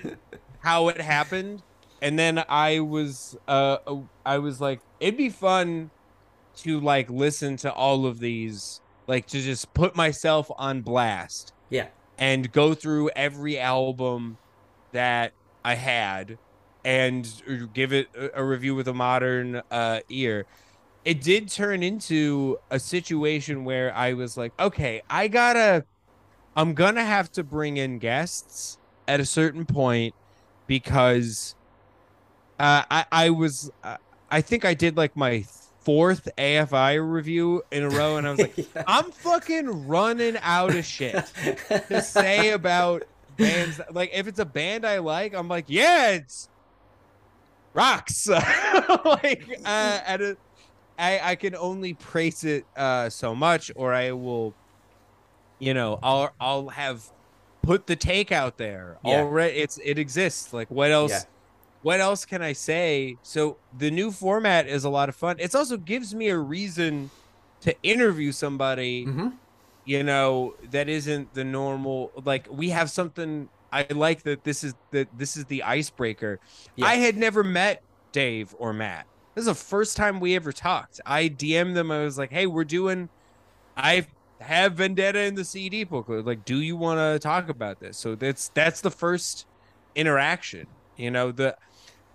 how 0.61 0.89
it 0.89 1.01
happened 1.01 1.63
and 2.03 2.19
then 2.19 2.43
i 2.49 2.81
was 2.81 3.37
uh 3.49 3.77
i 4.25 4.37
was 4.39 4.61
like 4.61 4.81
it'd 5.01 5.17
be 5.19 5.29
fun 5.29 5.91
to 6.57 6.81
like 6.81 7.09
listen 7.11 7.57
to 7.57 7.71
all 7.73 8.05
of 8.07 8.21
these 8.21 8.81
like 9.11 9.27
to 9.27 9.41
just 9.41 9.75
put 9.75 9.95
myself 9.97 10.51
on 10.57 10.81
blast 10.81 11.53
yeah. 11.69 11.89
and 12.19 12.51
go 12.53 12.75
through 12.75 13.11
every 13.11 13.59
album 13.59 14.39
that 14.93 15.33
i 15.65 15.75
had 15.75 16.39
and 16.85 17.43
give 17.75 17.93
it 17.93 18.09
a- 18.35 18.43
review 18.43 18.75
with 18.75 18.89
a 18.89 18.95
modern 18.95 19.61
uh 19.71 20.01
ear. 20.09 20.47
It 21.05 21.21
did 21.23 21.49
turn 21.49 21.83
into 21.83 22.59
a 22.71 22.79
situation 22.79 23.65
where 23.65 23.95
i 23.95 24.13
was 24.13 24.37
like 24.37 24.53
okay 24.59 25.03
i 25.11 25.29
gotta 25.29 25.85
i'm 26.57 26.73
gonna 26.75 27.05
have 27.05 27.33
to 27.33 27.45
bring 27.45 27.77
in 27.77 27.99
guests 27.99 28.79
at 29.09 29.19
a 29.19 29.25
certain 29.25 29.67
point 29.67 30.15
because 30.67 31.57
uh, 32.61 32.85
I 32.91 33.07
I 33.11 33.31
was 33.31 33.71
uh, 33.83 33.97
I 34.31 34.43
think 34.43 34.65
I 34.65 34.75
did 34.75 34.97
like 34.97 35.17
my 35.17 35.45
fourth 35.81 36.29
AFI 36.39 37.01
review 37.13 37.63
in 37.71 37.83
a 37.83 37.89
row, 37.89 38.17
and 38.17 38.27
I 38.27 38.31
was 38.31 38.41
like, 38.41 38.57
Yeah. 38.75 38.85
I'm 38.87 39.11
fucking 39.11 39.89
running 39.89 40.37
out 40.43 40.75
of 40.75 40.85
shit 40.85 41.15
to 41.89 42.03
say 42.03 42.51
about 42.51 43.05
bands. 43.37 43.81
Like 43.91 44.11
if 44.13 44.27
it's 44.27 44.39
a 44.39 44.45
band 44.45 44.87
I 44.87 44.99
like, 44.99 45.35
I'm 45.35 45.49
like, 45.49 45.65
yeah, 45.69 46.11
it's 46.11 46.49
rocks. 47.73 48.27
like 49.05 49.61
uh, 49.65 50.01
at 50.05 50.21
a, 50.21 50.37
I 50.99 51.21
I 51.23 51.35
can 51.37 51.55
only 51.55 51.95
praise 51.95 52.45
it 52.45 52.65
uh 52.77 53.09
so 53.09 53.35
much, 53.35 53.71
or 53.75 53.95
I 53.95 54.13
will, 54.13 54.55
you 55.59 55.75
know, 55.75 55.99
I'll 56.03 56.33
I'll 56.41 56.69
have 56.69 57.05
put 57.63 57.87
the 57.87 57.97
take 57.97 58.33
out 58.33 58.59
there 58.59 58.99
Yeah. 59.05 59.21
already. 59.23 59.59
It's 59.59 59.79
it 59.83 59.99
exists. 59.99 60.53
Like 60.53 60.71
what 60.71 60.91
else? 60.91 61.11
Yeah. 61.13 61.23
What 61.83 62.01
else 62.01 62.25
can 62.25 62.43
I 62.43 62.53
say? 62.53 63.17
So 63.23 63.57
the 63.79 63.91
new 63.91 64.11
format 64.11 64.67
is 64.67 64.85
a 64.85 64.91
lot 64.91 65.09
of 65.09 65.17
fun. 65.17 65.37
It 65.39 65.55
also 65.55 65.77
gives 65.77 66.15
me 66.15 66.29
a 66.29 66.39
reason 66.39 67.11
to 67.63 67.75
interview 67.83 68.33
somebody 68.33 69.07
Mhm. 69.07 69.35
you 69.85 70.03
know 70.03 70.55
that 70.71 70.89
isn't 70.89 71.33
the 71.35 71.45
normal 71.45 72.11
like 72.25 72.47
we 72.51 72.71
have 72.71 72.91
something 72.91 73.49
i 73.73 73.87
like 73.91 74.23
that 74.23 74.45
this 74.45 74.63
is 74.65 74.73
that 74.93 75.09
this 75.19 75.37
is 75.37 75.45
the 75.47 75.63
icebreaker 75.63 76.39
Yeah. 76.77 76.87
i 76.87 76.95
had 76.97 77.17
never 77.19 77.45
met 77.45 77.83
dave 78.13 78.55
or 78.59 78.73
matt 78.73 79.07
this 79.35 79.43
is 79.43 79.47
the 79.47 79.55
first 79.55 79.97
time 79.97 80.21
we 80.21 80.35
ever 80.37 80.53
talked 80.53 81.01
i 81.05 81.29
dm'd 81.29 81.75
them 81.77 81.91
i 81.91 81.99
was 82.03 82.17
like 82.17 82.31
hey 82.31 82.47
we're 82.47 82.65
doing 82.65 83.09
i 83.77 84.07
have 84.41 84.75
vendetta 84.75 85.21
in 85.21 85.35
the 85.35 85.45
cd 85.45 85.85
booklet 85.85 86.25
like 86.25 86.45
do 86.47 86.61
you 86.61 86.77
want 86.77 86.99
to 86.99 87.19
talk 87.19 87.49
about 87.51 87.79
this 87.81 87.99
so 87.99 88.15
that's 88.15 88.49
that's 88.55 88.81
the 88.81 88.91
first 88.91 89.45
interaction 89.95 90.67
you 90.97 91.11
know 91.11 91.31
the 91.31 91.57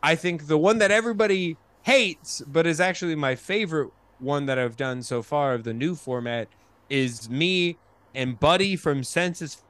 i 0.06 0.16
think 0.16 0.48
the 0.48 0.58
one 0.58 0.78
that 0.78 0.92
everybody 0.92 1.58
hates 1.84 2.42
but 2.48 2.66
is 2.66 2.80
actually 2.80 3.16
my 3.16 3.36
favorite 3.36 3.90
one 4.20 4.46
that 4.46 4.58
i've 4.58 4.78
done 4.78 5.02
so 5.02 5.22
far 5.22 5.54
of 5.54 5.64
the 5.64 5.74
new 5.74 5.96
format 5.96 6.48
is 6.90 7.30
me 7.30 7.78
and 8.16 8.40
Buddy 8.40 8.76
from 8.76 9.04
Senses 9.04 9.62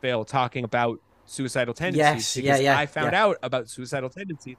Fail 0.00 0.24
talking 0.24 0.64
about 0.64 1.00
suicidal 1.24 1.72
tendencies. 1.72 2.36
Yes, 2.36 2.36
yeah, 2.36 2.42
because 2.42 2.62
yeah, 2.62 2.78
I 2.78 2.86
found 2.86 3.12
yeah. 3.12 3.24
out 3.24 3.36
about 3.42 3.70
suicidal 3.70 4.10
tendencies 4.10 4.56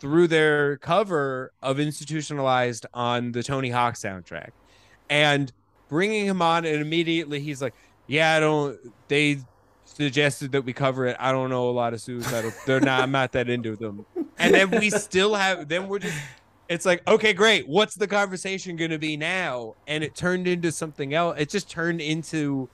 through 0.00 0.28
their 0.28 0.76
cover 0.78 1.52
of 1.60 1.80
Institutionalized 1.80 2.86
on 2.94 3.32
the 3.32 3.42
Tony 3.42 3.70
Hawk 3.70 3.94
soundtrack. 3.94 4.50
And 5.10 5.52
bringing 5.88 6.26
him 6.26 6.40
on, 6.40 6.64
and 6.64 6.80
immediately 6.80 7.40
he's 7.40 7.60
like, 7.60 7.74
Yeah, 8.06 8.36
I 8.36 8.40
don't, 8.40 8.78
they 9.08 9.40
suggested 9.98 10.52
that 10.52 10.62
we 10.62 10.72
cover 10.72 11.06
it. 11.06 11.16
I 11.18 11.32
don't 11.32 11.50
know 11.50 11.68
a 11.68 11.72
lot 11.72 11.92
of 11.92 12.00
suicidal. 12.00 12.52
They're 12.66 12.78
not, 12.78 13.02
I'm 13.02 13.10
not 13.10 13.32
that 13.32 13.48
into 13.48 13.74
them. 13.74 14.06
And 14.38 14.54
then 14.54 14.70
we 14.70 14.90
still 14.90 15.34
have, 15.34 15.66
then 15.66 15.88
we're 15.88 15.98
just 15.98 16.16
it's 16.68 16.86
like, 16.86 17.06
okay, 17.08 17.32
great. 17.32 17.66
What's 17.66 17.96
the 17.96 18.06
conversation 18.06 18.76
going 18.76 18.92
to 18.92 18.98
be 18.98 19.16
now? 19.16 19.74
And 19.88 20.04
it 20.04 20.14
turned 20.14 20.46
into 20.46 20.70
something 20.70 21.14
else. 21.14 21.36
It 21.36 21.48
just 21.48 21.68
turned 21.68 22.00
into, 22.00 22.68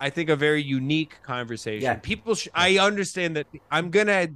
I 0.00 0.10
think, 0.10 0.28
a 0.28 0.34
very 0.34 0.60
unique 0.62 1.22
conversation. 1.22 1.84
Yeah. 1.84 1.94
People, 1.96 2.34
sh- 2.34 2.48
I 2.52 2.78
understand 2.78 3.36
that 3.36 3.46
I'm 3.70 3.90
going 3.90 4.08
to, 4.08 4.32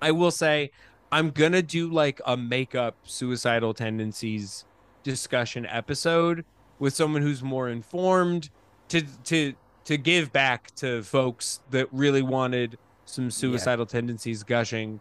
I 0.00 0.12
will 0.12 0.30
say, 0.30 0.70
I'm 1.10 1.30
going 1.30 1.52
to 1.52 1.62
do 1.62 1.90
like 1.90 2.20
a 2.24 2.36
makeup 2.36 2.96
suicidal 3.02 3.74
tendencies 3.74 4.64
discussion 5.02 5.66
episode 5.66 6.44
with 6.78 6.94
someone 6.94 7.22
who's 7.22 7.42
more 7.42 7.68
informed 7.68 8.50
to, 8.90 9.02
to, 9.24 9.54
to 9.84 9.96
give 9.96 10.32
back 10.32 10.74
to 10.76 11.02
folks 11.02 11.60
that 11.70 11.88
really 11.92 12.22
wanted 12.22 12.78
some 13.04 13.30
suicidal 13.30 13.84
tendencies 13.86 14.42
gushing 14.42 15.00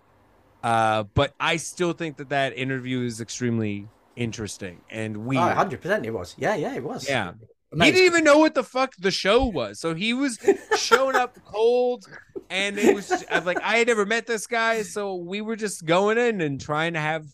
uh, 0.64 1.04
but 1.16 1.34
I 1.40 1.58
still 1.58 1.94
think 1.94 2.18
that 2.18 2.30
that 2.30 2.58
interview 2.58 3.04
is 3.04 3.20
extremely 3.20 3.88
interesting 4.16 4.82
and 4.90 5.26
we. 5.26 5.38
Oh, 5.38 5.42
100% 5.42 6.06
it 6.06 6.12
was. 6.12 6.36
Yeah, 6.38 6.56
yeah, 6.56 6.76
it 6.76 6.84
was. 6.84 7.08
Yeah. 7.08 7.34
He 7.74 7.80
didn't 7.80 8.06
even 8.06 8.26
know 8.26 8.38
what 8.38 8.54
the 8.54 8.66
fuck 8.66 8.96
the 9.00 9.12
show 9.12 9.46
was, 9.46 9.80
so 9.80 9.96
he 9.96 10.14
was 10.14 10.38
showing 10.78 11.16
up 11.16 11.38
cold, 11.46 12.06
and 12.50 12.78
it 12.78 12.94
was 12.94 13.24
I'm 13.32 13.46
like 13.46 13.62
I 13.62 13.78
had 13.78 13.88
never 13.88 14.06
met 14.06 14.28
this 14.28 14.46
guy, 14.46 14.82
so 14.82 15.16
we 15.16 15.40
were 15.40 15.56
just 15.56 15.86
going 15.86 16.18
in 16.18 16.42
and 16.42 16.60
trying 16.60 16.92
to 16.96 17.00
have 17.00 17.28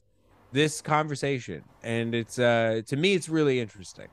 this 0.51 0.79
conversation, 0.79 1.63
and 1.81 2.13
it's 2.13 2.37
uh 2.37 2.83
to 2.85 2.95
me 2.95 3.15
it's 3.15 3.27
really 3.29 3.59
interesting. 3.59 4.09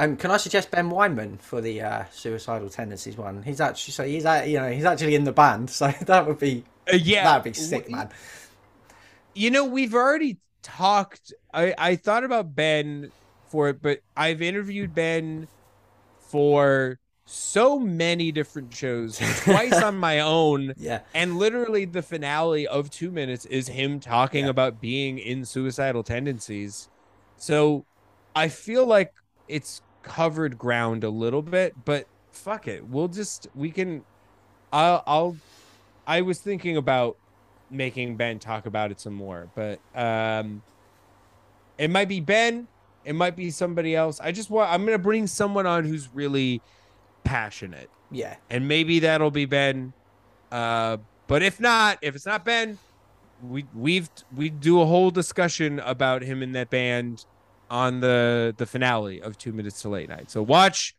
Um, 0.00 0.16
can 0.16 0.30
I 0.30 0.38
suggest 0.38 0.70
Ben 0.70 0.88
Weinman 0.90 1.38
for 1.40 1.60
the 1.60 1.82
uh, 1.82 2.04
suicidal 2.10 2.70
tendencies 2.70 3.18
one? 3.18 3.42
He's 3.42 3.60
actually 3.60 3.92
so 3.92 4.04
he's 4.04 4.24
at, 4.24 4.48
you 4.48 4.58
know 4.58 4.70
he's 4.72 4.84
actually 4.86 5.14
in 5.14 5.24
the 5.24 5.32
band, 5.32 5.68
so 5.78 5.88
that 6.06 6.26
would 6.26 6.38
be 6.38 6.64
Uh, 6.92 6.96
yeah, 6.96 7.24
that'd 7.24 7.44
be 7.44 7.52
sick, 7.52 7.90
man. 7.92 8.10
you 9.34 9.50
know 9.50 9.64
we've 9.64 9.94
already 9.94 10.38
talked 10.62 11.32
i 11.52 11.74
i 11.78 11.96
thought 11.96 12.24
about 12.24 12.54
ben 12.54 13.10
for 13.46 13.68
it 13.70 13.80
but 13.82 14.00
i've 14.16 14.42
interviewed 14.42 14.94
ben 14.94 15.48
for 16.18 16.98
so 17.26 17.78
many 17.78 18.32
different 18.32 18.74
shows 18.74 19.22
twice 19.34 19.80
on 19.82 19.96
my 19.96 20.20
own 20.20 20.74
Yeah, 20.76 21.02
and 21.14 21.38
literally 21.38 21.84
the 21.84 22.02
finale 22.02 22.66
of 22.66 22.90
two 22.90 23.10
minutes 23.10 23.46
is 23.46 23.68
him 23.68 24.00
talking 24.00 24.44
Yeah. 24.44 24.50
about 24.50 24.80
being 24.80 25.18
in 25.18 25.44
suicidal 25.44 26.02
tendencies 26.04 26.88
so 27.36 27.86
i 28.34 28.48
feel 28.48 28.86
like 28.86 29.12
it's 29.48 29.82
covered 30.02 30.58
ground 30.58 31.04
a 31.04 31.10
little 31.10 31.42
bit 31.42 31.74
but 31.84 32.06
fuck 32.30 32.68
it. 32.68 32.86
We'll 32.86 33.08
just 33.08 33.48
we 33.54 33.70
can 33.70 34.04
i'll 34.72 35.02
i'll 35.06 35.36
i 36.06 36.20
was 36.20 36.38
thinking 36.38 36.76
about 36.76 37.16
making 37.70 38.16
ben 38.16 38.38
talk 38.38 38.66
about 38.66 38.92
it 38.92 39.00
some 39.00 39.14
more 39.14 39.48
but 39.56 39.80
um 39.94 40.62
it 41.78 41.90
might 41.90 42.08
be 42.08 42.20
ben. 42.20 42.68
It 43.04 43.14
might 43.14 43.34
be 43.34 43.50
somebody 43.50 43.96
else. 43.96 44.20
I 44.20 44.32
just 44.32 44.50
want 44.50 44.70
i'm 44.70 44.84
gonna 44.84 44.98
bring 44.98 45.26
someone 45.26 45.66
on 45.66 45.84
who's 45.84 46.08
really 46.14 46.60
passionate. 47.24 47.88
Yeah, 48.10 48.36
and 48.50 48.66
maybe 48.68 49.00
that'll 49.00 49.30
be 49.30 49.44
Ben. 49.46 49.92
Uh, 50.50 50.98
but 51.26 51.42
if 51.42 51.60
not, 51.60 51.98
if 52.02 52.16
it's 52.16 52.26
not 52.26 52.44
Ben, 52.44 52.78
we 53.42 53.64
we've 53.74 54.10
we 54.34 54.50
do 54.50 54.80
a 54.80 54.86
whole 54.86 55.10
discussion 55.10 55.78
about 55.80 56.22
him 56.22 56.42
in 56.42 56.52
that 56.52 56.70
band 56.70 57.24
on 57.70 58.00
the 58.00 58.54
the 58.58 58.66
finale 58.66 59.22
of 59.22 59.38
Two 59.38 59.52
Minutes 59.52 59.80
to 59.82 59.88
Late 59.88 60.08
Night. 60.08 60.30
So 60.30 60.42
watch 60.42 60.94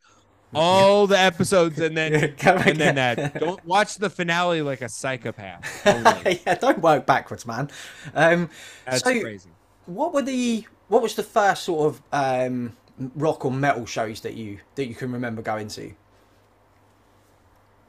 all 0.53 1.07
the 1.07 1.17
episodes 1.17 1.79
and 1.79 1.95
then 1.95 2.13
and 2.43 2.77
then 2.79 2.95
that. 2.95 3.39
Don't 3.39 3.63
watch 3.65 3.95
the 3.97 4.09
finale 4.09 4.61
like 4.61 4.81
a 4.81 4.89
psychopath. 4.89 5.65
Yeah, 6.45 6.55
don't 6.55 6.79
work 6.81 7.05
backwards, 7.05 7.45
man. 7.45 7.69
Um, 8.15 8.49
That's 8.85 9.03
So- 9.03 9.19
crazy. 9.21 9.49
what 9.85 10.13
were 10.13 10.21
the 10.21 10.65
what 10.87 11.01
was 11.01 11.15
the 11.15 11.23
first 11.23 11.63
sort 11.63 11.93
of 11.93 12.01
um, 12.11 12.75
rock 13.15 13.45
or 13.45 13.51
metal 13.51 13.85
shows 13.85 14.21
that 14.21 14.33
you 14.33 14.59
that 14.75 14.85
you 14.87 14.95
can 14.95 15.11
remember 15.11 15.41
going 15.41 15.67
to? 15.69 15.93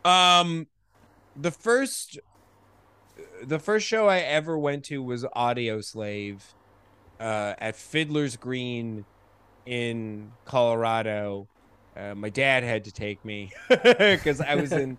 Um, 0.04 0.66
the 1.36 1.50
first, 1.50 2.18
the 3.42 3.58
first 3.58 3.86
show 3.86 4.08
I 4.08 4.18
ever 4.18 4.58
went 4.58 4.84
to 4.86 5.02
was 5.02 5.24
Audio 5.32 5.80
Slave, 5.80 6.54
uh, 7.22 7.54
at 7.58 7.76
Fiddler's 7.76 8.36
Green, 8.36 9.04
in 9.66 10.32
Colorado. 10.44 11.48
Uh, 11.96 12.14
my 12.14 12.30
dad 12.30 12.62
had 12.62 12.84
to 12.84 12.92
take 12.92 13.24
me 13.24 13.52
because 13.68 14.40
I 14.40 14.54
was 14.54 14.72
in 14.72 14.98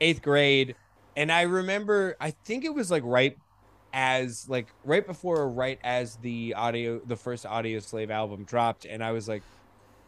eighth 0.00 0.22
grade, 0.22 0.76
and 1.16 1.32
I 1.32 1.42
remember 1.42 2.16
I 2.20 2.30
think 2.30 2.64
it 2.64 2.74
was 2.74 2.90
like 2.90 3.02
right 3.06 3.36
as 3.92 4.48
like 4.48 4.66
right 4.84 5.06
before 5.06 5.38
or 5.38 5.48
right 5.48 5.78
as 5.82 6.16
the 6.16 6.54
audio 6.54 7.00
the 7.06 7.16
first 7.16 7.46
Audio 7.46 7.80
Slave 7.80 8.10
album 8.10 8.44
dropped, 8.44 8.84
and 8.84 9.02
I 9.02 9.12
was 9.12 9.28
like, 9.28 9.42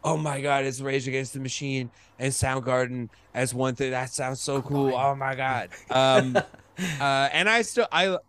oh 0.03 0.17
my 0.17 0.39
god, 0.39 0.65
it's 0.65 0.81
Rage 0.81 1.07
Against 1.07 1.33
the 1.33 1.39
Machine 1.39 1.89
and 2.19 2.31
Soundgarden 2.31 3.09
as 3.33 3.53
one 3.53 3.73
thing. 3.73 3.91
That 3.91 4.11
sounds 4.11 4.39
so 4.39 4.61
cool. 4.61 4.93
Oh 4.95 5.15
my 5.15 5.33
god. 5.33 5.69
Um, 5.89 6.37
uh, 6.99 7.29
and 7.33 7.49
I 7.49 7.63
still 7.63 7.87
I 7.91 8.19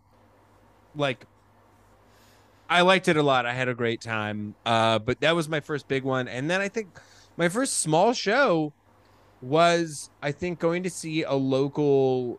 like 0.96 1.26
I 2.70 2.82
liked 2.82 3.08
it 3.08 3.16
a 3.16 3.22
lot. 3.22 3.46
I 3.46 3.52
had 3.52 3.68
a 3.68 3.74
great 3.74 4.00
time. 4.00 4.54
Uh, 4.64 5.00
but 5.00 5.20
that 5.20 5.34
was 5.34 5.48
my 5.48 5.58
first 5.58 5.88
big 5.88 6.04
one, 6.04 6.28
and 6.28 6.48
then 6.48 6.60
I 6.60 6.68
think 6.68 6.88
my 7.36 7.48
first 7.48 7.80
small 7.80 8.12
show 8.12 8.72
was 9.42 10.10
I 10.22 10.32
think 10.32 10.60
going 10.60 10.84
to 10.84 10.90
see 10.90 11.24
a 11.24 11.34
local 11.34 12.38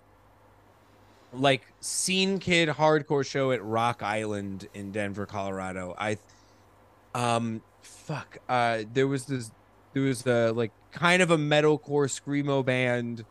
like 1.33 1.63
scene 1.79 2.39
kid 2.39 2.69
hardcore 2.69 3.25
show 3.25 3.51
at 3.51 3.63
Rock 3.63 4.01
Island 4.03 4.67
in 4.73 4.91
Denver, 4.91 5.25
Colorado. 5.25 5.95
I 5.97 6.17
um 7.13 7.61
fuck 7.81 8.37
uh 8.47 8.83
there 8.93 9.07
was 9.07 9.25
this 9.25 9.51
there 9.93 10.03
was 10.03 10.25
a 10.25 10.51
like 10.51 10.71
kind 10.91 11.21
of 11.21 11.31
a 11.31 11.37
metalcore 11.37 12.07
screamo 12.07 12.63
band 12.63 13.25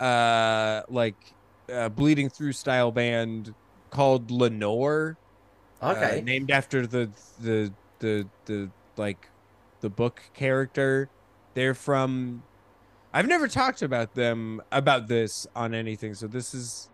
uh 0.00 0.82
like 0.88 1.16
uh, 1.72 1.88
bleeding 1.88 2.28
through 2.28 2.52
style 2.52 2.92
band 2.92 3.54
called 3.90 4.30
Lenore 4.30 5.16
uh, 5.82 5.94
Okay, 5.96 6.22
named 6.22 6.50
after 6.50 6.86
the 6.86 7.10
the 7.40 7.72
the 7.98 8.26
the 8.46 8.70
like 8.96 9.28
the 9.80 9.90
book 9.90 10.22
character 10.34 11.08
they're 11.54 11.74
from 11.74 12.42
I've 13.12 13.26
never 13.26 13.48
talked 13.48 13.82
about 13.82 14.14
them 14.14 14.62
about 14.72 15.08
this 15.08 15.46
on 15.54 15.74
anything 15.74 16.14
so 16.14 16.26
this 16.26 16.54
is 16.54 16.88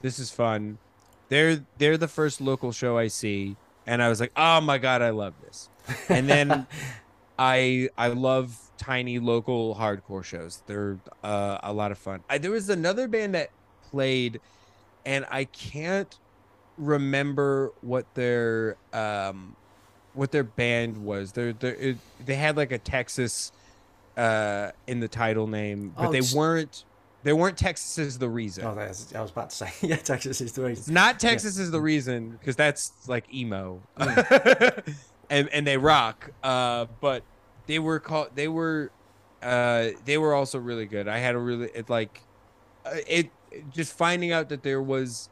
this 0.00 0.18
is 0.18 0.30
fun 0.30 0.78
they're 1.28 1.64
they're 1.78 1.96
the 1.96 2.08
first 2.08 2.40
local 2.40 2.72
show 2.72 2.96
I 2.98 3.08
see 3.08 3.56
and 3.86 4.02
I 4.02 4.08
was 4.08 4.20
like 4.20 4.32
oh 4.36 4.60
my 4.60 4.78
god 4.78 5.02
I 5.02 5.10
love 5.10 5.34
this 5.42 5.68
and 6.08 6.28
then 6.28 6.66
I 7.40 7.88
I 7.96 8.08
love 8.08 8.70
tiny 8.76 9.18
local 9.18 9.74
hardcore 9.74 10.22
shows. 10.22 10.62
They're 10.66 10.98
uh, 11.24 11.58
a 11.62 11.72
lot 11.72 11.90
of 11.90 11.96
fun. 11.96 12.20
I, 12.28 12.36
there 12.36 12.50
was 12.50 12.68
another 12.68 13.08
band 13.08 13.34
that 13.34 13.48
played, 13.90 14.40
and 15.06 15.24
I 15.30 15.44
can't 15.44 16.18
remember 16.80 17.72
what 17.82 18.06
their 18.14 18.76
um 18.92 19.54
what 20.14 20.32
their 20.32 20.42
band 20.44 21.04
was. 21.04 21.32
They're, 21.32 21.52
they're 21.52 21.74
it, 21.74 21.96
they 22.24 22.34
had 22.34 22.56
like 22.56 22.72
a 22.72 22.78
Texas 22.78 23.52
uh 24.16 24.70
in 24.86 25.00
the 25.00 25.08
title 25.08 25.46
name, 25.46 25.94
but 25.96 26.08
Oh, 26.08 26.12
they 26.12 26.22
weren't 26.34 26.84
they 27.22 27.32
weren't 27.34 27.56
Texas 27.58 27.98
is 27.98 28.18
the 28.18 28.28
reason. 28.28 28.64
oh, 28.64 28.74
there's, 28.74 29.12
I 29.14 29.20
was 29.20 29.30
about 29.30 29.50
to 29.50 29.56
say 29.56 29.72
yeah, 29.86 29.96
Texas 29.96 30.40
is 30.40 30.52
the 30.52 30.62
reason. 30.64 30.92
not 30.94 31.20
Texas 31.20 31.58
is 31.58 31.70
the 31.70 31.80
reason 31.80 32.30
because 32.30 32.56
that's 32.56 32.92
like 33.08 33.32
emo, 33.32 33.80
Mm. 33.98 34.96
and 35.30 35.48
and 35.50 35.66
they 35.66 35.76
rock. 35.76 36.30
Uh, 36.42 36.86
but 37.00 37.22
they 37.66 37.78
were 37.78 38.00
called. 38.00 38.30
They 38.34 38.48
were, 38.48 38.90
uh, 39.42 39.88
they 40.06 40.18
were 40.18 40.34
also 40.34 40.58
really 40.58 40.86
good. 40.86 41.06
I 41.06 41.18
had 41.18 41.34
a 41.34 41.38
really 41.38 41.68
it 41.74 41.88
like, 41.88 42.20
uh, 42.84 42.94
it 43.06 43.30
just 43.70 43.92
finding 43.96 44.32
out 44.32 44.48
that 44.48 44.62
there 44.64 44.82
was 44.82 45.28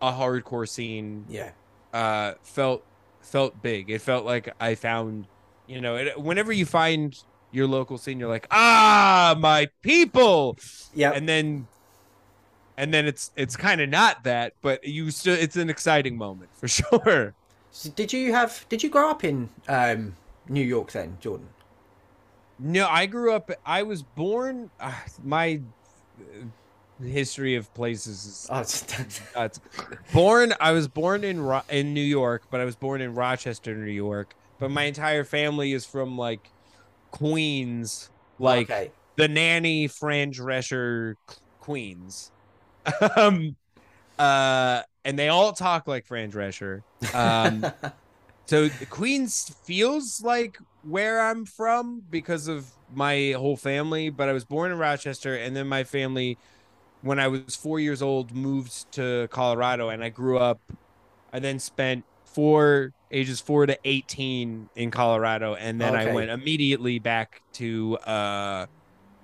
a 0.00 0.12
hardcore 0.12 0.68
scene. 0.68 1.28
Yeah, 1.28 1.52
Uh, 1.92 2.34
felt 2.42 2.86
felt 3.22 3.62
big. 3.62 3.90
It 3.90 4.02
felt 4.02 4.24
like 4.26 4.48
I 4.60 4.74
found, 4.76 5.28
you 5.66 5.80
know, 5.80 5.96
it, 5.96 6.20
whenever 6.20 6.52
you 6.52 6.66
find 6.66 7.16
your 7.52 7.66
local 7.68 7.98
scene, 7.98 8.20
you're 8.20 8.28
like, 8.30 8.46
ah, 8.50 9.36
my 9.38 9.68
people 9.82 10.58
yeah. 10.94 11.12
and 11.12 11.28
then 11.28 11.68
and 12.76 12.92
then 12.92 13.06
it's 13.06 13.30
it's 13.36 13.56
kind 13.56 13.80
of 13.80 13.88
not 13.88 14.22
that 14.24 14.54
but 14.62 14.84
you 14.84 15.10
still 15.10 15.34
it's 15.34 15.56
an 15.56 15.70
exciting 15.70 16.16
moment 16.16 16.50
for 16.54 16.68
sure 16.68 17.34
So 17.70 17.90
did 17.90 18.12
you 18.12 18.32
have? 18.32 18.66
Did 18.68 18.82
you 18.82 18.90
grow 18.90 19.08
up 19.10 19.22
in 19.22 19.50
um, 19.68 20.16
New 20.48 20.64
York 20.64 20.90
then, 20.92 21.18
Jordan? 21.20 21.48
no 22.58 22.86
i 22.88 23.06
grew 23.06 23.32
up 23.32 23.50
i 23.64 23.82
was 23.82 24.02
born 24.02 24.70
uh, 24.80 24.92
my 25.22 25.60
history 27.02 27.54
of 27.56 27.72
places 27.74 28.24
is 28.24 28.46
Oh, 28.50 29.48
born 30.12 30.54
i 30.60 30.72
was 30.72 30.88
born 30.88 31.24
in 31.24 31.40
Ro- 31.40 31.62
in 31.68 31.92
new 31.92 32.00
york 32.00 32.44
but 32.50 32.60
i 32.60 32.64
was 32.64 32.76
born 32.76 33.00
in 33.00 33.14
rochester 33.14 33.74
new 33.74 33.90
york 33.90 34.34
but 34.58 34.70
my 34.70 34.84
entire 34.84 35.24
family 35.24 35.72
is 35.72 35.84
from 35.84 36.16
like 36.16 36.50
queens 37.10 38.10
like 38.38 38.70
okay. 38.70 38.90
the 39.16 39.28
nanny 39.28 39.88
Fran 39.88 40.32
Drescher 40.32 41.16
Queens. 41.60 42.30
um 43.16 43.56
uh 44.18 44.82
and 45.04 45.18
they 45.18 45.28
all 45.28 45.52
talk 45.52 45.86
like 45.86 46.06
Fran 46.06 46.30
Drescher. 46.30 46.82
Um 47.14 47.64
so 48.46 48.68
Queens 48.90 49.54
feels 49.64 50.22
like 50.22 50.58
where 50.82 51.20
I'm 51.20 51.44
from 51.44 52.02
because 52.08 52.48
of 52.48 52.70
my 52.94 53.34
whole 53.36 53.56
family, 53.56 54.10
but 54.10 54.28
I 54.28 54.32
was 54.32 54.44
born 54.44 54.70
in 54.70 54.78
Rochester 54.78 55.34
and 55.36 55.56
then 55.56 55.66
my 55.66 55.84
family 55.84 56.38
when 57.00 57.18
I 57.20 57.28
was 57.28 57.56
4 57.56 57.80
years 57.80 58.02
old 58.02 58.32
moved 58.32 58.92
to 58.92 59.28
Colorado 59.30 59.88
and 59.90 60.02
I 60.04 60.08
grew 60.10 60.38
up 60.38 60.60
I 61.32 61.40
then 61.40 61.58
spent 61.60 62.06
four 62.26 62.92
ages 63.10 63.40
4 63.40 63.66
to 63.66 63.78
18 63.84 64.70
in 64.76 64.90
Colorado 64.90 65.54
and 65.56 65.80
then 65.80 65.94
Okay. 65.94 65.96
I 65.96 66.06
went 66.06 66.30
immediately 66.30 66.98
back 67.00 67.42
to 67.54 67.98
uh 68.00 68.66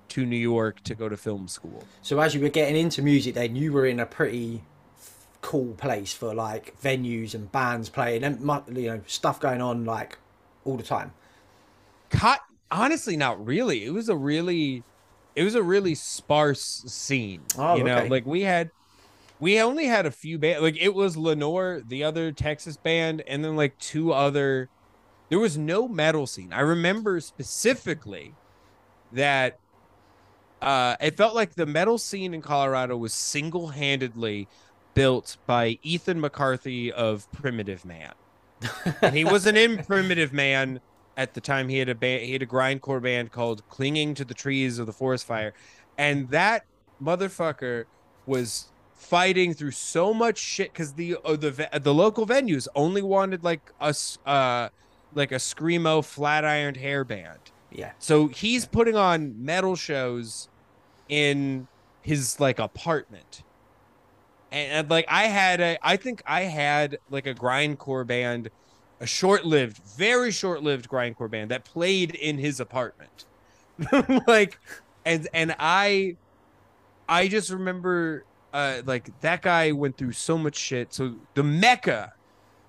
to 0.09 0.25
New 0.25 0.37
York 0.37 0.81
to 0.85 0.95
go 0.95 1.09
to 1.09 1.17
film 1.17 1.47
school. 1.49 1.91
So 2.01 2.19
as 2.19 2.35
you 2.35 2.41
were 2.41 2.49
getting 2.49 2.75
into 2.75 3.01
music, 3.01 3.35
then 3.35 3.55
you 3.55 3.71
were 3.71 3.85
in 3.85 3.99
a 3.99 4.05
pretty 4.05 4.63
cool 5.41 5.73
place 5.75 6.13
for 6.13 6.33
like 6.33 6.79
venues 6.81 7.35
and 7.35 7.51
bands 7.51 7.89
playing 7.89 8.23
and 8.23 8.41
you 8.77 8.87
know 8.87 9.01
stuff 9.07 9.39
going 9.39 9.61
on 9.61 9.85
like 9.85 10.17
all 10.65 10.77
the 10.77 10.83
time. 10.83 11.13
Cut 12.09 12.41
honestly 12.71 13.17
not 13.17 13.43
really. 13.45 13.83
It 13.85 13.91
was 13.91 14.09
a 14.09 14.15
really 14.15 14.85
it 15.35 15.43
was 15.43 15.55
a 15.55 15.63
really 15.63 15.95
sparse 15.95 16.83
scene. 16.87 17.41
Oh, 17.57 17.75
you 17.75 17.83
know, 17.83 17.97
okay. 17.97 18.09
like 18.09 18.25
we 18.25 18.41
had 18.41 18.71
we 19.39 19.59
only 19.59 19.85
had 19.85 20.05
a 20.05 20.11
few 20.11 20.37
band 20.37 20.61
like 20.61 20.77
it 20.79 20.93
was 20.93 21.17
Lenore, 21.17 21.81
the 21.85 22.03
other 22.03 22.31
Texas 22.31 22.77
band, 22.77 23.23
and 23.27 23.43
then 23.43 23.55
like 23.55 23.77
two 23.79 24.13
other 24.13 24.69
there 25.29 25.39
was 25.39 25.57
no 25.57 25.87
metal 25.87 26.27
scene. 26.27 26.53
I 26.53 26.61
remember 26.61 27.19
specifically 27.19 28.35
that 29.11 29.59
uh 30.61 30.95
it 31.01 31.17
felt 31.17 31.35
like 31.35 31.55
the 31.55 31.65
metal 31.65 31.97
scene 31.97 32.33
in 32.33 32.41
Colorado 32.41 32.95
was 32.97 33.13
single-handedly 33.13 34.47
built 34.93 35.37
by 35.47 35.79
Ethan 35.81 36.21
McCarthy 36.21 36.91
of 36.91 37.31
Primitive 37.31 37.83
Man. 37.83 38.13
and 39.01 39.15
he 39.15 39.25
wasn't 39.25 39.57
in 39.57 39.83
Primitive 39.83 40.31
Man 40.31 40.79
at 41.17 41.33
the 41.33 41.41
time. 41.41 41.69
He 41.69 41.79
had 41.79 41.89
a 41.89 41.95
band, 41.95 42.23
he 42.23 42.33
had 42.33 42.41
a 42.41 42.47
grindcore 42.47 43.01
band 43.01 43.31
called 43.31 43.67
Clinging 43.69 44.15
to 44.15 44.25
the 44.25 44.33
Trees 44.33 44.79
of 44.79 44.85
the 44.85 44.93
Forest 44.93 45.25
Fire, 45.25 45.53
and 45.97 46.29
that 46.29 46.65
motherfucker 47.01 47.85
was 48.25 48.69
fighting 48.93 49.53
through 49.53 49.71
so 49.71 50.13
much 50.13 50.37
shit 50.37 50.71
because 50.71 50.93
the 50.93 51.17
uh, 51.25 51.35
the 51.35 51.69
the 51.81 51.93
local 51.93 52.25
venues 52.25 52.67
only 52.75 53.01
wanted 53.01 53.43
like 53.43 53.71
us 53.81 54.17
uh 54.25 54.69
like 55.13 55.31
a 55.31 55.35
screamo 55.35 56.03
flat 56.03 56.45
ironed 56.45 56.77
hair 56.77 57.03
band. 57.03 57.39
Yeah. 57.71 57.91
So 57.99 58.27
he's 58.27 58.65
putting 58.65 58.95
on 58.95 59.43
metal 59.43 59.75
shows 59.75 60.47
in 61.09 61.67
his 62.01 62.39
like 62.39 62.59
apartment. 62.59 63.43
And, 64.51 64.71
and, 64.71 64.89
like 64.89 65.05
I 65.07 65.23
had 65.23 65.59
a 65.59 65.77
I 65.81 65.97
think 65.97 66.21
I 66.25 66.41
had 66.41 66.99
like 67.09 67.27
a 67.27 67.33
grindcore 67.33 68.05
band, 68.05 68.49
a 69.03 69.05
short-lived, 69.05 69.77
very 69.97 70.31
short-lived 70.31 70.87
grindcore 70.87 71.29
band 71.29 71.51
that 71.51 71.65
played 71.65 72.15
in 72.15 72.37
his 72.37 72.61
apartment. 72.61 73.25
like 74.27 74.57
and 75.05 75.27
and 75.33 75.53
I 75.59 76.15
I 77.09 77.27
just 77.27 77.49
remember 77.49 78.23
uh 78.53 78.81
like 78.85 79.09
that 79.19 79.41
guy 79.41 79.73
went 79.73 79.97
through 79.97 80.13
so 80.13 80.37
much 80.37 80.55
shit. 80.55 80.93
So 80.93 81.15
the 81.33 81.43
mecca 81.43 82.13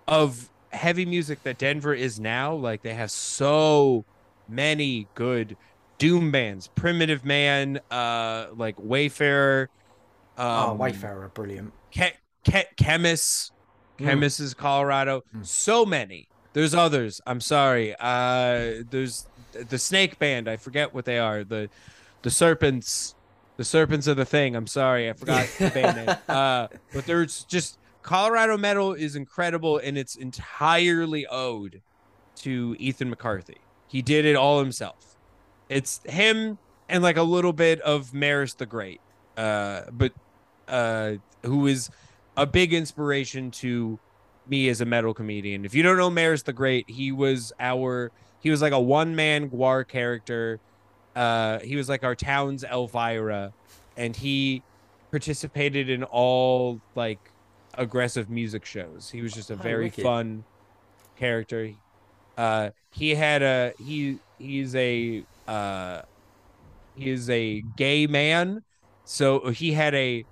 of 0.08 0.50
heavy 0.70 1.06
music 1.06 1.44
that 1.44 1.58
Denver 1.58 1.94
is 1.94 2.18
now, 2.18 2.52
like 2.54 2.82
they 2.82 2.94
have 2.94 3.12
so 3.12 4.04
many 4.48 5.06
good 5.14 5.56
doom 5.98 6.32
bands 6.32 6.68
primitive 6.74 7.24
man 7.24 7.80
uh 7.90 8.48
like 8.56 8.74
wayfarer 8.78 9.70
um 10.36 10.70
oh, 10.70 10.74
Wayfarer, 10.74 11.28
brilliant. 11.28 11.72
Ke- 11.96 12.18
Ke- 12.44 12.74
Khemmis 12.76 13.52
Mm. 13.98 14.22
is 14.22 14.54
colorado. 14.54 15.24
Mm. 15.36 15.46
so 15.46 15.86
many. 15.86 16.28
There's 16.52 16.74
others. 16.74 17.20
I'm 17.26 17.40
sorry. 17.40 17.94
Uh 17.98 18.82
there's 18.90 19.26
the 19.52 19.78
snake 19.78 20.18
band. 20.18 20.48
I 20.48 20.56
forget 20.56 20.94
what 20.94 21.04
they 21.04 21.18
are. 21.18 21.44
The 21.44 21.68
the 22.22 22.30
serpents. 22.30 23.14
The 23.56 23.64
serpents 23.64 24.06
of 24.08 24.16
the 24.16 24.24
thing. 24.24 24.56
I'm 24.56 24.66
sorry. 24.66 25.08
I 25.08 25.12
forgot 25.12 25.48
the 25.58 25.70
band 25.70 26.06
name. 26.06 26.16
Uh 26.28 26.68
but 26.92 27.06
there's 27.06 27.44
just 27.44 27.78
colorado 28.02 28.56
metal 28.56 28.92
is 28.92 29.16
incredible 29.16 29.78
and 29.78 29.96
it's 29.96 30.16
entirely 30.16 31.26
owed 31.26 31.80
to 32.36 32.76
ethan 32.78 33.10
mccarthy. 33.10 33.58
He 33.88 34.02
did 34.02 34.24
it 34.24 34.36
all 34.36 34.58
himself. 34.58 35.16
It's 35.68 36.00
him 36.04 36.58
and 36.88 37.02
like 37.02 37.16
a 37.16 37.22
little 37.22 37.52
bit 37.52 37.80
of 37.80 38.12
maris 38.12 38.54
the 38.54 38.66
great. 38.66 39.00
Uh 39.36 39.82
but 39.92 40.12
uh 40.68 41.12
who 41.42 41.66
is 41.66 41.90
a 42.36 42.46
big 42.46 42.72
inspiration 42.72 43.50
to 43.50 43.98
me 44.46 44.68
as 44.68 44.80
a 44.80 44.84
metal 44.84 45.14
comedian. 45.14 45.64
If 45.64 45.74
you 45.74 45.82
don't 45.82 45.96
know 45.96 46.10
maris 46.10 46.42
the 46.42 46.52
great 46.52 46.88
he 46.88 47.12
was 47.12 47.52
our 47.58 48.10
he 48.40 48.50
was 48.50 48.60
like 48.60 48.72
a 48.72 48.80
one-man 48.80 49.50
Gwar 49.50 49.86
character. 49.86 50.60
Uh 51.16 51.60
he 51.60 51.76
was 51.76 51.88
like 51.88 52.04
our 52.04 52.14
town's 52.14 52.64
elvira 52.64 53.52
and 53.96 54.14
he 54.16 54.62
participated 55.10 55.88
in 55.88 56.02
all 56.04 56.80
like 56.94 57.20
aggressive 57.74 58.28
music 58.28 58.64
shows. 58.64 59.10
He 59.10 59.22
was 59.22 59.32
just 59.32 59.50
a 59.50 59.56
very 59.56 59.88
fun 60.02 60.44
character. 61.16 61.70
Uh 62.36 62.70
he 62.90 63.14
had 63.14 63.42
a 63.42 63.72
he 63.78 64.18
he's 64.38 64.74
a 64.74 65.24
uh 65.46 66.02
he 66.96 67.10
is 67.10 67.30
a 67.30 67.62
gay 67.76 68.06
man. 68.06 68.62
So 69.04 69.50
he 69.50 69.72
had 69.72 69.94
a 69.94 70.24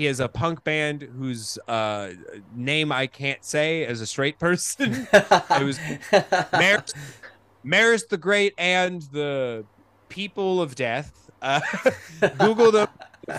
he 0.00 0.06
has 0.06 0.18
a 0.18 0.28
punk 0.28 0.64
band 0.64 1.02
whose 1.02 1.58
uh 1.68 2.10
name 2.54 2.90
i 2.90 3.06
can't 3.06 3.44
say 3.44 3.84
as 3.84 4.00
a 4.00 4.06
straight 4.06 4.38
person 4.38 5.06
it 5.12 5.64
was 5.64 5.78
Maris, 6.52 6.92
Maris 7.62 8.04
the 8.04 8.16
Great 8.16 8.54
and 8.58 9.02
the 9.12 9.64
People 10.08 10.60
of 10.60 10.74
Death. 10.74 11.30
Uh, 11.42 11.60
Google 12.38 12.72
them. 12.72 12.88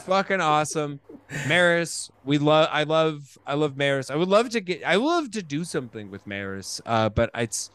Fucking 0.03 0.39
awesome. 0.39 0.99
Maris, 1.47 2.11
we 2.23 2.37
love. 2.37 2.69
I 2.71 2.83
love. 2.83 3.37
I 3.45 3.55
love 3.55 3.75
Maris. 3.75 4.09
I 4.09 4.15
would 4.15 4.29
love 4.29 4.49
to 4.49 4.61
get. 4.61 4.83
I 4.83 4.97
would 4.97 5.05
love 5.05 5.31
to 5.31 5.43
do 5.43 5.63
something 5.63 6.09
with 6.09 6.25
Maris. 6.25 6.81
Uh, 6.85 7.09
but 7.09 7.29
it's 7.35 7.71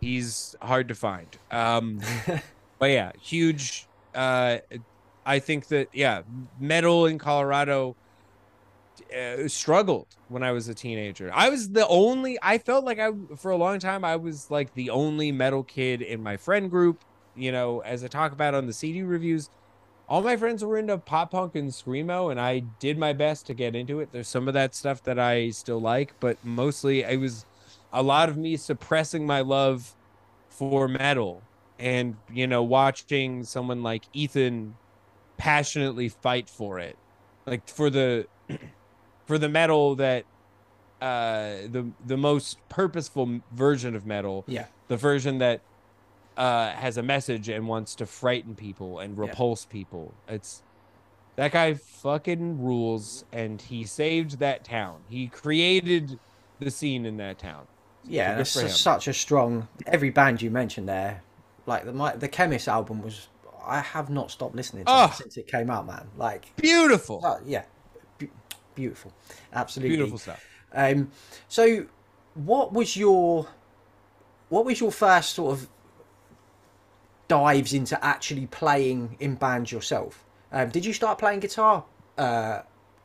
he's 0.00 0.54
hard 0.60 0.88
to 0.88 0.94
find. 0.94 1.28
Um, 1.50 2.00
but 2.78 2.90
yeah, 2.90 3.12
huge. 3.20 3.86
Uh, 4.14 4.58
I 5.24 5.38
think 5.38 5.68
that 5.68 5.88
yeah, 5.92 6.22
metal 6.58 7.06
in 7.06 7.18
Colorado 7.18 7.96
uh, 9.14 9.48
struggled 9.48 10.06
when 10.28 10.42
I 10.42 10.52
was 10.52 10.68
a 10.68 10.74
teenager. 10.74 11.30
I 11.34 11.48
was 11.48 11.70
the 11.70 11.86
only. 11.88 12.38
I 12.42 12.58
felt 12.58 12.84
like 12.84 12.98
I 12.98 13.10
for 13.36 13.50
a 13.50 13.56
long 13.56 13.78
time 13.78 14.04
I 14.04 14.16
was 14.16 14.50
like 14.50 14.74
the 14.74 14.90
only 14.90 15.32
metal 15.32 15.62
kid 15.62 16.02
in 16.02 16.22
my 16.22 16.36
friend 16.36 16.70
group. 16.70 17.04
You 17.36 17.52
know, 17.52 17.80
as 17.80 18.04
I 18.04 18.08
talk 18.08 18.32
about 18.32 18.54
on 18.54 18.66
the 18.66 18.72
CD 18.72 19.02
reviews, 19.02 19.50
all 20.08 20.22
my 20.22 20.36
friends 20.36 20.64
were 20.64 20.78
into 20.78 20.98
pop 20.98 21.30
punk 21.30 21.54
and 21.54 21.70
screamo, 21.70 22.30
and 22.30 22.40
I 22.40 22.60
did 22.78 22.98
my 22.98 23.12
best 23.12 23.46
to 23.46 23.54
get 23.54 23.76
into 23.76 24.00
it. 24.00 24.10
There's 24.12 24.28
some 24.28 24.48
of 24.48 24.54
that 24.54 24.74
stuff 24.74 25.02
that 25.04 25.18
I 25.18 25.50
still 25.50 25.80
like, 25.80 26.14
but 26.20 26.36
mostly 26.44 27.02
it 27.02 27.20
was 27.20 27.44
a 27.92 28.02
lot 28.02 28.28
of 28.28 28.36
me 28.36 28.56
suppressing 28.56 29.26
my 29.26 29.40
love 29.40 29.94
for 30.48 30.88
metal 30.88 31.42
and 31.78 32.16
you 32.32 32.46
know 32.46 32.62
watching 32.62 33.42
someone 33.42 33.82
like 33.82 34.04
Ethan 34.12 34.74
passionately 35.38 36.08
fight 36.08 36.48
for 36.50 36.78
it 36.78 36.96
like 37.46 37.66
for 37.66 37.88
the 37.88 38.26
for 39.30 39.38
the 39.38 39.48
metal 39.48 39.94
that 39.94 40.24
uh 41.00 41.62
the 41.70 41.88
the 42.04 42.16
most 42.16 42.58
purposeful 42.68 43.40
version 43.52 43.94
of 43.94 44.04
metal 44.04 44.42
yeah. 44.48 44.66
the 44.88 44.96
version 44.96 45.38
that 45.38 45.60
uh 46.36 46.70
has 46.72 46.96
a 46.96 47.02
message 47.02 47.48
and 47.48 47.68
wants 47.68 47.94
to 47.94 48.04
frighten 48.06 48.56
people 48.56 48.98
and 48.98 49.16
Yeah. 49.16 49.20
repulse 49.26 49.64
people 49.64 50.14
it's 50.26 50.62
that 51.36 51.52
guy 51.52 51.74
fucking 51.74 52.60
rules 52.60 53.24
and 53.32 53.62
he 53.62 53.84
saved 53.84 54.40
that 54.40 54.64
town 54.64 55.02
he 55.08 55.28
created 55.28 56.18
the 56.58 56.72
scene 56.72 57.06
in 57.06 57.16
that 57.18 57.38
town 57.38 57.68
Yeah, 58.04 58.34
that's 58.34 58.60
for 58.60 58.68
such 58.68 59.06
a 59.06 59.12
strong. 59.12 59.68
Every 59.86 60.10
band 60.10 60.42
you 60.42 60.50
mentioned 60.50 60.88
there, 60.88 61.22
like 61.66 61.84
the 61.84 61.92
my, 61.92 62.16
the 62.16 62.28
Khemmis 62.28 62.66
album 62.66 63.00
was. 63.02 63.28
I 63.64 63.80
have 63.80 64.08
not 64.10 64.30
stopped 64.30 64.54
listening 64.56 64.84
to 64.86 64.90
Oh. 64.92 65.04
it 65.04 65.14
since 65.14 65.36
it 65.36 65.46
came 65.46 65.70
out, 65.70 65.86
man. 65.86 66.08
Like, 66.16 66.42
beautiful 66.56 67.20
uh, 67.24 67.38
yeah, 67.46 67.64
beautiful, 68.80 69.12
absolutely 69.52 69.96
beautiful 69.96 70.18
stuff 70.18 70.44
Um, 70.72 71.10
so, 71.48 71.86
what 72.34 72.72
was 72.72 72.96
your 72.96 73.48
what 74.48 74.64
was 74.64 74.80
your 74.80 74.92
first 74.92 75.34
sort 75.34 75.52
of 75.56 75.68
dives 77.28 77.72
into 77.72 78.02
actually 78.04 78.46
playing 78.46 79.16
in 79.20 79.36
bands 79.36 79.70
yourself? 79.70 80.24
Um, 80.52 80.68
did 80.70 80.84
you 80.84 80.92
start 80.92 81.18
playing 81.18 81.40
guitar 81.40 81.84
uh, 82.18 82.62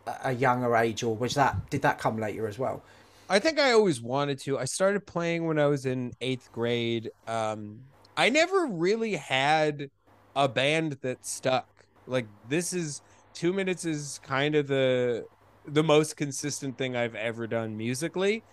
at 0.07 0.21
a 0.23 0.31
younger 0.33 0.75
age, 0.75 1.03
or 1.03 1.15
was 1.15 1.35
that 1.35 1.69
did 1.69 1.81
that 1.83 1.99
come 1.99 2.17
later 2.19 2.47
as 2.47 2.57
well? 2.57 2.83
I 3.29 3.39
think 3.39 3.59
I 3.59 3.71
always 3.71 4.01
wanted 4.01 4.39
to. 4.41 4.57
I 4.59 4.65
started 4.65 5.05
playing 5.05 5.45
when 5.47 5.57
I 5.59 5.67
was 5.67 5.85
in 5.85 6.13
eighth 6.21 6.51
grade. 6.51 7.11
Um, 7.27 7.81
I 8.17 8.29
never 8.29 8.67
really 8.67 9.15
had 9.15 9.89
a 10.35 10.47
band 10.47 10.93
that 11.01 11.25
stuck. 11.25 11.67
Like 12.07 12.27
this 12.47 12.73
is 12.73 13.01
two 13.33 13.53
minutes 13.53 13.85
is 13.85 14.19
kind 14.23 14.55
of 14.55 14.67
the 14.67 15.25
the 15.67 15.83
most 15.83 16.17
consistent 16.17 16.77
thing 16.77 16.95
I've 16.95 17.15
ever 17.15 17.47
done 17.47 17.77
musically. 17.77 18.43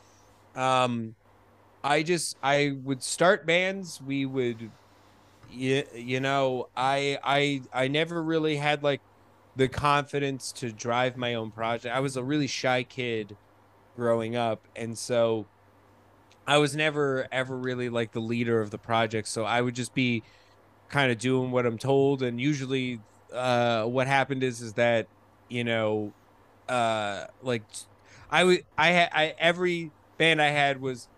Um, 0.55 1.17
I 1.85 2.03
just 2.03 2.37
I 2.43 2.73
would 2.85 3.03
start 3.03 3.47
bands. 3.47 4.01
We 4.01 4.27
would, 4.27 4.73
you, 5.51 5.85
you 5.95 6.21
know, 6.21 6.69
I 6.77 7.19
I 7.25 7.63
I 7.73 7.89
never 7.89 8.23
really 8.23 8.57
had 8.57 8.83
like 8.83 9.03
the 9.57 9.69
confidence 9.69 10.53
to 10.55 10.73
drive 10.73 11.17
my 11.17 11.35
own 11.35 11.53
project. 11.53 11.95
I 11.95 12.01
was 12.01 12.17
a 12.17 12.25
really 12.25 12.47
shy 12.49 12.85
kid 12.85 13.39
growing 13.97 14.37
up, 14.37 14.69
and 14.77 14.99
so 14.99 15.49
I 16.47 16.59
was 16.59 16.75
never 16.75 17.29
ever 17.33 17.57
really 17.57 17.89
like 17.89 18.13
the 18.13 18.21
leader 18.21 18.61
of 18.61 18.71
the 18.71 18.79
project. 18.79 19.29
So 19.29 19.45
I 19.45 19.61
would 19.61 19.75
just 19.75 19.95
be 19.95 20.25
kind 20.89 21.13
of 21.13 21.19
doing 21.19 21.51
what 21.51 21.67
I'm 21.67 21.79
told, 21.79 22.23
and 22.23 22.41
usually, 22.41 23.01
uh, 23.33 23.85
what 23.87 24.07
happened 24.07 24.43
is 24.43 24.63
is 24.63 24.75
that 24.75 25.09
you 25.49 25.65
know, 25.65 26.15
uh, 26.69 27.27
like 27.43 27.63
I 28.31 28.45
would 28.45 28.65
I 28.77 28.89
had 28.89 29.11
I 29.13 29.35
every 29.39 29.91
band 30.19 30.41
I 30.41 30.49
had 30.49 30.81
was 30.81 31.09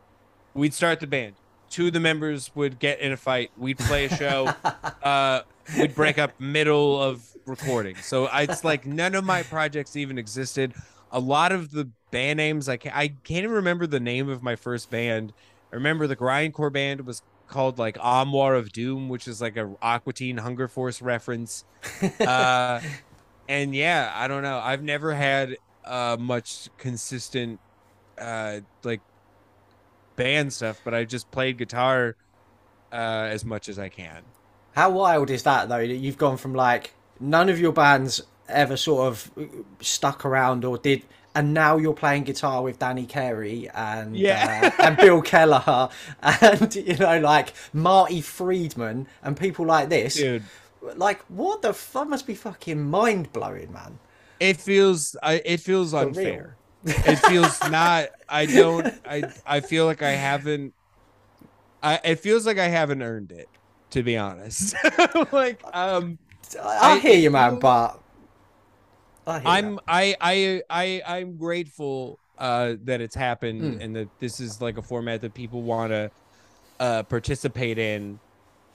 we'd 0.54 0.74
start 0.74 1.00
the 1.00 1.06
band. 1.06 1.34
Two 1.70 1.88
of 1.88 1.92
the 1.92 2.00
members 2.00 2.50
would 2.54 2.78
get 2.78 3.00
in 3.00 3.12
a 3.12 3.16
fight. 3.16 3.50
We'd 3.56 3.78
play 3.78 4.04
a 4.04 4.16
show. 4.16 4.52
uh, 5.02 5.42
we'd 5.78 5.94
break 5.94 6.18
up 6.18 6.38
middle 6.38 7.02
of 7.02 7.26
recording. 7.46 7.96
So 7.96 8.26
I, 8.26 8.42
it's 8.42 8.62
like 8.64 8.86
none 8.86 9.14
of 9.14 9.24
my 9.24 9.42
projects 9.42 9.96
even 9.96 10.18
existed. 10.18 10.72
A 11.10 11.18
lot 11.18 11.52
of 11.52 11.72
the 11.72 11.90
band 12.10 12.36
names, 12.36 12.68
I 12.68 12.76
can't, 12.76 12.96
I 12.96 13.08
can't 13.08 13.44
even 13.44 13.50
remember 13.50 13.86
the 13.86 14.00
name 14.00 14.28
of 14.28 14.42
my 14.42 14.56
first 14.56 14.90
band. 14.90 15.32
I 15.72 15.76
remember 15.76 16.06
the 16.06 16.16
grindcore 16.16 16.72
band 16.72 17.06
was 17.06 17.22
called 17.48 17.78
like 17.78 17.96
Armoire 18.00 18.54
of 18.54 18.72
Doom, 18.72 19.08
which 19.08 19.26
is 19.26 19.40
like 19.40 19.56
a 19.56 19.74
Aqua 19.82 20.12
Teen 20.12 20.38
Hunger 20.38 20.68
Force 20.68 21.02
reference. 21.02 21.64
Uh, 22.20 22.80
and 23.48 23.74
yeah, 23.74 24.12
I 24.14 24.28
don't 24.28 24.42
know. 24.42 24.58
I've 24.58 24.82
never 24.82 25.14
had 25.14 25.56
uh, 25.84 26.16
much 26.18 26.68
consistent 26.78 27.60
uh, 28.18 28.60
like 28.82 29.00
band 30.16 30.52
stuff, 30.52 30.80
but 30.84 30.94
I 30.94 31.04
just 31.04 31.30
played 31.30 31.58
guitar 31.58 32.16
uh, 32.92 32.96
as 33.30 33.44
much 33.44 33.68
as 33.68 33.78
I 33.78 33.88
can. 33.88 34.22
How 34.74 34.90
wild 34.90 35.30
is 35.30 35.42
that 35.44 35.68
though? 35.68 35.78
That 35.86 35.94
you've 35.94 36.18
gone 36.18 36.36
from 36.36 36.54
like 36.54 36.94
none 37.20 37.48
of 37.48 37.60
your 37.60 37.72
bands 37.72 38.20
ever 38.48 38.76
sort 38.76 39.06
of 39.08 39.30
stuck 39.80 40.24
around 40.24 40.64
or 40.64 40.78
did, 40.78 41.02
and 41.34 41.54
now 41.54 41.76
you're 41.76 41.94
playing 41.94 42.24
guitar 42.24 42.62
with 42.62 42.78
Danny 42.78 43.06
Carey 43.06 43.68
and 43.74 44.16
Yeah. 44.16 44.72
uh, 44.78 44.82
and 44.82 44.96
Bill 44.96 45.22
Kelliher 45.22 45.90
and 46.22 46.74
you 46.74 46.96
know 46.96 47.20
like 47.20 47.52
Marty 47.72 48.20
Friedman 48.20 49.06
and 49.22 49.36
people 49.36 49.64
like 49.64 49.88
this. 49.90 50.14
Dude, 50.16 50.42
Like 50.96 51.22
what 51.28 51.62
the 51.62 51.72
fuck 51.72 52.08
must 52.08 52.26
be 52.26 52.34
fucking 52.34 52.82
mind 52.82 53.32
blowing, 53.32 53.72
man. 53.72 53.98
it 54.40 54.60
feels 54.60 55.16
I, 55.22 55.40
it 55.44 55.60
feels 55.60 55.94
For 55.94 56.08
real. 56.08 56.08
unfair. 56.08 56.56
it 56.86 57.16
feels 57.20 57.62
not 57.62 58.08
I 58.28 58.46
don't 58.46 58.88
I 59.04 59.24
I 59.46 59.60
feel 59.60 59.86
like 59.86 60.02
I 60.02 60.12
haven't 60.12 60.74
I 61.82 62.00
it 62.04 62.20
feels 62.20 62.46
like 62.46 62.58
I 62.58 62.68
haven't 62.68 63.02
earned 63.02 63.32
it 63.32 63.48
to 63.90 64.02
be 64.02 64.16
honest. 64.16 64.74
like 65.32 65.60
um 65.72 66.18
I, 66.62 66.94
I 66.94 66.98
hear 66.98 67.16
you, 67.16 67.30
man, 67.30 67.56
but 67.56 67.98
I 69.26 69.40
I'm. 69.44 69.78
I 69.86 70.16
I 70.20 70.62
I 70.70 71.02
I'm 71.06 71.36
grateful 71.36 72.20
uh 72.38 72.74
that 72.84 73.00
it's 73.00 73.14
happened 73.14 73.60
Mm. 73.62 73.80
and 73.80 73.96
that 73.96 74.10
this 74.18 74.40
is 74.40 74.60
like 74.60 74.76
a 74.78 74.82
format 74.82 75.20
that 75.22 75.34
people 75.34 75.62
want 75.62 75.90
to 75.92 76.10
uh 76.80 77.02
participate 77.04 77.78
in. 77.78 78.20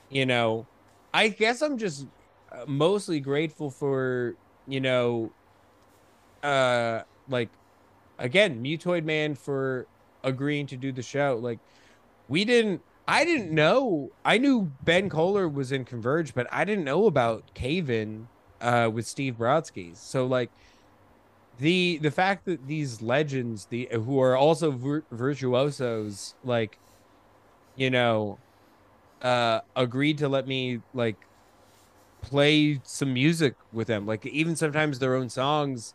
You 0.09 0.25
know, 0.25 0.67
I 1.13 1.29
guess 1.29 1.61
I'm 1.61 1.77
just 1.77 2.07
uh, 2.51 2.65
mostly 2.67 3.19
grateful 3.19 3.69
for, 3.69 4.35
you 4.67 4.81
know, 4.81 5.31
uh 6.43 7.01
like 7.27 7.49
again, 8.17 8.63
Mutoid 8.63 9.03
Man 9.03 9.35
for 9.35 9.87
agreeing 10.23 10.67
to 10.67 10.77
do 10.77 10.91
the 10.91 11.01
show. 11.01 11.39
Like 11.41 11.59
we 12.27 12.45
didn't 12.45 12.81
I 13.07 13.25
didn't 13.25 13.51
know. 13.51 14.11
I 14.23 14.37
knew 14.37 14.71
Ben 14.83 15.09
Koller 15.09 15.49
was 15.49 15.71
in 15.71 15.85
Converge, 15.85 16.35
but 16.35 16.47
I 16.51 16.63
didn't 16.65 16.85
know 16.85 17.07
about 17.07 17.53
Cave 17.55 17.89
In 17.89 18.27
uh, 18.61 18.89
with 18.93 19.07
Steve 19.07 19.35
Brodsky. 19.37 19.97
So 19.97 20.27
like 20.27 20.51
the 21.57 21.99
the 22.01 22.11
fact 22.11 22.45
that 22.45 22.67
these 22.67 23.01
legends, 23.01 23.65
the 23.65 23.89
who 23.91 24.19
are 24.21 24.35
also 24.35 24.71
vir- 24.71 25.05
virtuosos, 25.11 26.35
like 26.43 26.79
you 27.75 27.89
know, 27.89 28.39
uh, 29.21 29.61
agreed 29.75 30.19
to 30.19 30.29
let 30.29 30.47
me 30.47 30.79
like 30.93 31.17
play 32.21 32.79
some 32.83 33.13
music 33.13 33.55
with 33.71 33.87
them, 33.87 34.05
like 34.05 34.25
even 34.25 34.55
sometimes 34.55 34.99
their 34.99 35.15
own 35.15 35.29
songs 35.29 35.93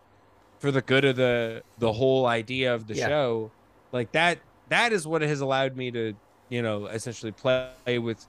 for 0.60 0.70
the 0.72 0.82
good 0.82 1.04
of 1.04 1.16
the 1.16 1.62
the 1.78 1.92
whole 1.94 2.26
idea 2.26 2.74
of 2.74 2.86
the 2.86 2.94
Yeah. 2.94 3.06
show. 3.08 3.52
Like 3.92 4.12
that 4.12 4.40
that 4.68 4.92
is 4.92 5.06
what 5.06 5.22
has 5.22 5.40
allowed 5.40 5.76
me 5.76 5.90
to 5.92 6.14
you 6.48 6.62
know 6.62 6.86
essentially 6.86 7.32
play 7.32 7.98
with 7.98 8.26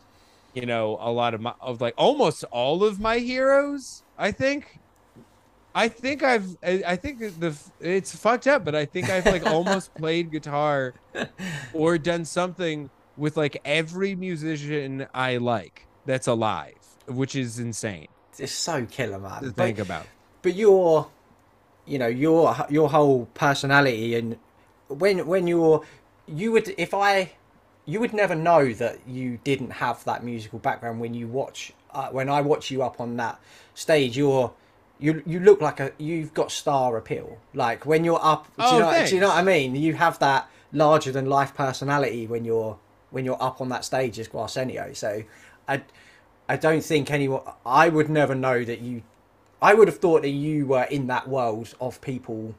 you 0.54 0.66
know 0.66 0.98
a 1.02 1.12
lot 1.12 1.34
of 1.36 1.42
my 1.42 1.54
of 1.62 1.82
like 1.82 1.96
almost 1.98 2.44
all 2.52 2.84
of 2.84 3.00
my 3.00 3.20
heroes 3.20 4.04
i 4.18 4.32
think 4.32 4.80
i 5.74 5.88
think 5.88 6.24
i've 6.24 6.48
i 6.64 6.84
I 6.86 6.96
think 6.96 7.20
the 7.20 7.58
it's 7.80 8.16
fucked 8.16 8.48
up 8.48 8.64
but 8.66 8.76
i 8.76 8.86
think 8.86 9.10
i've 9.10 9.28
like 9.28 9.44
almost 9.46 9.96
played 9.96 10.32
guitar 10.32 10.96
or 11.72 11.98
done 11.98 12.26
something 12.26 12.92
with 13.18 13.38
like 13.38 13.60
every 13.66 14.16
musician 14.16 15.08
i 15.14 15.38
like 15.38 15.88
that's 16.06 16.28
alive 16.28 16.74
which 17.08 17.36
is 17.36 17.60
insane 17.60 18.08
It's 18.38 18.52
so 18.52 18.86
killer, 18.86 19.20
man. 19.20 19.42
to 19.44 19.48
But- 19.48 19.56
think 19.56 19.80
about. 19.80 20.06
but 20.42 20.54
your 20.56 21.08
you 21.86 21.98
know 22.00 22.08
your 22.08 22.56
your 22.70 22.90
whole 22.90 23.28
personality 23.34 24.16
and 24.16 24.38
when 24.88 25.26
when 25.28 25.48
you're 25.48 25.82
you 26.28 26.52
would 26.52 26.74
if 26.78 26.94
i 26.94 27.32
you 27.86 28.00
would 28.00 28.14
never 28.14 28.34
know 28.36 28.74
that 28.74 28.98
you 29.08 29.40
didn't 29.44 29.70
have 29.72 30.04
that 30.06 30.24
musical 30.24 30.58
background 30.60 31.00
when 31.00 31.14
you 31.14 31.28
watch 31.28 31.72
uh, 31.92 32.10
when 32.10 32.28
i 32.30 32.42
watch 32.42 32.72
you 32.72 32.82
up 32.82 33.00
on 33.00 33.16
that 33.18 33.40
stage 33.76 34.18
you're 34.18 34.52
you 35.00 35.22
you 35.26 35.40
look 35.40 35.62
like 35.62 35.80
a 35.80 35.92
you've 35.98 36.34
got 36.34 36.50
star 36.52 36.96
appeal. 36.98 37.38
Like 37.54 37.86
when 37.86 38.06
you're 38.06 38.20
up 38.24 38.46
do, 38.48 38.52
Oh, 38.60 38.74
you 38.76 38.80
know, 38.80 39.06
do 39.06 39.16
you 39.16 39.20
know 39.22 39.28
what 39.28 39.38
i 39.38 39.44
mean? 39.44 39.76
You 39.76 39.94
have 39.96 40.18
that 40.20 40.50
larger 40.72 41.12
than 41.12 41.26
life 41.26 41.54
personality 41.54 42.26
when 42.28 42.46
you're 42.46 42.78
when 43.16 43.26
you're 43.26 43.42
up 43.42 43.62
on 43.62 43.70
that 43.70 43.84
stage 43.86 44.20
as 44.20 44.28
Gwarsenio. 44.28 44.96
so 44.96 45.24
i 45.68 45.82
i 46.48 46.56
don't 46.56 46.84
think 46.84 47.10
anyone 47.10 47.42
i 47.66 47.90
would 47.90 48.10
never 48.10 48.36
know 48.36 48.64
that 48.64 48.82
you 48.82 49.02
I 49.62 49.74
would 49.74 49.88
have 49.88 49.98
thought 49.98 50.22
that 50.22 50.30
you 50.30 50.68
were 50.68 50.84
in 50.84 51.08
that 51.08 51.28
world 51.28 51.74
of 51.82 52.00
people 52.02 52.54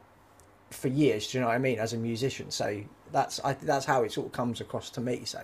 for 0.71 0.87
years. 0.87 1.31
Do 1.31 1.37
you 1.37 1.41
know 1.41 1.47
what 1.47 1.55
I 1.55 1.59
mean? 1.59 1.79
As 1.79 1.93
a 1.93 1.97
musician, 1.97 2.51
so 2.51 2.81
that's 3.11 3.39
I, 3.43 3.53
that's 3.53 3.85
how 3.85 4.03
it 4.03 4.11
sort 4.11 4.27
of 4.27 4.33
comes 4.33 4.59
across 4.59 4.89
to 4.91 5.01
me. 5.01 5.21
So 5.25 5.41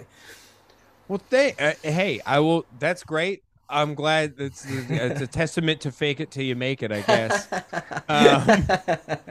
Well, 1.07 1.21
they, 1.29 1.53
uh, 1.53 1.73
hey, 1.81 2.19
I 2.25 2.39
will. 2.39 2.65
That's 2.79 3.03
great. 3.03 3.43
I'm 3.69 3.95
glad 3.95 4.33
it's 4.39 4.65
it's 4.69 5.21
a 5.21 5.27
testament 5.27 5.79
to 5.81 5.91
fake 5.91 6.19
it 6.19 6.31
till 6.31 6.43
you 6.43 6.55
make 6.55 6.83
it, 6.83 6.91
I 6.91 7.01
guess. 7.01 7.47
Um, 8.09 8.65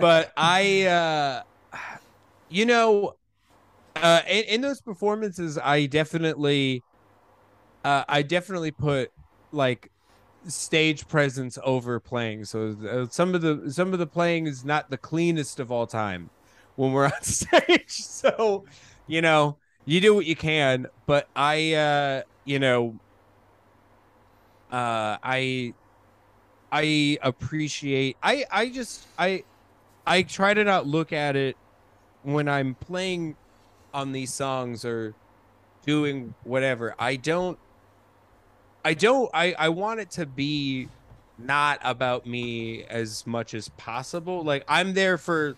but 0.01 0.33
I, 0.37 0.85
uh, 0.85 1.43
you 2.49 2.65
know, 2.65 3.15
uh, 3.97 4.23
in, 4.29 4.45
in 4.45 4.61
those 4.61 4.81
performances, 4.81 5.59
I 5.59 5.87
definitely, 5.87 6.85
uh, 7.85 8.05
I 8.09 8.23
definitely 8.23 8.71
put 8.71 9.11
like 9.51 9.91
stage 10.49 11.09
presence 11.09 11.59
over 11.65 12.01
playing. 12.01 12.45
So 12.47 12.77
uh, 12.89 13.07
some 13.11 13.35
of 13.35 13.43
the 13.43 13.71
some 13.73 13.93
of 13.93 13.99
the 13.99 14.07
playing 14.07 14.47
is 14.47 14.65
not 14.65 14.91
the 14.91 14.99
cleanest 14.99 15.61
of 15.61 15.73
all 15.73 15.87
time 15.87 16.31
when 16.77 16.93
we're 16.93 17.07
on 17.07 17.23
stage. 17.23 17.91
So, 17.91 18.67
you 19.07 19.23
know, 19.23 19.59
you 19.87 20.01
do 20.01 20.15
what 20.15 20.27
you 20.27 20.37
can, 20.37 20.87
but 21.07 21.29
I 21.37 21.75
uh, 21.75 22.23
you 22.45 22.59
know, 22.59 23.01
uh 24.71 25.19
I 25.23 25.75
I 26.73 27.19
appreciate 27.23 28.17
I 28.23 28.45
I 28.51 28.71
just 28.71 29.09
I 29.19 29.45
I 30.07 30.23
try 30.23 30.55
to 30.55 30.65
not 30.65 30.87
look 30.87 31.13
at 31.13 31.37
it 31.37 31.57
when 32.23 32.49
I'm 32.49 32.75
playing 32.77 33.37
on 33.95 34.13
these 34.13 34.33
songs 34.33 34.85
or 34.85 35.15
doing 35.85 36.35
whatever. 36.45 36.95
I 36.99 37.17
don't 37.17 37.59
I 38.85 38.95
don't 38.95 39.31
I 39.33 39.55
I 39.59 39.69
want 39.69 40.01
it 40.01 40.11
to 40.13 40.27
be 40.27 40.89
not 41.39 41.81
about 41.83 42.27
me 42.27 42.85
as 42.85 43.27
much 43.27 43.55
as 43.55 43.69
possible. 43.71 44.43
Like 44.45 44.65
I'm 44.69 44.95
there 44.95 45.19
for 45.19 45.57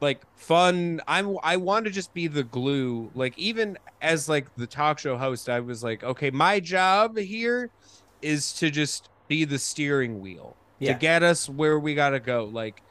like 0.00 0.20
fun. 0.36 1.00
I'm 1.06 1.36
I 1.42 1.56
want 1.56 1.84
to 1.86 1.90
just 1.90 2.12
be 2.14 2.26
the 2.26 2.42
glue. 2.44 3.10
Like 3.14 3.38
even 3.38 3.78
as 4.02 4.28
like 4.28 4.54
the 4.56 4.66
talk 4.66 4.98
show 4.98 5.16
host, 5.16 5.48
I 5.48 5.60
was 5.60 5.82
like, 5.82 6.02
okay, 6.04 6.30
my 6.30 6.60
job 6.60 7.16
here 7.16 7.70
is 8.22 8.52
to 8.54 8.70
just 8.70 9.08
be 9.28 9.44
the 9.44 9.58
steering 9.58 10.20
wheel 10.20 10.56
Yeah. 10.78 10.92
to 10.92 10.98
get 10.98 11.22
us 11.22 11.48
where 11.48 11.78
we 11.78 11.94
gotta 11.94 12.20
go. 12.20 12.44
Like 12.44 12.82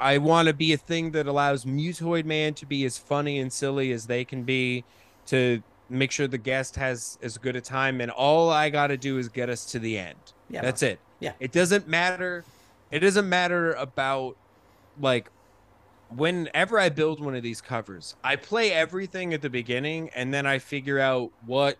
I 0.00 0.18
want 0.18 0.48
to 0.48 0.54
be 0.54 0.72
a 0.72 0.78
thing 0.78 1.10
that 1.12 1.26
allows 1.26 1.64
Mutoid 1.64 2.24
Man 2.24 2.54
to 2.54 2.66
be 2.66 2.84
as 2.84 2.96
funny 2.96 3.38
and 3.38 3.52
silly 3.52 3.92
as 3.92 4.06
they 4.06 4.24
can 4.24 4.44
be, 4.44 4.84
to 5.26 5.62
make 5.90 6.10
sure 6.10 6.26
the 6.26 6.38
guest 6.38 6.76
has 6.76 7.18
as 7.22 7.36
good 7.36 7.54
a 7.54 7.60
time, 7.60 8.00
and 8.00 8.10
all 8.10 8.48
I 8.48 8.70
got 8.70 8.88
to 8.88 8.96
do 8.96 9.18
is 9.18 9.28
get 9.28 9.50
us 9.50 9.66
to 9.66 9.78
the 9.78 9.98
end. 9.98 10.16
yeah, 10.48 10.62
That's 10.62 10.82
it. 10.82 10.98
Yeah. 11.18 11.32
It 11.38 11.52
doesn't 11.52 11.86
matter. 11.86 12.44
It 12.90 13.00
doesn't 13.00 13.28
matter 13.28 13.72
about 13.74 14.36
like 14.98 15.30
whenever 16.08 16.78
I 16.78 16.88
build 16.88 17.20
one 17.20 17.34
of 17.34 17.42
these 17.42 17.60
covers, 17.60 18.16
I 18.24 18.36
play 18.36 18.72
everything 18.72 19.34
at 19.34 19.42
the 19.42 19.50
beginning 19.50 20.10
and 20.14 20.32
then 20.32 20.46
I 20.46 20.58
figure 20.58 20.98
out 20.98 21.30
what 21.46 21.76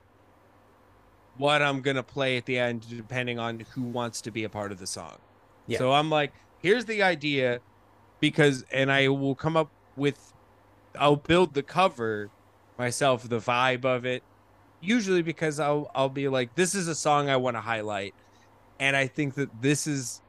what 1.36 1.62
I'm 1.62 1.80
gonna 1.80 2.02
play 2.02 2.36
at 2.36 2.44
the 2.44 2.58
end 2.58 2.86
depending 2.88 3.38
on 3.38 3.60
who 3.72 3.82
wants 3.82 4.20
to 4.22 4.30
be 4.30 4.44
a 4.44 4.48
part 4.48 4.72
of 4.72 4.78
the 4.78 4.86
song. 4.86 5.16
Yeah. 5.66 5.78
So 5.78 5.92
I'm 5.92 6.10
like, 6.10 6.32
here's 6.60 6.84
the 6.84 7.02
idea 7.02 7.60
because 8.20 8.64
and 8.72 8.90
I 8.92 9.08
will 9.08 9.34
come 9.34 9.56
up 9.56 9.70
with 9.96 10.18
I'll 10.98 11.16
build 11.16 11.54
the 11.54 11.62
cover 11.62 12.30
myself, 12.78 13.28
the 13.28 13.38
vibe 13.38 13.84
of 13.84 14.04
it. 14.04 14.22
Usually 14.80 15.22
because 15.22 15.60
I'll 15.60 15.90
I'll 15.94 16.08
be 16.08 16.28
like, 16.28 16.54
this 16.54 16.74
is 16.74 16.88
a 16.88 16.94
song 16.94 17.28
I 17.28 17.36
want 17.36 17.56
to 17.56 17.60
highlight. 17.60 18.14
And 18.78 18.96
I 18.96 19.06
think 19.06 19.34
that 19.34 19.48
this 19.60 19.86
is 19.86 20.20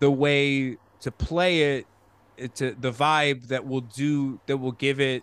the 0.00 0.10
way 0.10 0.78
to 1.02 1.12
play 1.12 1.78
it, 1.78 1.86
it 2.36 2.54
to 2.56 2.74
the 2.78 2.90
vibe 2.92 3.48
that 3.48 3.66
will 3.66 3.82
do 3.82 4.40
that 4.46 4.56
will 4.56 4.72
give 4.72 5.00
it 5.00 5.22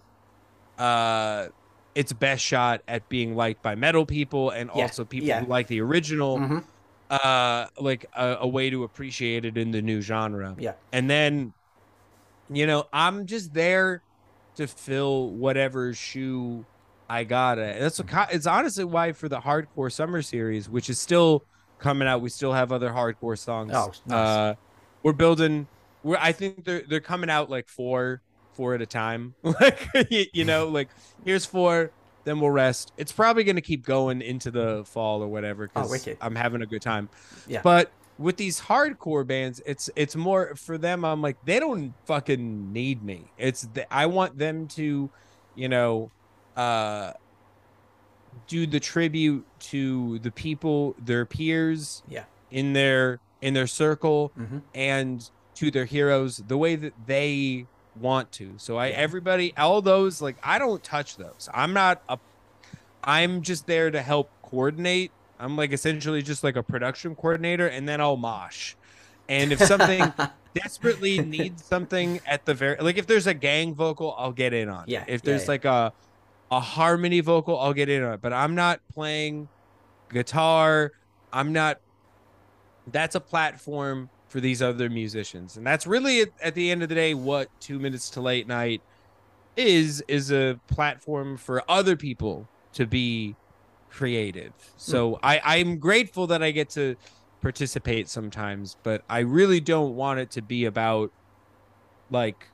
uh 0.78 1.48
its 1.96 2.14
best 2.14 2.44
shot 2.44 2.82
at 2.88 3.10
being 3.10 3.36
liked 3.36 3.62
by 3.62 3.76
metal 3.76 4.06
people 4.06 4.50
and 4.52 4.70
Yeah, 4.74 4.84
also 4.84 5.04
people 5.04 5.28
yeah. 5.28 5.40
who 5.42 5.48
like 5.48 5.68
the 5.68 5.82
original 5.82 6.38
Mhm. 6.40 6.64
uh 7.10 7.68
like 7.80 8.06
a, 8.16 8.38
a 8.42 8.48
way 8.48 8.70
to 8.70 8.84
appreciate 8.84 9.44
it 9.44 9.58
in 9.58 9.72
the 9.72 9.82
new 9.82 10.02
genre 10.02 10.56
Yeah. 10.58 10.74
and 10.94 11.10
then 11.10 11.54
you 12.52 12.68
know 12.68 12.86
i'm 12.92 13.26
just 13.26 13.54
there 13.54 14.02
to 14.56 14.68
fill 14.68 15.30
whatever 15.30 15.94
shoe 15.94 16.66
i 17.10 17.24
gotta 17.24 17.76
that's 17.80 18.00
what, 18.02 18.34
it's 18.34 18.46
honestly 18.48 18.84
why 18.84 19.12
for 19.12 19.30
the 19.30 19.40
hardcore 19.40 19.92
summer 19.92 20.22
series 20.22 20.70
which 20.70 20.90
is 20.90 21.00
still 21.00 21.44
coming 21.80 22.08
out 22.08 22.22
we 22.22 22.30
still 22.30 22.54
have 22.54 22.72
other 22.72 22.90
hardcore 22.90 23.38
songs 23.38 23.72
Oh, 23.74 23.92
nice. 24.06 24.16
uh 24.18 24.56
we're 25.04 25.14
building 25.14 25.68
we're 26.04 26.18
i 26.20 26.32
think 26.32 26.64
they're 26.66 26.82
they're 26.88 27.00
coming 27.00 27.30
out 27.30 27.50
like 27.50 27.68
four 27.68 28.22
four 28.54 28.76
at 28.76 28.82
a 28.82 28.86
time 28.86 29.34
like 29.44 29.80
you, 30.10 30.26
you 30.34 30.46
know 30.46 30.68
like 30.68 30.90
here's 31.26 31.46
four 31.46 31.92
then 32.24 32.40
we'll 32.40 32.52
rest 32.52 32.92
it's 32.98 33.12
probably 33.12 33.44
going 33.44 33.56
to 33.56 33.62
keep 33.64 33.84
going 33.86 34.22
into 34.22 34.52
the 34.52 34.84
fall 34.86 35.24
or 35.24 35.28
whatever 35.28 35.64
Oh, 35.76 35.82
because 35.84 35.92
wicked. 35.92 36.18
i'm 36.22 36.36
having 36.36 36.62
a 36.62 36.66
good 36.68 36.82
time 36.82 37.10
Yeah. 37.48 37.62
but 37.64 37.92
with 38.22 38.38
these 38.38 38.62
hardcore 38.62 39.26
bands 39.26 39.62
it's 39.66 39.90
it's 39.96 40.16
more 40.16 40.56
for 40.56 40.78
them 40.78 41.04
i'm 41.04 41.22
like 41.22 41.38
they 41.46 41.60
don't 41.60 41.94
fucking 42.06 42.72
need 42.72 43.04
me 43.04 43.26
it's 43.38 43.64
the, 43.74 43.92
i 43.94 44.06
want 44.06 44.38
them 44.38 44.68
to 44.68 45.10
you 45.56 45.68
know 45.68 46.12
uh 46.56 47.12
do 48.48 48.66
the 48.68 48.80
tribute 48.80 49.46
to 49.60 50.20
the 50.20 50.32
people 50.32 50.96
their 51.04 51.26
peers 51.26 52.04
Yeah. 52.08 52.26
in 52.50 52.74
their 52.74 53.20
in 53.42 53.54
their 53.54 53.68
circle 53.68 54.32
Mhm. 54.38 54.62
and 54.76 55.30
to 55.56 55.72
their 55.72 55.86
heroes 55.86 56.38
the 56.48 56.58
way 56.58 56.76
that 56.76 56.94
they 57.08 57.66
want 58.00 58.32
to 58.34 58.54
so 58.58 58.78
i 58.78 58.88
Yeah. 58.88 58.96
everybody 58.98 59.54
all 59.58 59.82
those 59.82 60.22
like 60.22 60.38
i 60.44 60.58
don't 60.60 60.84
touch 60.84 61.18
those 61.18 61.50
i'm 61.54 61.74
not 61.74 62.02
a 62.08 62.18
i'm 63.04 63.42
just 63.42 63.68
there 63.68 63.92
to 63.92 64.02
help 64.02 64.30
coordinate 64.44 65.12
i'm 65.42 65.58
like 65.58 65.74
essentially 65.74 66.22
just 66.22 66.44
like 66.44 66.56
a 66.56 66.64
production 66.64 67.16
coordinator 67.16 67.68
and 67.68 67.88
then 67.88 68.00
i'll 68.00 68.18
mosh 68.18 68.76
and 69.28 69.52
if 69.52 69.60
something 69.60 70.14
desperately 70.54 71.20
needs 71.20 71.64
something 71.64 72.20
at 72.26 72.46
the 72.46 72.54
very 72.54 72.78
like 72.78 72.98
if 72.98 73.08
there's 73.08 73.28
a 73.28 73.34
gang 73.34 73.74
vocal 73.74 74.16
i'll 74.18 74.32
get 74.32 74.54
in 74.54 74.70
on 74.70 74.84
it. 74.84 74.90
Yeah, 74.90 75.06
if 75.08 75.22
there's 75.22 75.44
yeah. 75.44 75.48
like 75.48 75.66
a 75.66 75.94
a 76.52 76.60
harmony 76.60 77.22
vocal 77.22 77.60
i'll 77.60 77.74
get 77.74 77.90
in 77.90 78.04
on 78.04 78.14
it 78.14 78.22
but 78.22 78.34
i'm 78.34 78.56
not 78.56 78.82
playing 78.94 79.48
guitar 80.10 80.92
i'm 81.32 81.54
not 81.54 81.80
that's 82.88 83.16
a 83.16 83.20
platform 83.20 84.10
for 84.28 84.40
these 84.40 84.62
other 84.62 84.90
musicians 84.90 85.58
and 85.58 85.66
that's 85.66 85.88
really 85.88 86.22
at, 86.22 86.30
at 86.42 86.56
the 86.56 86.72
end 86.72 86.84
of 86.84 86.90
the 86.90 86.96
day 86.96 87.14
what 87.14 87.50
two 87.60 87.80
minutes 87.80 88.10
to 88.10 88.22
late 88.22 88.48
night 88.48 88.82
is 89.56 90.04
is 90.08 90.32
a 90.32 90.60
platform 90.68 91.38
for 91.38 91.64
other 91.70 91.96
people 91.96 92.48
to 92.74 92.86
be 92.86 93.36
creative. 93.92 94.54
So 94.78 95.20
i 95.22 95.40
i'm 95.44 95.78
grateful 95.78 96.28
that 96.28 96.42
i 96.42 96.52
get 96.52 96.70
to 96.72 96.96
participate 97.42 98.08
sometimes 98.08 98.78
but 98.84 99.04
i 99.10 99.20
really 99.20 99.60
don't 99.60 99.96
want 99.96 100.20
it 100.20 100.30
to 100.32 100.42
be 100.42 100.66
about 100.66 101.12
like 102.12 102.48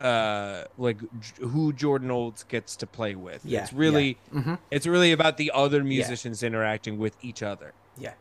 uh 0.00 0.64
like 0.76 0.98
J- 1.00 1.46
who 1.46 1.72
jordan 1.72 2.10
olds 2.10 2.44
gets 2.44 2.76
to 2.76 2.86
play 2.86 3.14
with. 3.14 3.44
Yeah, 3.44 3.62
it's 3.62 3.72
really 3.72 4.18
hmm 4.30 4.54
it's 4.70 4.86
really 4.86 5.12
about 5.12 5.36
the 5.36 5.50
other 5.54 5.82
musicians 5.82 6.42
interacting 6.42 6.98
with 6.98 7.16
each 7.22 7.42
other. 7.42 7.72
Yeah, 7.96 8.14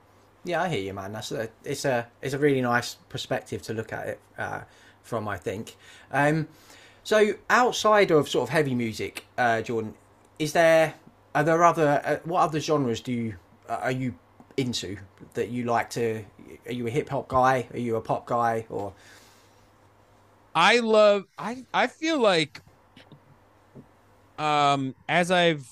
yeah, 0.43 0.63
I 0.63 0.69
hear 0.69 0.79
you, 0.79 0.93
man. 0.93 1.13
That's 1.13 1.31
a, 1.31 1.49
it's 1.63 1.85
a 1.85 2.07
it's 2.21 2.33
a 2.33 2.39
really 2.39 2.61
nice 2.61 2.95
perspective 3.09 3.61
to 3.63 3.73
look 3.73 3.93
at 3.93 4.07
it 4.07 4.19
uh, 4.37 4.61
from. 5.03 5.27
I 5.27 5.37
think. 5.37 5.75
Um, 6.11 6.47
so 7.03 7.33
outside 7.49 8.11
of 8.11 8.27
sort 8.27 8.43
of 8.43 8.49
heavy 8.49 8.75
music, 8.75 9.25
uh, 9.37 9.61
Jordan, 9.61 9.93
is 10.39 10.53
there 10.53 10.95
are 11.37 11.43
there 11.43 11.63
other 11.63 12.01
uh, 12.03 12.17
what 12.23 12.41
other 12.41 12.59
genres 12.59 12.99
do 12.99 13.11
you 13.11 13.35
uh, 13.69 13.79
are 13.83 13.91
you 13.91 14.15
into 14.57 14.97
that 15.35 15.49
you 15.49 15.65
like 15.65 15.87
to? 15.91 16.25
Are 16.65 16.71
you 16.71 16.87
a 16.87 16.89
hip 16.89 17.09
hop 17.09 17.27
guy? 17.27 17.67
Are 17.71 17.77
you 17.77 17.95
a 17.95 18.01
pop 18.01 18.25
guy? 18.25 18.65
Or 18.69 18.91
I 20.55 20.79
love 20.79 21.25
I 21.37 21.63
I 21.71 21.85
feel 21.85 22.17
like 22.17 22.61
um 24.39 24.95
as 25.07 25.29
I've 25.29 25.69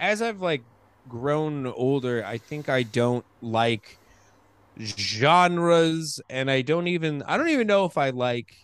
as 0.00 0.20
I've 0.20 0.40
like 0.40 0.62
grown 1.08 1.68
older, 1.68 2.24
I 2.26 2.38
think 2.38 2.68
I 2.68 2.82
don't 2.82 3.24
like 3.40 3.98
genres 4.80 6.20
and 6.28 6.50
I 6.50 6.62
don't 6.62 6.88
even 6.88 7.22
I 7.22 7.36
don't 7.36 7.50
even 7.50 7.68
know 7.68 7.84
if 7.84 7.96
I 7.96 8.10
like 8.10 8.56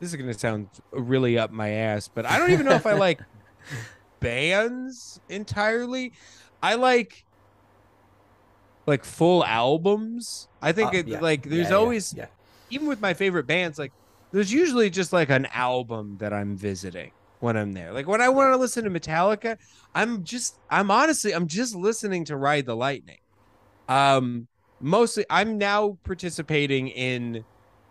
this 0.00 0.10
is 0.10 0.16
going 0.16 0.32
to 0.32 0.36
sound 0.36 0.68
really 0.90 1.38
up 1.38 1.52
my 1.52 1.70
ass, 1.70 2.08
but 2.08 2.26
I 2.26 2.40
don't 2.40 2.50
even 2.50 2.66
know 2.66 2.74
if 2.74 2.86
I 2.86 2.92
like 2.94 3.20
bands 4.20 5.20
entirely. 5.28 6.12
I 6.62 6.74
like 6.76 7.24
like 8.86 9.04
full 9.04 9.44
albums. 9.44 10.48
I 10.62 10.72
think 10.72 10.92
Uh, 10.92 10.94
it 10.94 11.06
yeah, 11.06 11.18
like 11.18 11.44
there's 11.48 11.70
yeah, 11.70 11.76
always 11.76 12.14
yeah. 12.14 12.26
even 12.70 12.88
with 12.88 13.00
my 13.00 13.14
favorite 13.14 13.46
bands, 13.46 13.78
like 13.78 13.92
there's 14.32 14.52
usually 14.52 14.90
just 14.90 15.12
like 15.12 15.30
an 15.30 15.46
album 15.52 16.18
that 16.18 16.32
I'm 16.32 16.56
visiting 16.56 17.12
when 17.40 17.56
I'm 17.56 17.72
there. 17.72 17.92
Like 17.92 18.06
when 18.08 18.20
I 18.20 18.28
want 18.30 18.52
to 18.52 18.56
listen 18.58 18.84
to 18.84 18.90
Metallica, 18.90 19.56
I'm 19.94 20.24
just 20.24 20.60
I'm 20.70 20.90
honestly 20.90 21.34
I'm 21.34 21.46
just 21.48 21.74
listening 21.74 22.24
to 22.26 22.36
Ride 22.36 22.66
the 22.66 22.76
Lightning. 22.76 23.18
Um 23.88 24.48
mostly 24.80 25.26
I'm 25.30 25.58
now 25.58 25.98
participating 26.04 26.88
in 26.88 27.44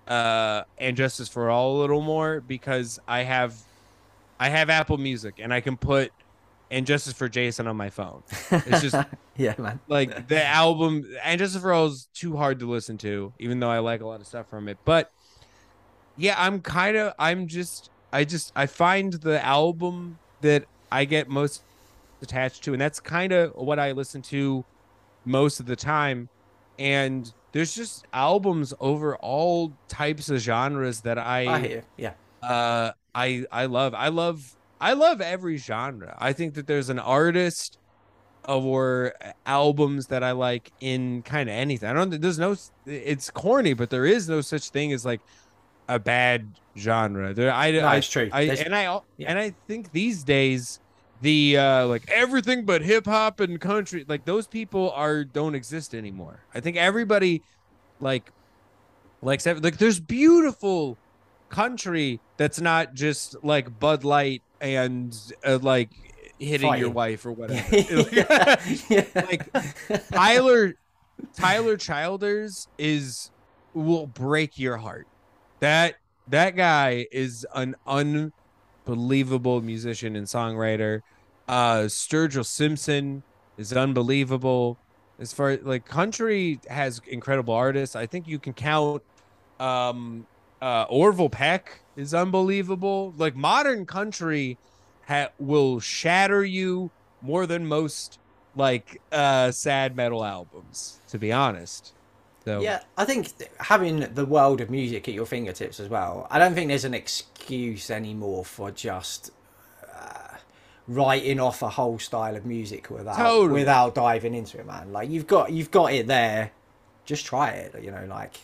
uh 0.08 0.64
and 0.78 0.98
Justice 0.98 1.30
for 1.30 1.50
All 1.50 1.78
a 1.78 1.80
little 1.82 2.02
more 2.02 2.42
because 2.42 3.00
I 3.08 3.24
have 3.24 3.56
I 4.40 4.50
have 4.50 4.70
Apple 4.70 4.98
Music 4.98 5.36
and 5.40 5.54
I 5.54 5.62
can 5.62 5.78
put 5.78 6.12
and 6.70 6.86
Justice 6.86 7.14
for 7.14 7.30
Jason 7.30 7.68
on 7.68 7.78
my 7.78 7.90
phone. 7.90 8.24
It's 8.52 8.82
just 8.82 8.96
yeah, 9.38 9.56
man. 9.58 9.80
like 9.88 10.28
the 10.28 10.46
album 10.46 11.06
and 11.24 11.40
Justice 11.40 11.62
for 11.62 11.72
All 11.72 11.88
is 11.88 12.08
too 12.14 12.36
hard 12.36 12.60
to 12.60 12.70
listen 12.70 12.98
to, 13.00 13.34
even 13.40 13.60
though 13.60 13.70
I 13.70 13.80
like 13.80 14.02
a 14.02 14.06
lot 14.06 14.20
of 14.20 14.28
stuff 14.28 14.50
from 14.50 14.68
it. 14.68 14.78
But 14.86 15.12
yeah, 16.18 16.36
I'm 16.38 16.62
kind 16.62 16.98
of 16.98 17.14
I'm 17.18 17.48
just 17.48 17.90
I 18.12 18.24
just 18.24 18.52
I 18.56 18.66
find 18.66 19.14
the 19.14 19.44
album 19.44 20.20
that 20.42 20.66
I 20.92 21.06
get 21.06 21.30
most 21.30 21.64
attached 22.22 22.64
to, 22.66 22.74
and 22.74 22.82
that's 22.82 23.00
kind 23.00 23.32
of 23.32 23.54
what 23.56 23.80
I 23.80 23.92
listen 23.92 24.22
to 24.24 24.66
most 25.26 25.60
of 25.60 25.66
the 25.66 25.76
time. 25.76 26.30
And 26.80 27.32
there's 27.54 27.74
just 27.74 28.06
albums 28.14 28.74
over 28.80 29.16
all 29.18 29.74
types 29.88 30.30
of 30.30 30.40
genres 30.40 31.02
that 31.02 31.18
I 31.18 31.60
hear. 31.60 31.84
Yeah, 31.98 32.14
uh 32.42 32.92
i 33.18 33.46
i 33.52 33.66
love 33.66 33.94
i 33.96 34.08
love 34.10 34.56
i 34.80 34.94
love 34.94 35.20
every 35.20 35.58
genre 35.58 36.16
i 36.20 36.32
think 36.32 36.54
that 36.54 36.68
there's 36.68 36.90
an 36.90 37.00
artist 37.00 37.80
or 38.48 39.14
albums 39.46 40.08
that 40.08 40.24
i 40.24 40.32
like 40.32 40.72
in 40.80 41.22
kind 41.24 41.50
of 41.50 41.56
anything 41.56 41.90
i 41.90 41.94
don't 41.94 42.22
there's 42.22 42.40
no 42.40 42.56
it's 42.86 43.30
corny 43.32 43.74
but 43.74 43.90
there 43.90 44.06
is 44.06 44.30
no 44.30 44.40
such 44.40 44.70
thing 44.70 44.94
as 44.94 45.04
like 45.04 45.20
a 45.90 45.98
bad 45.98 46.48
genre 46.78 47.34
there 47.34 47.52
i 47.52 47.72
no, 47.72 47.86
I, 47.86 48.00
true. 48.00 48.30
I 48.32 48.44
and 48.44 48.76
i 48.76 48.84
yeah. 49.18 49.30
and 49.30 49.40
i 49.40 49.54
think 49.68 49.92
these 49.92 50.24
days 50.24 50.80
the 51.22 51.58
uh 51.58 51.88
like 51.88 52.10
everything 52.10 52.66
but 52.66 52.84
hip 52.84 53.06
hop 53.06 53.40
and 53.40 53.60
country 53.60 54.06
like 54.08 54.26
those 54.26 54.48
people 54.48 54.92
are 54.92 55.24
don't 55.24 55.56
exist 55.56 55.96
anymore 55.96 56.40
i 56.54 56.60
think 56.60 56.78
everybody 56.78 57.42
like 58.00 58.32
likes 59.24 59.48
ev- 59.48 59.64
like 59.64 59.78
there's 59.78 60.00
beautiful 60.00 60.98
country 61.50 62.22
that's 62.38 62.62
not 62.62 62.94
just 62.94 63.44
like 63.44 63.80
Bud 63.80 64.04
Light 64.04 64.44
and 64.62 65.16
uh, 65.44 65.60
like 65.62 65.90
hitting 66.40 66.76
your 66.78 66.90
wife 66.90 67.26
or 67.26 67.32
whatever. 67.32 67.78
yeah, 68.12 68.62
yeah. 68.90 69.06
Like, 69.16 69.52
Tyler 70.12 70.76
Tyler 71.34 71.78
Childers 71.78 72.68
is 72.78 73.32
will 73.74 74.08
break 74.08 74.58
your 74.60 74.78
heart. 74.78 75.08
That 75.60 75.96
that 76.28 76.56
guy 76.56 77.08
is 77.12 77.46
an 77.56 77.76
unbelievable 77.86 79.62
musician 79.62 80.16
and 80.16 80.28
songwriter. 80.28 81.02
Uh 81.48 81.82
Sturgill 81.84 82.46
Simpson 82.46 83.24
is 83.58 83.74
unbelievable. 83.74 84.78
As 85.20 85.34
far 85.34 85.58
like 85.58 85.86
country 85.86 86.60
has 86.70 87.02
incredible 87.08 87.54
artists. 87.54 87.96
I 87.96 88.06
think 88.06 88.28
you 88.28 88.38
can 88.38 88.54
count 88.54 89.02
um 89.60 90.28
uh, 90.62 90.86
Orville 90.90 91.30
Peck 91.30 91.82
is 91.98 92.14
unbelievable. 92.14 93.14
Like 93.18 93.36
modern 93.36 93.86
country 93.86 94.58
ha- 95.08 95.30
will 95.40 95.80
shatter 95.82 96.46
you 96.46 96.92
more 97.22 97.46
than 97.46 97.66
most 97.66 98.20
like 98.56 99.02
uh 99.12 99.52
sad 99.52 99.96
metal 99.96 100.24
albums, 100.24 101.02
to 101.10 101.18
be 101.20 101.32
honest. 101.34 101.94
So 102.46 102.62
Yeah, 102.62 102.80
I 102.98 103.04
think 103.04 103.28
having 103.60 104.00
the 104.14 104.26
world 104.26 104.62
of 104.62 104.70
music 104.70 105.08
at 105.10 105.14
your 105.14 105.26
fingertips 105.26 105.80
as 105.82 105.90
well. 105.90 106.28
I 106.32 106.40
don't 106.40 106.54
think 106.56 106.70
there's 106.70 106.86
an 106.86 106.94
excuse 106.94 107.92
anymore 107.92 108.46
for 108.46 108.72
just 108.72 109.32
uh, 109.94 110.38
writing 110.88 111.40
off 111.42 111.62
a 111.62 111.68
whole 111.70 112.00
style 112.00 112.38
of 112.38 112.46
music 112.46 112.90
without 112.90 113.18
Totally. 113.18 113.60
without 113.60 113.96
diving 113.96 114.34
into 114.34 114.60
it, 114.60 114.66
man. 114.66 114.94
Like 114.94 115.10
you've 115.10 115.28
got 115.28 115.52
you've 115.52 115.72
got 115.72 115.92
it 115.92 116.08
there. 116.08 116.52
Just 117.06 117.26
try 117.26 117.50
it. 117.50 117.76
You 117.84 117.92
know, 117.92 118.06
like 118.08 118.38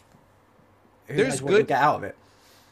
who 1.08 1.16
There's 1.16 1.30
knows 1.30 1.42
what 1.42 1.52
you'll 1.54 1.64
get 1.64 1.82
out 1.82 1.96
of 1.98 2.04
it. 2.04 2.18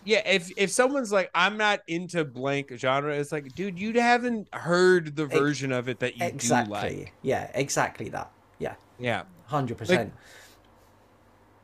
Yeah, 0.04 0.22
if 0.28 0.52
if 0.58 0.72
someone's 0.72 1.12
like, 1.12 1.30
I'm 1.36 1.58
not 1.58 1.82
into 1.88 2.26
blank 2.26 2.72
genre, 2.76 3.14
it's 3.16 3.32
like, 3.32 3.54
dude, 3.56 3.78
you 3.80 4.00
haven't 4.00 4.54
heard 4.54 5.16
the 5.16 5.26
version 5.26 5.72
of 5.72 5.88
it 5.90 6.00
that 6.00 6.18
you 6.18 6.26
Exactly. 6.26 6.90
do 6.90 6.98
like. 7.00 7.14
Yeah, 7.22 7.52
exactly 7.54 8.10
that. 8.10 8.32
Yeah, 8.60 8.76
Yeah. 9.00 9.24
hundred 9.46 9.78
percent. 9.78 10.14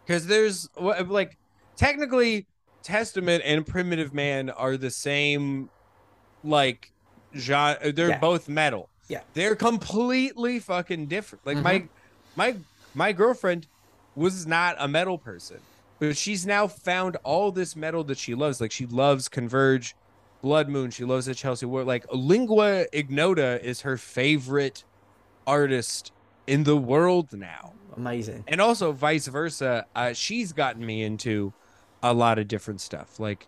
because 0.05 0.25
there's 0.27 0.69
like 0.79 1.37
technically 1.75 2.47
testament 2.83 3.43
and 3.45 3.65
primitive 3.65 4.13
man 4.13 4.49
are 4.49 4.77
the 4.77 4.89
same 4.89 5.69
like 6.43 6.91
genre 7.35 7.91
they're 7.91 8.09
Yeah. 8.09 8.19
both 8.19 8.47
metal 8.47 8.89
Yeah. 9.09 9.21
they're 9.33 9.55
completely 9.55 10.59
fucking 10.59 11.07
different 11.07 11.45
like 11.45 11.57
Mhm. 11.57 11.63
my 11.63 11.87
my 12.35 12.55
my 12.93 13.11
girlfriend 13.11 13.67
was 14.15 14.47
not 14.47 14.75
a 14.79 14.87
metal 14.87 15.17
person 15.17 15.59
but 15.99 16.17
she's 16.17 16.45
now 16.45 16.67
found 16.67 17.17
all 17.23 17.51
this 17.51 17.75
metal 17.75 18.03
that 18.05 18.17
she 18.17 18.35
loves. 18.35 18.61
Like 18.61 18.71
she 18.71 18.85
loves 18.85 19.27
converge 19.29 19.95
blood 20.41 20.69
moon 20.69 20.91
she 20.91 21.03
loves 21.03 21.25
the 21.25 21.33
Chelsea 21.33 21.65
Wolfe. 21.65 21.87
Like 21.87 22.05
lingua 22.13 22.85
ignota 22.93 23.59
is 23.65 23.81
her 23.81 23.97
favorite 23.97 24.83
artist 25.45 26.11
in 26.45 26.63
the 26.63 26.77
world 26.77 27.33
now. 27.33 27.73
Amazing. 27.95 28.43
and 28.47 28.61
also 28.61 28.91
vice 28.91 29.25
versa 29.25 29.87
uh, 29.95 30.13
she's 30.13 30.53
gotten 30.53 30.85
me 30.85 31.01
into 31.01 31.51
a 32.03 32.13
lot 32.13 32.37
of 32.37 32.47
different 32.47 32.79
stuff. 32.81 33.19
Like 33.19 33.47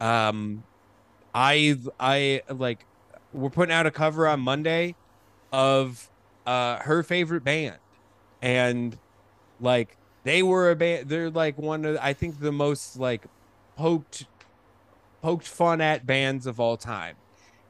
um 0.00 0.62
i 1.34 1.76
i 1.98 2.42
like 2.50 2.84
we're 3.32 3.48
putting 3.48 3.72
out 3.72 3.86
a 3.86 3.90
cover 3.90 4.28
on 4.28 4.40
monday 4.40 4.94
of 5.52 6.10
uh 6.46 6.76
her 6.80 7.02
favorite 7.02 7.44
band. 7.44 7.78
And 8.42 8.98
like 9.60 9.96
they 10.26 10.42
were 10.42 10.70
a 10.70 10.76
band 10.76 11.08
they're 11.08 11.30
like 11.30 11.56
one 11.58 11.84
of 11.84 11.98
i 12.00 12.12
think 12.12 12.40
the 12.40 12.52
most 12.52 12.98
like 12.98 13.22
poked 13.76 14.26
poked 15.22 15.46
fun 15.46 15.80
at 15.80 16.06
bands 16.06 16.46
of 16.46 16.60
all 16.60 16.76
time 16.76 17.16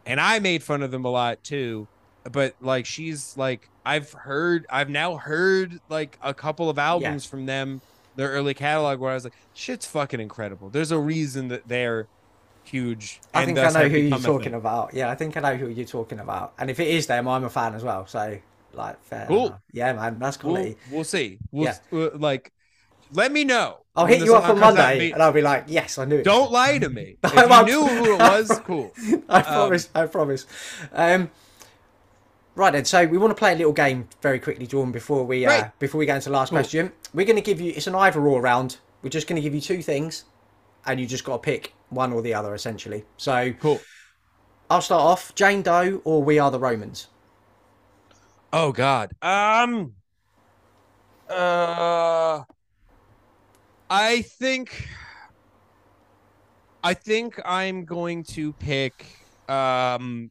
and 0.05 0.21
i 0.21 0.39
made 0.39 0.63
fun 0.63 0.83
of 0.83 0.91
them 0.91 1.05
a 1.05 1.11
lot 1.11 1.43
too 1.45 1.87
but 2.31 2.55
like 2.61 2.87
she's 2.87 3.37
like 3.37 3.69
I've 3.87 4.13
heard 4.13 4.67
I've 4.69 4.91
now 4.91 5.17
heard 5.17 5.81
like 5.89 6.19
a 6.21 6.35
couple 6.35 6.69
of 6.69 6.77
albums 6.77 7.25
from 7.25 7.47
them, 7.47 7.81
their 8.17 8.31
early 8.31 8.53
catalog 8.53 8.99
where 8.99 9.13
I 9.13 9.15
was 9.15 9.23
like, 9.23 9.33
shit's 9.55 9.87
fucking 9.87 10.19
incredible. 10.19 10.69
There's 10.71 10.91
a 10.91 10.99
reason 10.99 11.49
that 11.49 11.69
they're 11.69 12.09
huge. 12.65 13.21
I 13.33 13.45
think 13.45 13.57
I 13.57 13.71
know 13.71 13.89
who 13.89 13.97
you're 13.97 14.19
talking 14.19 14.55
about. 14.55 14.93
Yeah, 14.93 15.09
I 15.09 15.15
think 15.15 15.37
I 15.37 15.41
know 15.41 15.57
who 15.57 15.69
you're 15.69 15.87
talking 15.87 16.19
about. 16.19 16.53
And 16.59 16.69
if 16.69 16.81
it 16.81 16.89
is 16.89 17.07
them, 17.07 17.29
I'm 17.29 17.45
a 17.45 17.49
fan 17.49 17.77
as 17.77 17.85
well. 17.85 18.09
So, 18.09 18.39
like, 18.77 19.03
fair. 19.05 19.27
Cool. 19.27 19.47
enough. 19.49 19.61
Yeah, 19.73 19.93
man, 19.95 20.19
that's 20.19 20.43
We'll, 20.43 20.55
quality. 20.55 20.77
we'll 20.91 21.05
see. 21.05 21.39
We'll, 21.51 21.65
Yeah. 21.93 22.09
like 22.15 22.53
let 23.13 23.33
me 23.33 23.45
know. 23.45 23.79
I'll 23.95 24.07
hit 24.07 24.23
you 24.25 24.35
up 24.35 24.49
on. 24.49 24.59
Monday, 24.59 25.11
and 25.13 25.23
I'll 25.23 25.33
be 25.33 25.41
like, 25.43 25.65
yes, 25.69 25.97
I 25.99 26.05
knew 26.05 26.17
it. 26.17 26.25
Don't 26.25 26.53
lie 26.53 26.79
to 26.79 26.89
me. 26.91 27.17
If 27.25 27.37
I 27.51 27.61
you 27.61 27.67
knew 27.67 27.87
who 27.87 28.15
it 28.15 28.19
was, 28.19 28.61
cool. 28.65 28.93
I 29.29 29.41
promise. 29.43 29.89
I 29.95 30.07
promise. 30.07 30.47
Um, 30.93 31.31
right 32.55 32.73
then. 32.73 32.85
So 32.85 33.07
we 33.07 33.17
want 33.19 33.31
to 33.31 33.35
play 33.35 33.53
a 33.53 33.57
little 33.57 33.73
game 33.73 34.09
very 34.23 34.39
quickly, 34.39 34.67
Jordan, 34.67 34.93
before 34.93 35.25
we 35.25 35.47
uh, 35.47 35.51
Right. 35.51 35.79
before 35.79 35.99
we 35.99 36.07
get 36.07 36.17
into 36.17 36.29
the 36.29 36.35
last 36.35 36.51
Cool. 36.51 36.59
question. 36.59 36.93
We're 37.15 37.27
going 37.27 37.37
to 37.37 37.43
give 37.43 37.61
you. 37.61 37.73
It's 37.75 37.87
an 37.87 37.95
either 37.95 38.21
or 38.27 38.41
round. 38.43 38.79
We're 39.03 39.11
just 39.11 39.27
going 39.29 39.37
to 39.37 39.43
give 39.43 39.55
you 39.55 39.61
two 39.61 39.83
things, 39.83 40.25
and 40.85 40.99
you 41.01 41.07
just 41.07 41.25
got 41.25 41.35
to 41.35 41.39
pick 41.39 41.73
one 41.91 42.13
or 42.13 42.21
the 42.23 42.35
other, 42.35 42.55
essentially. 42.55 43.05
So 43.17 43.53
Cool. 43.61 43.81
I'll 44.69 44.83
start 44.83 45.03
off. 45.03 45.35
Jane 45.37 45.63
Doe 45.63 46.01
or 46.05 46.23
We 46.25 46.39
Are 46.41 46.51
the 46.51 46.59
Romans. 46.59 47.07
Oh 48.53 48.73
God. 48.73 49.13
Um. 49.23 49.95
Uh. 51.29 52.43
I 53.91 54.23
think. 54.23 54.89
I 56.83 56.95
think 56.95 57.41
I'm 57.45 57.85
going 57.85 58.25
to 58.25 58.53
pick. 58.55 59.05
Um. 59.49 60.31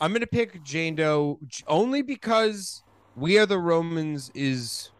I'm 0.00 0.12
gonna 0.12 0.26
pick 0.26 0.62
Jane 0.64 0.96
Doe 0.96 1.38
only 1.66 2.02
because 2.02 2.82
We 3.16 3.38
Are 3.38 3.46
the 3.46 3.58
Romans 3.58 4.30
is 4.34 4.90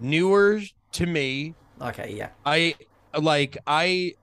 newer 0.00 0.60
to 0.92 1.06
me. 1.06 1.54
Okay. 1.80 2.14
Yeah. 2.16 2.30
I 2.44 2.74
like 3.18 3.58
I 3.66 4.14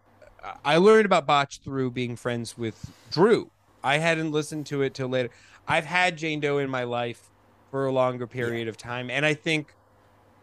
I 0.65 0.77
learned 0.77 1.05
about 1.05 1.25
Botch 1.25 1.61
through 1.61 1.91
being 1.91 2.15
friends 2.15 2.57
with 2.57 2.91
Drew. 3.11 3.51
I 3.83 3.97
hadn't 3.97 4.31
listened 4.31 4.65
to 4.67 4.81
it 4.81 4.93
till 4.93 5.07
later. 5.07 5.29
I've 5.67 5.85
had 5.85 6.17
Jane 6.17 6.39
Doe 6.39 6.57
in 6.57 6.69
my 6.69 6.83
life 6.83 7.29
for 7.73 7.87
a 7.87 7.91
longer 7.91 8.27
period 8.27 8.67
of 8.67 8.77
time, 8.77 9.09
and 9.09 9.25
I 9.25 9.33
think 9.33 9.73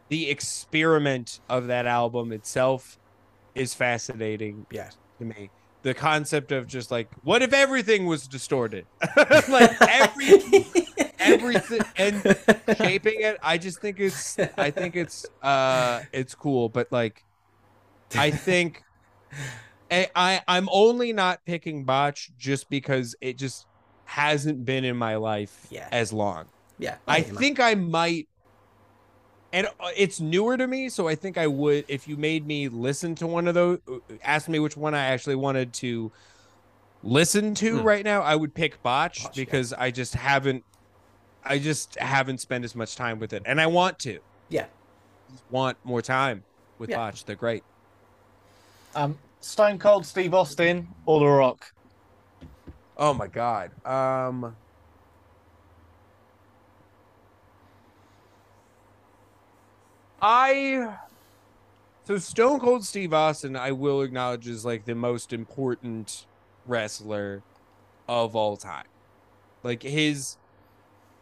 the 0.08 0.28
experiment 0.28 1.38
of 1.48 1.68
that 1.68 1.86
album 1.86 2.32
itself 2.32 2.98
is 3.54 3.72
fascinating 3.72 4.66
Yeah. 4.68 4.90
to 5.20 5.24
me. 5.26 5.48
The 5.82 5.94
concept 5.94 6.50
of 6.50 6.66
just 6.66 6.90
like, 6.90 7.08
what 7.22 7.40
if 7.40 7.52
everything 7.52 8.06
was 8.06 8.26
distorted? 8.26 8.84
like 9.48 9.80
every 9.80 10.66
everything 11.20 11.80
and 11.96 12.36
shaping 12.78 13.20
it 13.20 13.38
i 13.42 13.58
just 13.58 13.78
think 13.80 14.00
it's 14.00 14.36
i 14.56 14.70
think 14.70 14.96
it's 14.96 15.26
uh 15.42 16.00
it's 16.14 16.34
cool 16.34 16.70
but 16.70 16.90
like 16.90 17.22
i 18.16 18.30
think 18.30 18.82
I, 19.90 20.08
I 20.16 20.40
i'm 20.48 20.66
only 20.72 21.12
not 21.12 21.44
picking 21.44 21.84
botch 21.84 22.32
just 22.38 22.70
because 22.70 23.14
it 23.20 23.36
just 23.36 23.66
hasn't 24.06 24.64
been 24.64 24.82
in 24.84 24.96
my 24.96 25.16
life 25.16 25.66
Yeah. 25.70 25.88
as 25.92 26.10
long 26.10 26.46
Yeah. 26.80 26.96
i 27.06 27.18
get 27.18 27.26
you, 27.28 27.32
man. 27.34 27.40
think 27.40 27.60
i 27.60 27.74
might 27.74 28.26
and 29.52 29.66
uh, 29.66 29.90
it's 29.96 30.20
newer 30.20 30.56
to 30.56 30.66
me 30.66 30.88
so 30.88 31.06
i 31.08 31.14
think 31.14 31.36
i 31.38 31.46
would 31.46 31.84
if 31.88 32.08
you 32.08 32.16
made 32.16 32.46
me 32.46 32.68
listen 32.68 33.14
to 33.16 33.26
one 33.26 33.46
of 33.48 33.54
those 33.54 33.78
ask 34.24 34.48
me 34.48 34.58
which 34.58 34.76
one 34.76 34.94
i 34.94 35.04
actually 35.06 35.34
wanted 35.36 35.72
to 35.74 36.10
listen 37.02 37.54
to 37.54 37.78
Hmm. 37.78 37.84
right 37.86 38.04
now 38.04 38.22
i 38.22 38.34
would 38.34 38.54
pick 38.54 38.82
botch 38.82 39.22
Botch, 39.24 39.36
yeah. 39.38 39.44
because 39.44 39.72
i 39.74 39.90
just 39.90 40.14
haven't 40.14 40.64
i 41.44 41.58
just 41.58 41.96
haven't 41.98 42.38
spent 42.38 42.64
as 42.64 42.74
much 42.74 42.96
time 42.96 43.18
with 43.18 43.32
it 43.32 43.42
and 43.46 43.60
i 43.60 43.66
want 43.66 43.98
to 44.00 44.20
Yeah. 44.48 44.66
want 45.50 45.78
more 45.84 46.02
time 46.02 46.44
with 46.78 46.90
Yeah. 46.90 46.96
botch 46.96 47.24
they're 47.24 47.36
great 47.36 47.62
Um, 48.94 49.18
Stone 49.40 49.78
Cold 49.78 50.04
Steve 50.04 50.34
Austin 50.34 50.88
or 51.06 51.20
The 51.20 51.26
Rock? 51.26 51.72
oh 52.98 53.14
my 53.14 53.26
god 53.26 53.70
um 53.86 54.54
i 60.22 60.96
so 62.04 62.18
stone 62.18 62.60
cold 62.60 62.84
steve 62.84 63.12
austin 63.12 63.56
i 63.56 63.72
will 63.72 64.02
acknowledge 64.02 64.46
is 64.48 64.64
like 64.64 64.84
the 64.84 64.94
most 64.94 65.32
important 65.32 66.26
wrestler 66.66 67.42
of 68.08 68.36
all 68.36 68.56
time 68.56 68.84
like 69.62 69.82
his 69.82 70.36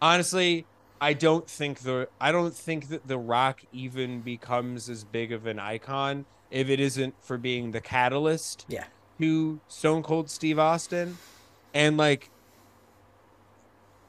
honestly 0.01 0.67
i 1.01 1.13
don't 1.13 1.49
think 1.49 1.81
the 1.81 2.09
i 2.21 2.33
don't 2.33 2.55
think 2.55 2.89
that 2.89 3.07
the 3.07 3.19
rock 3.19 3.61
even 3.73 4.21
becomes 4.21 4.89
as 4.89 5.05
big 5.05 5.33
of 5.33 5.47
an 5.47 5.59
icon 5.59 6.25
if 6.51 6.69
it 6.69 6.81
isn't 6.81 7.15
for 7.23 7.37
being 7.37 7.71
the 7.73 7.81
catalyst 7.81 8.65
Yeah. 8.69 8.87
to 9.21 9.61
stone 9.69 10.03
cold 10.03 10.31
steve 10.31 10.59
austin 10.59 11.19
and 11.75 11.97
like 11.97 12.31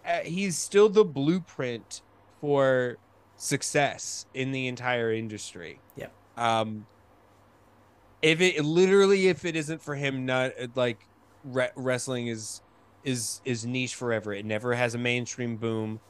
uh, 0.05 0.19
he's 0.23 0.57
still 0.57 0.89
the 0.89 1.03
blueprint 1.03 2.01
for 2.41 2.97
success 3.39 4.25
in 4.33 4.51
the 4.51 4.67
entire 4.67 5.11
industry. 5.11 5.79
Yep. 5.95 6.13
um 6.37 6.85
if 8.21 8.41
it 8.41 8.63
literally 8.65 9.29
if 9.29 9.45
it 9.45 9.55
isn't 9.55 9.81
for 9.81 9.95
him 9.95 10.25
not 10.25 10.51
like 10.75 10.99
re- 11.45 11.71
wrestling 11.75 12.27
is 12.27 12.61
is 13.03 13.41
is 13.45 13.65
niche 13.65 13.95
forever. 13.95 14.33
It 14.33 14.45
never 14.45 14.75
has 14.75 14.93
a 14.93 14.97
mainstream 14.97 15.55
boom. 15.55 16.01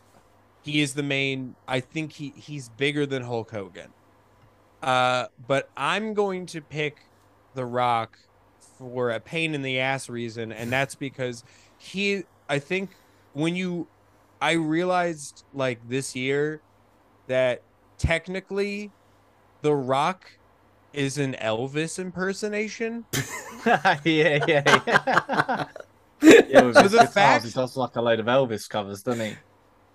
He 0.63 0.81
is 0.81 0.95
the 0.95 1.03
main 1.03 1.55
i 1.67 1.79
think 1.79 2.13
he 2.13 2.33
he's 2.35 2.69
bigger 2.69 3.05
than 3.05 3.23
hulk 3.23 3.51
hogan. 3.51 3.93
Uh 4.81 5.27
but 5.47 5.69
i'm 5.77 6.13
going 6.15 6.47
to 6.47 6.61
pick 6.61 7.05
the 7.53 7.65
rock 7.65 8.17
for 8.79 9.11
a 9.11 9.19
pain 9.19 9.53
in 9.53 9.61
the 9.61 9.79
ass 9.79 10.09
reason 10.09 10.51
and 10.51 10.71
that's 10.71 10.95
because 10.95 11.43
he 11.77 12.23
i 12.47 12.57
think 12.57 12.89
when 13.33 13.55
you 13.55 13.87
i 14.41 14.53
realized 14.53 15.43
like 15.53 15.79
this 15.89 16.15
year 16.15 16.61
that 17.29 17.61
technically 17.97 18.91
the 19.61 19.73
rock 19.73 20.29
is 20.93 21.17
an 21.17 21.35
Elvis 21.41 21.99
impersonation. 21.99 23.05
yeah, 23.65 23.99
yeah, 24.03 24.39
yeah. 24.87 25.65
yeah 26.21 26.61
with 26.63 26.75
So 26.75 26.87
the 26.87 27.07
fact- 27.07 27.45
he 27.45 27.51
does 27.51 27.77
like 27.77 27.95
a 27.95 28.01
load 28.01 28.19
of 28.19 28.25
Elvis 28.25 28.67
covers, 28.69 29.03
doesn't 29.03 29.25
he? 29.25 29.35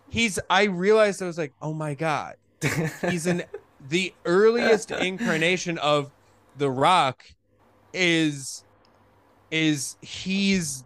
He's 0.08 0.38
I 0.48 0.64
realized 0.64 1.20
I 1.22 1.26
was 1.26 1.38
like, 1.38 1.52
"Oh 1.60 1.74
my 1.74 1.94
god. 1.94 2.36
He's 3.10 3.26
an 3.26 3.42
the 3.88 4.14
earliest 4.24 4.90
incarnation 4.92 5.76
of 5.78 6.12
the 6.56 6.70
rock 6.70 7.24
is 7.92 8.64
is 9.50 9.96
he's 10.02 10.84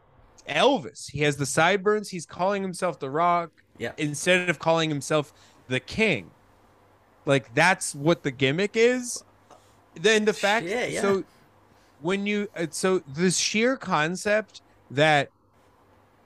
Elvis. 0.48 1.10
He 1.10 1.20
has 1.20 1.36
the 1.36 1.44
sideburns. 1.46 2.08
He's 2.08 2.24
calling 2.24 2.62
himself 2.62 2.98
the 2.98 3.10
rock 3.10 3.50
Yeah. 3.76 3.92
instead 3.98 4.48
of 4.48 4.58
calling 4.58 4.88
himself 4.88 5.32
the 5.68 5.80
king. 5.80 6.30
Like 7.28 7.54
that's 7.54 7.94
what 7.94 8.22
the 8.22 8.30
gimmick 8.30 8.74
is. 8.74 9.22
Then 9.94 10.24
the 10.24 10.32
fact 10.32 10.66
Shit, 10.66 10.92
yeah. 10.92 11.02
so 11.02 11.24
when 12.00 12.26
you 12.26 12.48
uh, 12.56 12.68
so 12.70 13.00
the 13.00 13.30
sheer 13.30 13.76
concept 13.76 14.62
that 14.90 15.28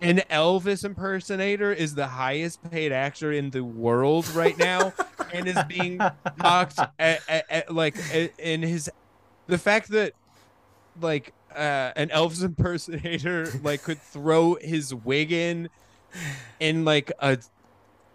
an 0.00 0.22
Elvis 0.30 0.84
impersonator 0.84 1.72
is 1.72 1.96
the 1.96 2.06
highest 2.06 2.62
paid 2.70 2.92
actor 2.92 3.32
in 3.32 3.50
the 3.50 3.64
world 3.64 4.28
right 4.28 4.56
now 4.56 4.92
and 5.34 5.48
is 5.48 5.58
being 5.66 5.98
mocked 6.38 6.78
at, 7.00 7.20
at, 7.28 7.50
at, 7.50 7.74
like 7.74 7.96
in 8.38 8.62
his 8.62 8.88
the 9.48 9.58
fact 9.58 9.88
that 9.88 10.12
like 11.00 11.32
uh 11.52 11.90
an 11.96 12.10
Elvis 12.10 12.44
impersonator 12.44 13.50
like 13.64 13.82
could 13.82 14.00
throw 14.00 14.56
his 14.60 14.94
wig 14.94 15.32
in 15.32 15.68
in 16.60 16.84
like 16.84 17.10
a, 17.18 17.38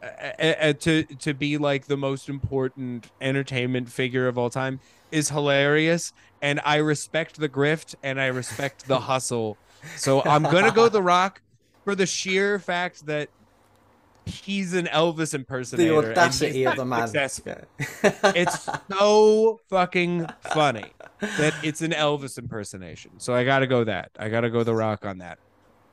a, 0.01 0.69
a- 0.69 0.73
to 0.73 1.03
to 1.03 1.33
be 1.33 1.57
like 1.57 1.87
the 1.87 1.97
most 1.97 2.29
important 2.29 3.09
entertainment 3.21 3.89
figure 3.89 4.27
of 4.27 4.37
all 4.37 4.49
time 4.49 4.79
is 5.11 5.29
hilarious 5.29 6.13
and 6.41 6.59
I 6.65 6.77
respect 6.77 7.39
the 7.39 7.49
grift 7.49 7.95
and 8.03 8.19
I 8.19 8.27
respect 8.27 8.87
the 8.87 8.99
hustle. 8.99 9.57
So 9.95 10.21
I'm 10.23 10.43
gonna 10.43 10.71
go 10.71 10.89
The 10.89 11.01
Rock 11.01 11.41
for 11.83 11.95
the 11.95 12.05
sheer 12.05 12.59
fact 12.59 13.05
that 13.05 13.29
he's 14.25 14.73
an 14.73 14.85
Elvis 14.87 15.33
impersonator. 15.33 15.89
the 15.89 15.97
and 15.99 16.07
audacity 16.09 16.65
of 16.65 16.75
the 16.75 16.85
man. 16.85 17.09
Yeah. 17.13 17.61
It's 18.35 18.69
so 18.91 19.59
fucking 19.69 20.27
funny 20.53 20.91
that 21.21 21.53
it's 21.63 21.81
an 21.81 21.91
Elvis 21.91 22.37
impersonation. 22.37 23.11
So 23.19 23.33
I 23.33 23.43
gotta 23.45 23.67
go 23.67 23.83
that. 23.85 24.11
I 24.19 24.29
gotta 24.29 24.49
go 24.49 24.63
The 24.63 24.75
Rock 24.75 25.05
on 25.05 25.19
that. 25.19 25.39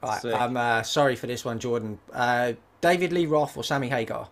Right, 0.03 0.25
I'm 0.35 0.57
uh, 0.57 0.83
sorry 0.83 1.17
for 1.17 1.27
this 1.27 1.45
one, 1.47 1.59
Jordan. 1.59 1.99
Uh, 2.13 2.53
David 2.85 3.15
Lee 3.15 3.25
Roth 3.25 3.57
or 3.57 3.65
Sammy 3.65 3.89
Hagar? 3.89 4.29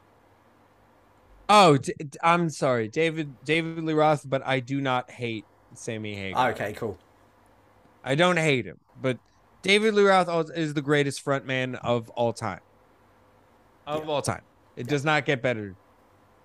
Oh, 1.48 1.78
D- 1.78 1.94
D- 1.98 2.18
I'm 2.22 2.50
sorry, 2.50 2.86
David 2.86 3.34
David 3.46 3.82
Lee 3.82 3.94
Roth, 3.94 4.28
but 4.28 4.46
I 4.46 4.60
do 4.60 4.78
not 4.82 5.10
hate 5.10 5.46
Sammy 5.74 6.14
Hagar. 6.14 6.50
Okay, 6.50 6.74
cool. 6.74 6.98
I 8.04 8.14
don't 8.14 8.36
hate 8.36 8.66
him, 8.66 8.78
but 9.00 9.18
David 9.62 9.94
Lee 9.94 10.04
Roth 10.04 10.50
is 10.54 10.74
the 10.74 10.82
greatest 10.82 11.24
frontman 11.24 11.78
of 11.82 12.10
all 12.10 12.34
time. 12.34 12.60
Of 13.86 14.04
Yeah. 14.04 14.10
all 14.10 14.20
time. 14.20 14.42
It 14.76 14.86
does 14.86 15.02
not 15.04 15.24
get 15.24 15.40
better 15.40 15.74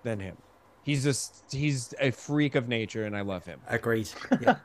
than 0.02 0.18
him. 0.18 0.38
He's 0.84 1.04
just 1.04 1.44
he's 1.52 1.92
a 2.00 2.10
freak 2.10 2.54
of 2.54 2.68
nature 2.68 3.04
and 3.04 3.14
I 3.14 3.20
love 3.20 3.44
him. 3.44 3.60
Agreed. 3.68 4.08
Yeah. 4.40 4.56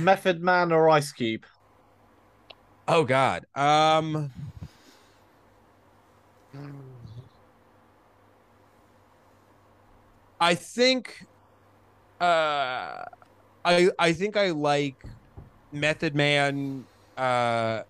Method 0.00 0.42
Man 0.42 0.72
or 0.72 0.88
Ice 0.88 1.12
Cube? 1.12 1.44
Oh 2.88 3.04
god. 3.04 3.46
Um 3.54 4.32
I 10.40 10.54
think 10.54 11.14
uh 12.20 13.04
I 13.64 13.90
I 13.98 14.12
think 14.12 14.36
I 14.36 14.50
like 14.50 14.98
Method 15.72 16.14
Man 16.14 16.86
uh 17.16 17.82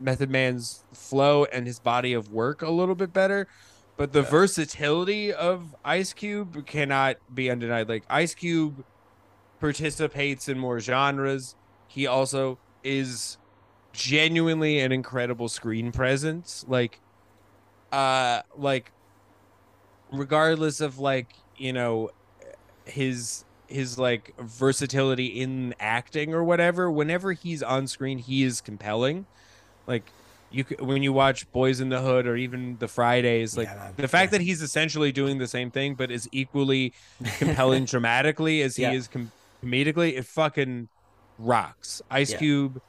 Method 0.00 0.30
Man's 0.30 0.84
flow 0.94 1.44
and 1.46 1.66
his 1.66 1.80
body 1.80 2.14
of 2.14 2.28
work 2.30 2.62
a 2.62 2.70
little 2.70 2.94
bit 2.94 3.12
better. 3.12 3.48
But 3.98 4.12
the 4.12 4.22
Yeah. 4.22 4.30
versatility 4.30 5.32
of 5.32 5.74
Ice 5.84 6.12
Cube 6.14 6.66
cannot 6.66 7.16
be 7.32 7.50
undenied. 7.50 7.88
Like 7.88 8.04
Ice 8.10 8.34
Cube 8.34 8.82
participates 9.60 10.48
in 10.48 10.58
more 10.58 10.80
genres. 10.80 11.56
He 11.88 12.06
also 12.06 12.60
is 12.82 13.38
genuinely 13.94 14.80
an 14.80 14.92
incredible 14.92 15.48
screen 15.48 15.92
presence. 15.92 16.64
Like 16.68 17.00
uh 17.92 18.42
like 18.56 18.92
regardless 20.12 20.80
of 20.80 20.98
like, 20.98 21.34
you 21.56 21.72
know, 21.72 22.10
his 22.84 23.44
his 23.68 23.98
like 23.98 24.32
versatility 24.38 25.26
in 25.40 25.74
acting 25.80 26.32
or 26.34 26.44
whatever, 26.44 26.90
whenever 26.90 27.32
he's 27.32 27.62
on 27.62 27.86
screen, 27.86 28.18
he 28.18 28.42
is 28.44 28.60
compelling. 28.60 29.26
Like 29.86 30.04
you 30.50 30.64
when 30.78 31.02
you 31.02 31.12
watch 31.12 31.50
Boys 31.52 31.80
in 31.80 31.88
the 31.88 32.00
Hood 32.00 32.26
or 32.26 32.36
even 32.36 32.76
the 32.78 32.88
Fridays, 32.88 33.56
like 33.56 33.66
Yeah, 33.68 33.90
the 33.96 34.08
fact 34.08 34.32
Yeah. 34.32 34.38
that 34.38 34.44
he's 34.44 34.62
essentially 34.62 35.10
doing 35.12 35.38
the 35.38 35.48
same 35.48 35.70
thing 35.70 35.94
but 35.94 36.10
is 36.10 36.28
equally 36.32 36.92
compelling 37.38 37.84
dramatically 37.92 38.62
as 38.62 38.76
he 38.76 38.82
Yeah. 38.82 38.92
is 38.92 39.08
com- 39.08 39.32
comedically, 39.64 40.16
it 40.16 40.24
fucking 40.26 40.88
rocks. 41.38 42.00
Ice. 42.10 42.32
Cube 42.34 42.80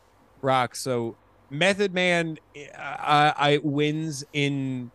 rocks. 0.41 0.79
So 0.79 1.15
Method 1.49 1.93
Man, 1.93 2.37
I, 2.77 3.33
I 3.37 3.59
wins 3.63 4.23
in 4.33 4.91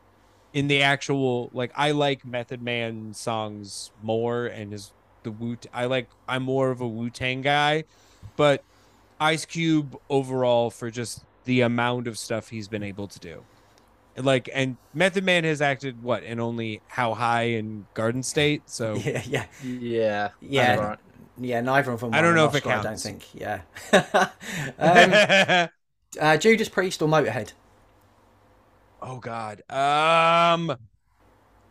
in 0.52 0.68
the 0.68 0.82
actual 0.82 1.50
like 1.52 1.72
I 1.74 1.92
like 1.92 2.24
Method 2.24 2.62
Man 2.62 3.14
songs 3.14 3.90
more 4.02 4.46
and 4.46 4.72
his 4.72 4.92
the 5.22 5.30
Wu 5.30 5.56
I 5.72 5.86
like 5.86 6.08
I'm 6.28 6.42
more 6.42 6.70
of 6.70 6.80
a 6.80 6.88
Wu 6.88 7.10
Tang 7.10 7.40
guy, 7.42 7.84
but 8.36 8.62
Ice 9.20 9.44
Cube 9.46 9.96
overall 10.10 10.70
for 10.70 10.90
just 10.90 11.24
the 11.44 11.62
amount 11.62 12.06
of 12.06 12.18
stuff 12.18 12.48
he's 12.48 12.68
been 12.68 12.82
able 12.82 13.08
to 13.08 13.18
do. 13.18 13.44
And, 14.16 14.26
Like 14.26 14.48
and 14.52 14.76
Method 14.92 15.24
Man 15.24 15.44
has 15.44 15.62
acted 15.62 16.02
what 16.02 16.22
and 16.24 16.40
only 16.40 16.82
How 16.88 17.14
High 17.14 17.44
in 17.44 17.86
Garden 17.94 18.22
State, 18.22 18.68
so 18.68 18.94
yeah, 19.04 19.22
yeah, 19.26 19.46
Yeah. 19.62 20.30
Yeah. 20.40 20.86
Yeah. 21.38 21.60
Neither 21.60 21.92
of 21.92 22.00
them. 22.00 22.14
I 22.14 22.20
don't 22.20 22.34
know 22.34 22.46
if 22.46 22.54
it 22.54 22.66
Oscar, 22.66 22.70
I 22.70 22.82
don't 22.82 23.00
think. 23.00 23.34
Yeah. 23.34 23.62
um, 24.78 25.68
uh, 26.20 26.36
Judas 26.36 26.68
Priest 26.68 27.02
or 27.02 27.08
Motorhead? 27.08 27.52
Oh 29.00 29.16
God. 29.18 29.62
Um. 29.70 30.76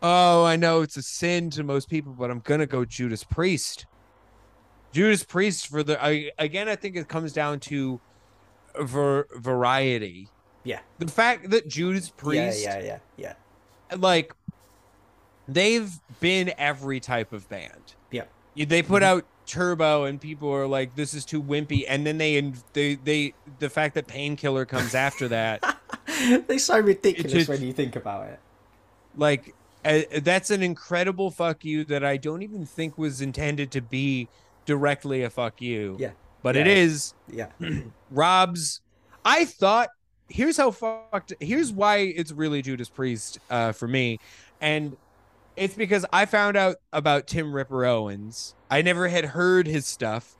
Oh, 0.03 0.43
I 0.45 0.55
know 0.55 0.81
it's 0.81 0.97
a 0.97 1.01
sin 1.03 1.49
to 1.51 1.63
most 1.63 1.89
people, 1.89 2.13
but 2.17 2.31
I'm 2.31 2.39
gonna 2.39 2.65
go 2.65 2.83
Judas 2.85 3.23
Priest. 3.23 3.85
Judas 4.91 5.23
Priest 5.23 5.67
for 5.67 5.83
the. 5.83 6.03
I 6.03 6.31
again, 6.39 6.67
I 6.67 6.75
think 6.75 6.95
it 6.95 7.07
comes 7.07 7.33
down 7.33 7.59
to 7.61 8.01
ver, 8.81 9.27
variety. 9.35 10.27
Yeah. 10.63 10.79
The 10.99 11.07
fact 11.07 11.49
that 11.51 11.67
Judas 11.67 12.09
Priest, 12.09 12.63
Yeah, 12.63 12.79
yeah, 12.79 12.99
yeah, 13.17 13.33
yeah. 13.89 13.95
like, 13.97 14.33
they've 15.47 15.91
been 16.19 16.53
every 16.57 16.99
type 16.99 17.33
of 17.33 17.47
band. 17.49 17.95
Yeah. 18.11 18.25
They 18.55 18.83
put 18.83 19.01
Mhm. 19.01 19.05
out 19.05 19.25
Turbo, 19.51 20.05
and 20.05 20.19
people 20.19 20.49
are 20.53 20.65
like, 20.65 20.95
"This 20.95 21.13
is 21.13 21.25
too 21.25 21.43
wimpy," 21.43 21.83
and 21.87 22.05
then 22.07 22.17
they 22.17 22.39
they 22.73 22.95
they 22.95 23.33
the 23.59 23.69
fact 23.69 23.95
that 23.95 24.07
Painkiller 24.07 24.65
comes 24.65 24.95
after 24.95 25.27
that. 25.27 25.77
They're 26.47 26.57
so 26.57 26.79
ridiculous 26.79 27.33
just- 27.33 27.49
when 27.49 27.61
you 27.61 27.73
think 27.73 27.95
about 27.97 28.27
it. 28.29 28.39
like 29.17 29.53
uh, 29.83 30.01
that's 30.21 30.51
an 30.51 30.61
incredible 30.63 31.31
fuck 31.31 31.65
you 31.65 31.83
that 31.85 32.03
I 32.03 32.15
don't 32.17 32.43
even 32.43 32.65
think 32.65 32.97
was 32.97 33.19
intended 33.19 33.71
to 33.71 33.81
be 33.81 34.27
directly 34.65 35.23
a 35.23 35.29
fuck 35.29 35.61
you. 35.61 35.97
Yeah. 35.99 36.11
But 36.43 36.55
it 36.55 36.67
is 36.67 37.13
Yeah. 37.27 37.47
Rob's 38.11 38.79
I 39.25 39.45
thought 39.45 39.89
here's 40.29 40.55
how 40.57 40.71
fucked 40.71 41.33
here's 41.39 41.73
why 41.73 41.97
it's 41.97 42.31
really 42.31 42.61
Judas 42.61 42.89
Priest 42.89 43.39
uh 43.49 43.71
for 43.73 43.87
me. 43.87 44.19
And 44.61 44.95
it's 45.55 45.73
because 45.75 46.05
I 46.11 46.25
found 46.25 46.57
out 46.57 46.77
about 46.93 47.27
Tim 47.27 47.53
Ripper 47.53 47.85
Owens. 47.85 48.55
I 48.69 48.81
never 48.81 49.07
had 49.07 49.25
heard 49.25 49.67
his 49.67 49.85
stuff. 49.85 50.35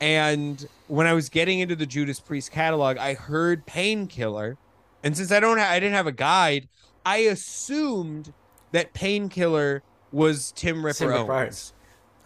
And 0.00 0.66
when 0.88 1.06
I 1.06 1.12
was 1.14 1.28
getting 1.28 1.60
into 1.60 1.76
the 1.76 1.86
Judas 1.86 2.20
Priest 2.20 2.50
catalog, 2.52 2.98
I 2.98 3.14
heard 3.14 3.64
Painkiller. 3.66 4.56
And 5.02 5.16
since 5.16 5.32
I 5.32 5.40
don't 5.40 5.58
ha- 5.58 5.70
I 5.70 5.80
didn't 5.80 5.94
have 5.94 6.06
a 6.06 6.12
guide, 6.12 6.68
I 7.06 7.18
assumed 7.18 8.32
that 8.72 8.92
Painkiller 8.92 9.82
was 10.12 10.52
Tim 10.52 10.84
Ripper 10.84 11.10
Tim 11.12 11.30
Owens. 11.30 11.72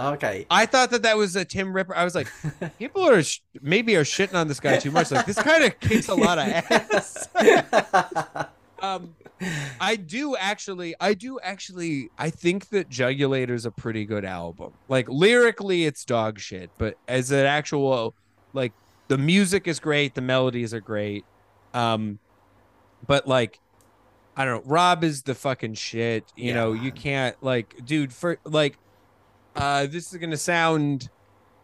Okay. 0.01 0.47
I 0.51 0.67
thought 0.67 0.91
that 0.91 1.03
that 1.03 1.17
was 1.17 1.35
a 1.35 1.45
Tim 1.45 1.73
Ripper. 1.75 1.95
I 1.97 2.05
was 2.05 2.15
like, 2.15 2.29
people 2.79 3.09
are 3.09 3.23
sh- 3.23 3.41
maybe 3.61 3.97
are 3.97 4.05
shitting 4.05 4.35
on 4.35 4.47
this 4.47 4.61
guy 4.61 4.79
too 4.79 4.91
much. 4.91 5.11
Like 5.11 5.27
this 5.27 5.41
kind 5.41 5.65
of 5.65 5.79
kicks 5.81 6.09
a 6.09 6.15
lot 6.15 6.39
of 6.39 6.45
ass. 6.71 7.29
um, 8.81 9.15
I 9.81 9.97
do 9.97 10.37
actually, 10.37 10.95
I 11.01 11.15
do 11.15 11.39
actually, 11.41 12.11
I 12.19 12.31
think 12.31 12.69
that 12.71 12.89
Jugulator's 12.89 13.67
a 13.67 13.71
pretty 13.71 14.05
good 14.05 14.25
album. 14.25 14.73
Like 14.89 15.09
lyrically, 15.09 15.85
it's 15.85 16.05
dog 16.05 16.39
shit, 16.39 16.71
but 16.79 16.97
as 17.07 17.31
an 17.31 17.47
actual, 17.47 18.15
like 18.53 18.73
the 19.09 19.19
music 19.19 19.69
is 19.69 19.81
great, 19.81 20.15
the 20.15 20.21
melodies 20.21 20.75
are 20.75 20.81
great. 20.81 21.25
Um, 21.75 22.19
but 23.07 23.29
like, 23.29 23.61
I 24.37 24.45
don't 24.45 24.65
know, 24.65 24.71
Rob 24.71 25.05
is 25.05 25.23
the 25.23 25.35
fucking 25.35 25.75
shit. 25.75 26.25
You 26.37 26.49
Yeah, 26.49 26.55
know, 26.55 26.73
you 26.73 26.93
can't 26.93 27.37
like, 27.43 27.75
dude, 27.85 28.13
for 28.13 28.39
like, 28.45 28.79
uh, 29.57 29.87
this 29.87 30.13
is 30.13 30.19
gonna 30.19 30.37
sound 30.37 31.11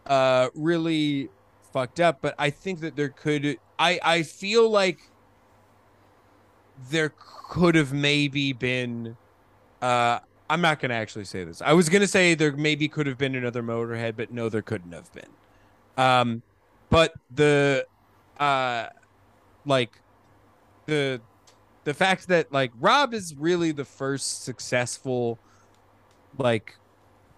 uh 0.05 0.49
really 0.53 1.29
fucked 1.73 1.99
up 1.99 2.19
but 2.21 2.35
i 2.37 2.49
think 2.49 2.79
that 2.79 2.95
there 2.95 3.09
could 3.09 3.57
i 3.79 3.99
i 4.03 4.21
feel 4.21 4.69
like 4.69 4.99
there 6.89 7.13
could 7.49 7.75
have 7.75 7.93
maybe 7.93 8.53
been 8.53 9.15
uh 9.81 10.19
i'm 10.49 10.61
not 10.61 10.79
gonna 10.79 10.93
actually 10.93 11.25
say 11.25 11.43
this 11.43 11.61
i 11.61 11.73
was 11.73 11.89
gonna 11.89 12.07
say 12.07 12.33
there 12.33 12.51
maybe 12.51 12.87
could 12.87 13.07
have 13.07 13.17
been 13.17 13.35
another 13.35 13.63
motorhead 13.63 14.15
but 14.15 14.31
no 14.31 14.49
there 14.49 14.61
couldn't 14.61 14.91
have 14.91 15.11
been 15.13 15.29
um 15.97 16.41
but 16.89 17.13
the 17.33 17.85
uh 18.39 18.87
like 19.65 19.89
the 20.85 21.21
the 21.85 21.93
fact 21.93 22.27
that 22.27 22.51
like 22.51 22.71
rob 22.79 23.13
is 23.13 23.33
really 23.37 23.71
the 23.71 23.85
first 23.85 24.43
successful 24.43 25.39
like 26.37 26.73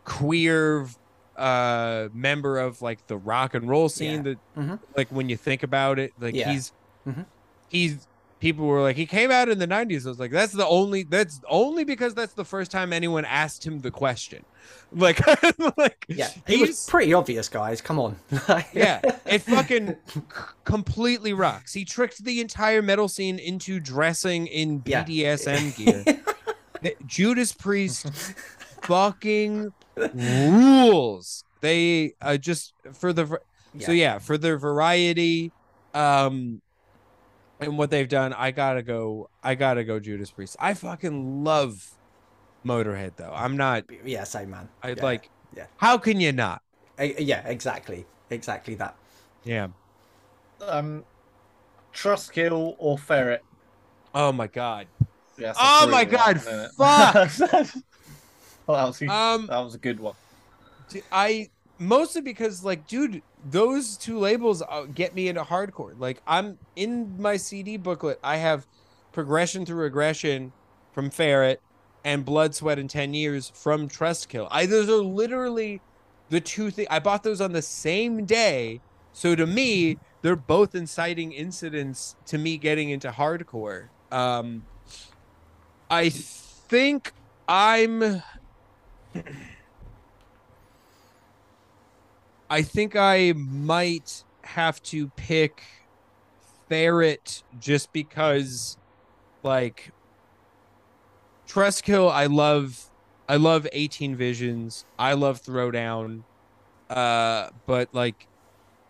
queer 0.06 0.88
uh 1.36 2.08
member 2.14 2.58
of 2.58 2.82
like 2.82 3.06
the 3.08 3.18
rock 3.18 3.54
and 3.54 3.70
roll 3.70 3.90
scene 3.90 4.24
Yeah. 4.26 4.34
that 4.34 4.40
Mhm. 4.58 4.80
like 4.96 5.10
when 5.12 5.30
you 5.30 5.38
think 5.38 5.64
about 5.64 6.00
it 6.00 6.14
like 6.20 6.34
Yeah. 6.34 6.52
he's 6.52 6.72
Mhm. 7.06 7.26
he's 7.70 8.08
people 8.40 8.66
were 8.66 8.82
like 8.82 8.96
he 8.96 9.06
came 9.06 9.32
out 9.32 9.50
in 9.50 9.58
the 9.58 9.68
90s 9.68 10.06
i 10.06 10.10
was 10.10 10.20
like 10.20 10.30
that's 10.32 10.54
the 10.54 10.66
only 10.68 11.04
that's 11.04 11.42
only 11.50 11.84
because 11.84 12.14
that's 12.14 12.34
the 12.34 12.46
first 12.46 12.70
time 12.70 12.94
anyone 12.94 13.26
asked 13.26 13.66
him 13.66 13.80
the 13.80 13.90
question 13.92 14.46
like 14.92 15.20
like 15.78 16.06
Yeah, 16.08 16.30
it 16.48 16.60
was 16.60 16.70
he's- 16.70 16.90
pretty 16.90 17.14
obvious, 17.14 17.50
guys. 17.50 17.82
Come 17.82 18.00
on. 18.00 18.16
yeah, 18.74 19.02
it 19.26 19.40
fucking 19.42 19.96
c- 20.08 20.22
completely 20.66 21.34
rocks. 21.34 21.74
He 21.74 21.84
tricked 21.86 22.24
the 22.24 22.40
entire 22.42 22.82
metal 22.82 23.08
scene 23.08 23.40
into 23.40 23.80
dressing 23.80 24.48
in 24.48 24.84
Yeah. 24.86 25.04
BDSM 25.04 25.76
gear. 25.78 26.94
Judas 27.06 27.52
Priest 27.54 28.08
fucking 28.84 29.72
rules. 29.96 31.44
They 31.62 32.14
uh, 32.22 32.38
just 32.38 32.74
for 32.94 33.14
the 33.14 33.26
var- 33.26 33.42
so 33.80 33.92
yeah 33.92 34.20
for 34.20 34.38
their 34.38 34.58
variety, 34.58 35.52
um, 35.94 36.62
and 37.60 37.78
what 37.78 37.90
they've 37.90 38.08
done. 38.08 38.34
I 38.34 38.52
gotta 38.52 38.84
go. 38.84 39.30
I 39.44 39.56
gotta 39.56 39.84
go. 39.84 40.00
Judas 40.00 40.32
Priest. 40.32 40.56
I 40.60 40.74
fucking 40.74 41.44
love 41.44 41.92
Motorhead 42.66 43.16
though. 43.18 43.34
I'm 43.34 43.58
not. 43.58 43.86
yeah, 44.06 44.24
same 44.24 44.52
man. 44.52 44.70
I 44.84 44.94
Yeah, 44.96 45.04
like. 45.04 45.32
yeah. 45.56 45.68
How 45.78 45.98
can 45.98 46.20
you 46.20 46.32
not? 46.32 46.62
Eh, 46.98 47.14
yeah, 47.20 47.48
exactly, 47.48 48.06
exactly 48.30 48.76
that. 48.76 48.96
Yeah. 49.44 49.70
Um, 50.62 51.06
Trustkill 51.94 52.76
or 52.80 52.98
Ferret? 52.98 53.44
Oh 54.14 54.32
my 54.32 54.48
god. 54.48 54.88
Yeah, 55.38 55.54
Oh 55.60 55.88
my 55.92 56.04
brutal 56.04 56.18
God, 56.18 56.42
one, 56.42 56.70
fuck! 56.78 57.32
well, 58.68 58.78
that 58.78 58.86
was 58.88 59.02
a, 59.02 59.12
Um, 59.12 59.48
that 59.48 59.60
was 59.60 59.76
a 59.76 59.80
good 59.80 60.00
one. 60.00 60.16
D- 60.90 61.04
I 61.12 61.50
mostly 61.80 62.22
because 62.22 62.64
like, 62.64 62.88
dude, 62.88 63.22
those 63.45 63.98
two 63.98 64.20
labels 64.20 64.62
uh, 64.68 64.84
get 64.84 65.16
me 65.16 65.28
into 65.28 65.44
hardcore. 65.44 65.98
Like, 65.98 66.22
I'm 66.28 66.58
in 66.76 67.22
my 67.22 67.38
CD 67.38 67.78
booklet. 67.78 68.20
I 68.24 68.38
have 68.38 68.68
progression 69.12 69.66
through 69.66 69.78
regression 69.78 70.54
from 70.91 71.10
Ferret 71.10 71.62
and 72.04 72.24
Blood, 72.24 72.56
Sweat, 72.56 72.80
and 72.80 72.90
Ten 72.90 73.14
Years 73.14 73.52
from 73.54 73.90
Trustkill. 73.90 74.48
I 74.52 74.66
those 74.66 74.90
are 74.90 75.04
literally 75.04 75.82
the 76.30 76.41
two 76.41 76.72
things. 76.72 76.88
I 76.90 76.99
bought 76.99 77.24
those 77.24 77.41
on 77.41 77.52
the 77.52 77.62
same 77.62 78.26
day, 78.26 78.82
so 79.14 79.36
to 79.36 79.45
me, 79.45 79.98
they're 80.22 80.36
both 80.36 80.76
inciting 80.76 81.32
incidents 81.32 82.16
to 82.26 82.38
me 82.38 82.58
getting 82.58 82.90
into 82.90 83.12
hardcore. 83.12 83.90
Um, 84.12 84.66
I 85.90 86.10
think 86.10 87.14
I'm. 87.48 88.22
I 92.49 92.61
think 92.61 92.95
I 92.95 93.34
might 93.36 94.24
have 94.44 94.82
to 94.84 95.10
pick 95.10 95.64
Ferret 96.69 97.44
just 97.60 97.91
because, 97.91 98.78
like, 99.44 99.91
Trustkill. 101.48 102.11
I 102.11 102.26
love, 102.28 102.90
I 103.28 103.36
love 103.36 103.68
18 103.72 104.15
Visions. 104.15 104.86
I 104.98 105.14
love 105.14 105.41
Throwdown, 105.41 106.24
uh, 106.90 107.49
but 107.65 107.90
like, 107.94 108.28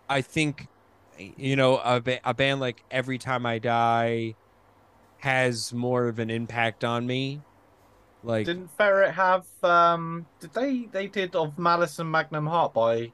I 0.08 0.20
think, 0.20 0.68
you 1.18 1.56
know, 1.56 1.78
a, 1.78 2.00
ba- 2.00 2.20
a 2.24 2.34
band 2.34 2.60
like 2.60 2.82
Every 2.90 3.18
Time 3.18 3.44
I 3.46 3.58
Die 3.58 4.34
has 5.18 5.72
more 5.72 6.06
of 6.06 6.18
an 6.18 6.30
impact 6.30 6.84
on 6.84 7.06
me. 7.06 7.40
Like, 8.22 8.46
Didn't 8.46 8.70
Ferret 8.76 9.14
have? 9.14 9.46
Um, 9.62 10.26
did 10.40 10.52
they? 10.52 10.88
They 10.90 11.06
did 11.06 11.36
of 11.36 11.56
Malice 11.58 11.98
and 12.00 12.10
Magnum 12.10 12.46
Heart 12.46 12.74
by 12.74 13.12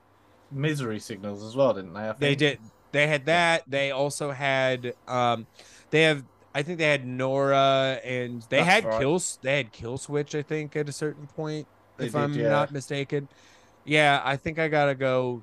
Misery 0.54 1.00
Signals 1.00 1.42
as 1.42 1.56
well, 1.56 1.74
didn't 1.74 1.92
they? 1.94 2.00
I 2.00 2.12
They 2.12 2.34
did. 2.34 2.58
They 2.92 3.06
had 3.08 3.26
that. 3.26 3.64
They 3.66 3.90
also 3.90 4.30
had. 4.30 4.94
Um, 5.08 5.46
they 5.90 6.02
have. 6.02 6.24
I 6.54 6.62
think 6.62 6.78
they 6.78 6.88
had 6.88 7.04
Nora, 7.06 7.98
and 8.04 8.42
they 8.48 8.58
That's 8.58 8.68
had 8.68 8.84
right. 8.84 9.00
kills. 9.00 9.38
They 9.42 9.56
had 9.56 9.72
Killswitch. 9.72 10.38
I 10.38 10.42
think 10.42 10.76
at 10.76 10.88
a 10.88 10.92
certain 10.92 11.26
point, 11.26 11.66
They 11.96 12.06
if 12.06 12.12
did, 12.12 12.20
I'm 12.20 12.32
yeah. 12.34 12.48
not 12.48 12.70
mistaken. 12.70 13.28
Yeah, 13.84 14.22
I 14.24 14.36
think 14.36 14.58
I 14.60 14.68
gotta 14.68 14.94
go. 14.94 15.42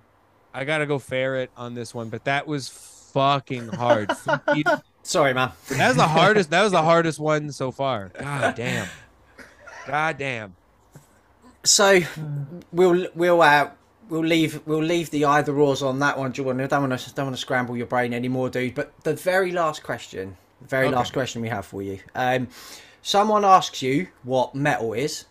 I 0.54 0.64
gotta 0.64 0.86
go 0.86 1.00
ferret 1.00 1.52
on 1.58 1.74
this 1.76 1.94
one, 1.94 2.10
but 2.10 2.24
that 2.26 2.48
was 2.48 2.70
fucking 2.70 3.68
hard. 3.70 4.12
Sorry, 5.04 5.34
man. 5.34 5.52
that 5.70 5.88
was 5.90 5.98
the 5.98 6.08
hardest. 6.08 6.50
That 6.52 6.64
was 6.64 6.72
the 6.72 6.82
hardest 6.82 7.20
one 7.20 7.52
so 7.52 7.72
far. 7.72 8.12
God 8.18 8.56
damn. 8.56 8.88
God 9.88 10.18
damn. 10.18 10.56
So 11.64 12.00
we'll 12.72 13.08
we'll 13.16 13.42
uh, 13.42 13.72
we'll 14.12 14.22
leave 14.26 14.62
we'll 14.68 14.84
leave 14.84 15.10
the 15.10 15.26
either 15.26 15.58
ors 15.58 15.82
on 15.82 15.98
that 16.00 16.18
one, 16.20 16.34
Jordan. 16.34 16.62
I 16.62 16.68
don't 16.68 16.88
want 16.90 17.00
to 17.00 17.14
don't 17.16 17.28
want 17.28 17.36
to 17.36 17.42
scramble 17.42 17.78
your 17.78 17.88
brain 17.88 18.14
anymore, 18.14 18.50
dude. 18.50 18.76
But 18.76 18.94
the 19.04 19.16
very 19.16 19.52
last 19.52 19.82
question, 19.84 20.38
the 20.62 20.68
very 20.68 20.88
Okay. 20.88 20.96
last 20.96 21.14
question 21.14 21.42
we 21.42 21.50
have 21.50 21.66
for 21.66 21.82
you. 21.82 22.00
Um, 22.14 22.50
someone 23.02 23.46
asks 23.46 23.82
you 23.82 24.10
what 24.24 24.54
metal 24.54 24.94
is. 24.94 25.26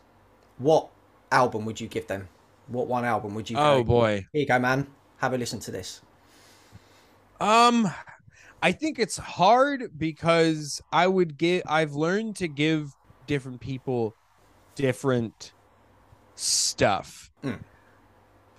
What 0.59 0.89
album 1.31 1.65
would 1.66 1.81
you 1.81 1.89
give 1.89 2.07
them? 2.09 2.28
What 2.66 2.86
one 2.89 3.05
album 3.05 3.35
would 3.35 3.51
you? 3.51 3.57
Give 3.57 3.65
Oh 3.65 3.78
go? 3.78 3.85
boy. 3.85 4.27
Here 4.32 4.40
you 4.43 4.47
go, 4.47 4.59
man. 4.59 4.86
Have 5.19 5.35
a 5.35 5.39
listen 5.39 5.61
to 5.61 5.70
this. 5.70 6.01
Um, 7.40 7.89
I 8.62 8.73
think 8.73 8.98
it's 8.98 9.16
hard 9.19 9.90
because 9.98 10.81
I 10.93 11.07
would 11.07 11.36
get. 11.39 11.65
I've 11.66 11.93
learned 11.93 12.36
to 12.36 12.48
give 12.48 12.97
different 13.27 13.61
people 13.61 14.16
different 14.74 15.52
stuff. 16.35 17.31
Mm. 17.44 17.61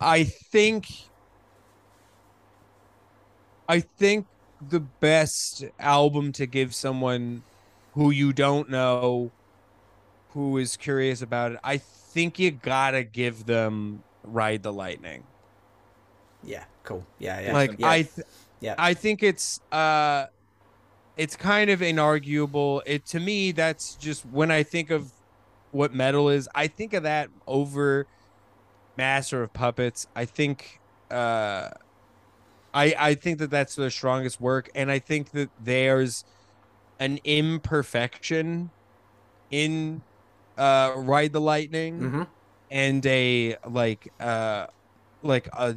I 0.02 0.23
think. 0.23 0.88
I 3.69 3.80
think 3.80 4.28
the 4.69 4.80
best 4.82 5.64
album 5.80 6.32
to 6.34 6.45
give 6.45 6.76
someone 6.76 7.44
who 7.94 8.11
you 8.11 8.34
don't 8.34 8.69
know, 8.69 9.32
who 10.32 10.57
is 10.57 10.76
curious 10.76 11.22
about 11.22 11.53
it. 11.53 11.60
I 11.64 11.78
think 11.78 12.40
you 12.40 12.52
gotta 12.52 13.03
give 13.03 13.45
them 13.45 14.03
"Ride 14.23 14.64
the 14.64 14.73
Lightning." 14.73 15.23
Yeah, 16.44 16.64
cool. 16.84 17.06
Yeah, 17.19 17.40
yeah. 17.40 17.53
like 17.53 17.80
yeah. 17.80 17.90
I, 17.90 18.02
th- 18.02 18.28
Yeah. 18.60 18.76
I 18.78 18.94
think 18.94 19.23
it's 19.23 19.61
uh, 19.72 20.26
it's 21.18 21.36
kind 21.36 21.69
of 21.69 21.80
inarguable. 21.80 22.82
It 22.86 23.06
to 23.07 23.19
me, 23.19 23.52
that's 23.52 23.95
just 23.95 24.26
when 24.26 24.52
I 24.52 24.64
think 24.64 24.90
of 24.90 25.11
what 25.72 25.94
metal 25.94 26.30
is. 26.30 26.49
I 26.53 26.68
think 26.68 26.94
of 26.94 27.03
that 27.03 27.30
over 27.48 28.07
Master 28.97 29.43
of 29.43 29.53
Puppets. 29.53 30.05
I 30.15 30.26
think 30.26 30.80
uh, 31.09 31.69
I 32.73 32.95
I 32.97 33.15
think 33.15 33.39
that 33.39 33.49
that's 33.49 33.76
their 33.76 33.89
strongest 33.89 34.39
work, 34.39 34.69
and 34.76 34.91
I 34.91 34.99
think 34.99 35.31
that 35.31 35.51
there's 35.59 36.23
an 36.99 37.19
imperfection 37.23 38.72
in 39.51 40.03
uh, 40.57 40.93
Ride 40.97 41.34
the 41.34 41.41
Lightning 41.41 41.99
Mhm. 42.01 42.27
and 42.69 43.05
a 43.05 43.57
like 43.68 44.11
uh 44.19 44.68
like 45.23 45.47
a 45.53 45.76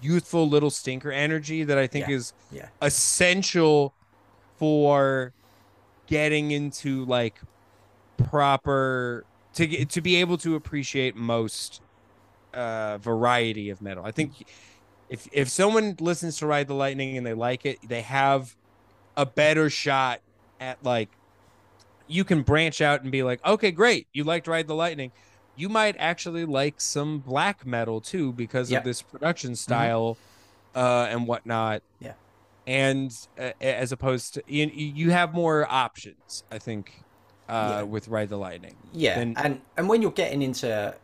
youthful 0.00 0.48
little 0.48 0.70
stinker 0.70 1.10
energy 1.12 1.64
that 1.64 1.78
I 1.78 1.86
think 1.86 2.08
Yeah, 2.08 2.16
is 2.16 2.32
yeah. 2.50 2.68
essential 2.80 3.94
for 4.58 5.34
getting 6.06 6.50
into 6.52 7.04
like 7.06 7.40
proper 8.18 9.26
to 9.54 9.66
get 9.66 9.90
to 9.90 10.00
be 10.02 10.16
able 10.16 10.38
to 10.38 10.54
appreciate 10.54 11.16
most 11.16 11.80
uh 12.56 12.98
variety 12.98 13.70
of 13.70 13.80
metal. 13.82 14.04
I 14.04 14.10
think 14.10 14.32
if 15.08 15.28
if 15.32 15.48
someone 15.48 15.96
listens 16.00 16.38
to 16.38 16.46
Ride 16.46 16.66
the 16.66 16.74
Lightning 16.74 17.16
and 17.16 17.24
they 17.26 17.34
like 17.34 17.64
it, 17.66 17.78
they 17.86 18.00
have 18.02 18.56
a 19.16 19.26
better 19.26 19.70
shot 19.70 20.20
at 20.60 20.82
like 20.82 21.10
you 22.08 22.24
can 22.24 22.42
branch 22.42 22.80
out 22.80 23.02
and 23.02 23.10
be 23.12 23.22
like, 23.22 23.44
okay, 23.44 23.70
great, 23.70 24.06
you 24.12 24.24
liked 24.24 24.46
Ride 24.48 24.66
the 24.66 24.74
Lightning. 24.74 25.12
You 25.56 25.68
might 25.68 25.96
actually 25.98 26.44
like 26.44 26.80
some 26.80 27.18
black 27.18 27.66
metal 27.66 28.00
too 28.00 28.32
because 28.32 28.70
Yep. 28.70 28.80
of 28.80 28.84
this 28.84 29.02
production 29.02 29.56
style 29.56 30.16
uh, 30.74 31.06
and 31.10 31.26
whatnot. 31.26 31.82
Yeah. 32.00 32.12
And 32.66 33.10
uh, 33.38 33.52
as 33.60 33.90
opposed 33.92 34.34
to 34.34 34.42
you, 34.46 34.66
you 34.66 35.10
have 35.12 35.32
more 35.32 35.66
options, 35.70 36.44
I 36.50 36.58
think, 36.58 36.92
uh, 37.48 37.52
Yeah. 37.78 37.82
with 37.82 38.08
Ride 38.08 38.28
the 38.28 38.36
Lightning. 38.36 38.76
Yeah, 38.92 39.14
then- 39.16 39.34
and 39.36 39.60
and 39.76 39.88
when 39.88 40.02
you're 40.02 40.10
getting 40.10 40.42
into 40.42 40.94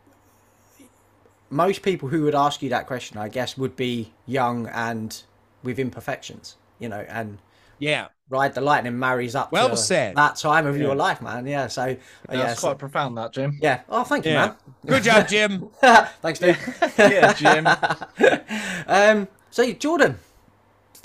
most 1.53 1.83
people 1.83 2.09
who 2.09 2.23
would 2.23 2.35
ask 2.35 2.63
you 2.63 2.71
that 2.71 2.87
question, 2.87 3.19
I 3.19 3.29
guess, 3.29 3.57
would 3.59 3.77
be 3.77 4.13
young 4.27 4.67
and 4.69 5.23
with 5.63 5.79
imperfections, 5.79 6.57
you 6.79 6.89
know, 6.89 7.05
and 7.09 7.39
Yeah. 7.79 8.09
Ride 8.31 8.55
the 8.55 8.61
Lightning 8.63 8.99
marries 8.99 9.35
up 9.35 9.53
Well 9.53 9.69
to 9.71 9.77
said. 9.77 10.17
that 10.17 10.37
time 10.37 10.67
of 10.67 10.77
Yeah. 10.77 10.85
your 10.85 10.95
life, 10.95 11.21
man. 11.21 11.47
Yeah, 11.47 11.67
so 11.67 11.83
uh, 11.83 11.87
That's 12.29 12.39
yeah, 12.39 12.55
so- 12.55 12.69
quite 12.69 12.79
profound, 12.79 13.19
that 13.19 13.33
Jim. 13.33 13.59
yeah. 13.61 13.81
Oh, 13.91 14.05
thank 14.05 14.25
you, 14.25 14.33
Yeah. 14.33 14.55
Good 14.87 15.03
job, 15.03 15.29
Jim. 15.29 15.69
Thanks, 16.23 16.39
dude. 16.39 16.57
yeah, 16.99 17.33
Jim. 17.35 17.67
um, 18.87 19.29
so 19.51 19.71
Jordan, 19.73 20.19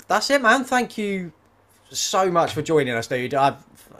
that's 0.06 0.30
it, 0.30 0.40
man. 0.40 0.64
Thank 0.64 0.96
you 0.96 1.32
so 1.90 2.30
much 2.30 2.52
for 2.54 2.62
joining 2.62 2.94
us, 2.94 3.06
dude. 3.06 3.34
I've 3.34 3.56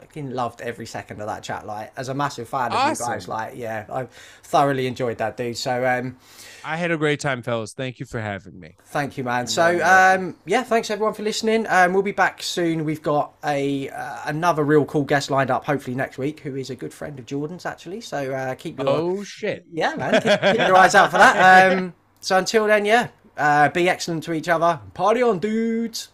fucking 0.09 0.31
loved 0.31 0.61
every 0.61 0.85
second 0.85 1.21
of 1.21 1.27
that 1.27 1.43
chat. 1.43 1.65
Like, 1.67 1.91
as 1.95 2.09
a 2.09 2.13
massive 2.13 2.49
fan 2.49 2.71
of 2.71 2.89
you 2.89 3.05
guys, 3.05 3.27
like, 3.27 3.53
yeah, 3.55 3.85
I've 3.91 4.09
thoroughly 4.43 4.87
enjoyed 4.87 5.19
that, 5.19 5.37
dude. 5.37 5.55
So, 5.55 5.85
um, 5.85 6.17
I 6.65 6.77
had 6.77 6.89
a 6.91 6.97
great 6.97 7.19
time, 7.19 7.43
fellas. 7.43 7.73
Thank 7.73 7.99
you 7.99 8.05
for 8.05 8.19
having 8.19 8.59
me. 8.59 8.75
Thank 8.85 9.17
you, 9.17 9.23
man. 9.23 9.45
So, 9.45 9.79
um, 9.85 10.35
yeah, 10.45 10.63
thanks 10.63 10.89
everyone 10.89 11.13
for 11.13 11.21
listening. 11.23 11.67
Um, 11.69 11.93
we'll 11.93 12.01
be 12.01 12.11
back 12.11 12.41
soon. 12.41 12.85
We've 12.85 13.03
got 13.03 13.33
a 13.43 13.89
uh, 13.89 14.17
another 14.25 14.63
real 14.63 14.85
cool 14.85 15.03
guest 15.03 15.29
lined 15.29 15.51
up, 15.51 15.65
hopefully 15.65 15.95
next 15.95 16.17
week, 16.17 16.39
who 16.39 16.55
is 16.55 16.69
a 16.71 16.75
good 16.75 16.93
friend 16.93 17.19
of 17.19 17.25
Jordan's 17.27 17.65
actually. 17.65 18.01
So 18.01 18.33
uh, 18.33 18.55
keep 18.55 18.79
your 18.79 18.89
Oh 18.89 19.23
shit. 19.23 19.65
yeah, 19.71 19.95
man, 19.95 20.13
keep, 20.21 20.41
keep 20.41 20.67
your 20.67 20.75
eyes 20.75 20.95
out 20.95 21.11
for 21.11 21.17
that. 21.17 21.29
Um, 21.69 21.93
so 22.21 22.37
until 22.37 22.67
then, 22.67 22.85
yeah, 22.85 23.09
uh, 23.37 23.69
be 23.69 23.87
excellent 23.87 24.23
to 24.23 24.33
each 24.33 24.49
other. 24.49 24.79
Party 24.93 25.21
on, 25.21 25.39
dudes. 25.39 26.09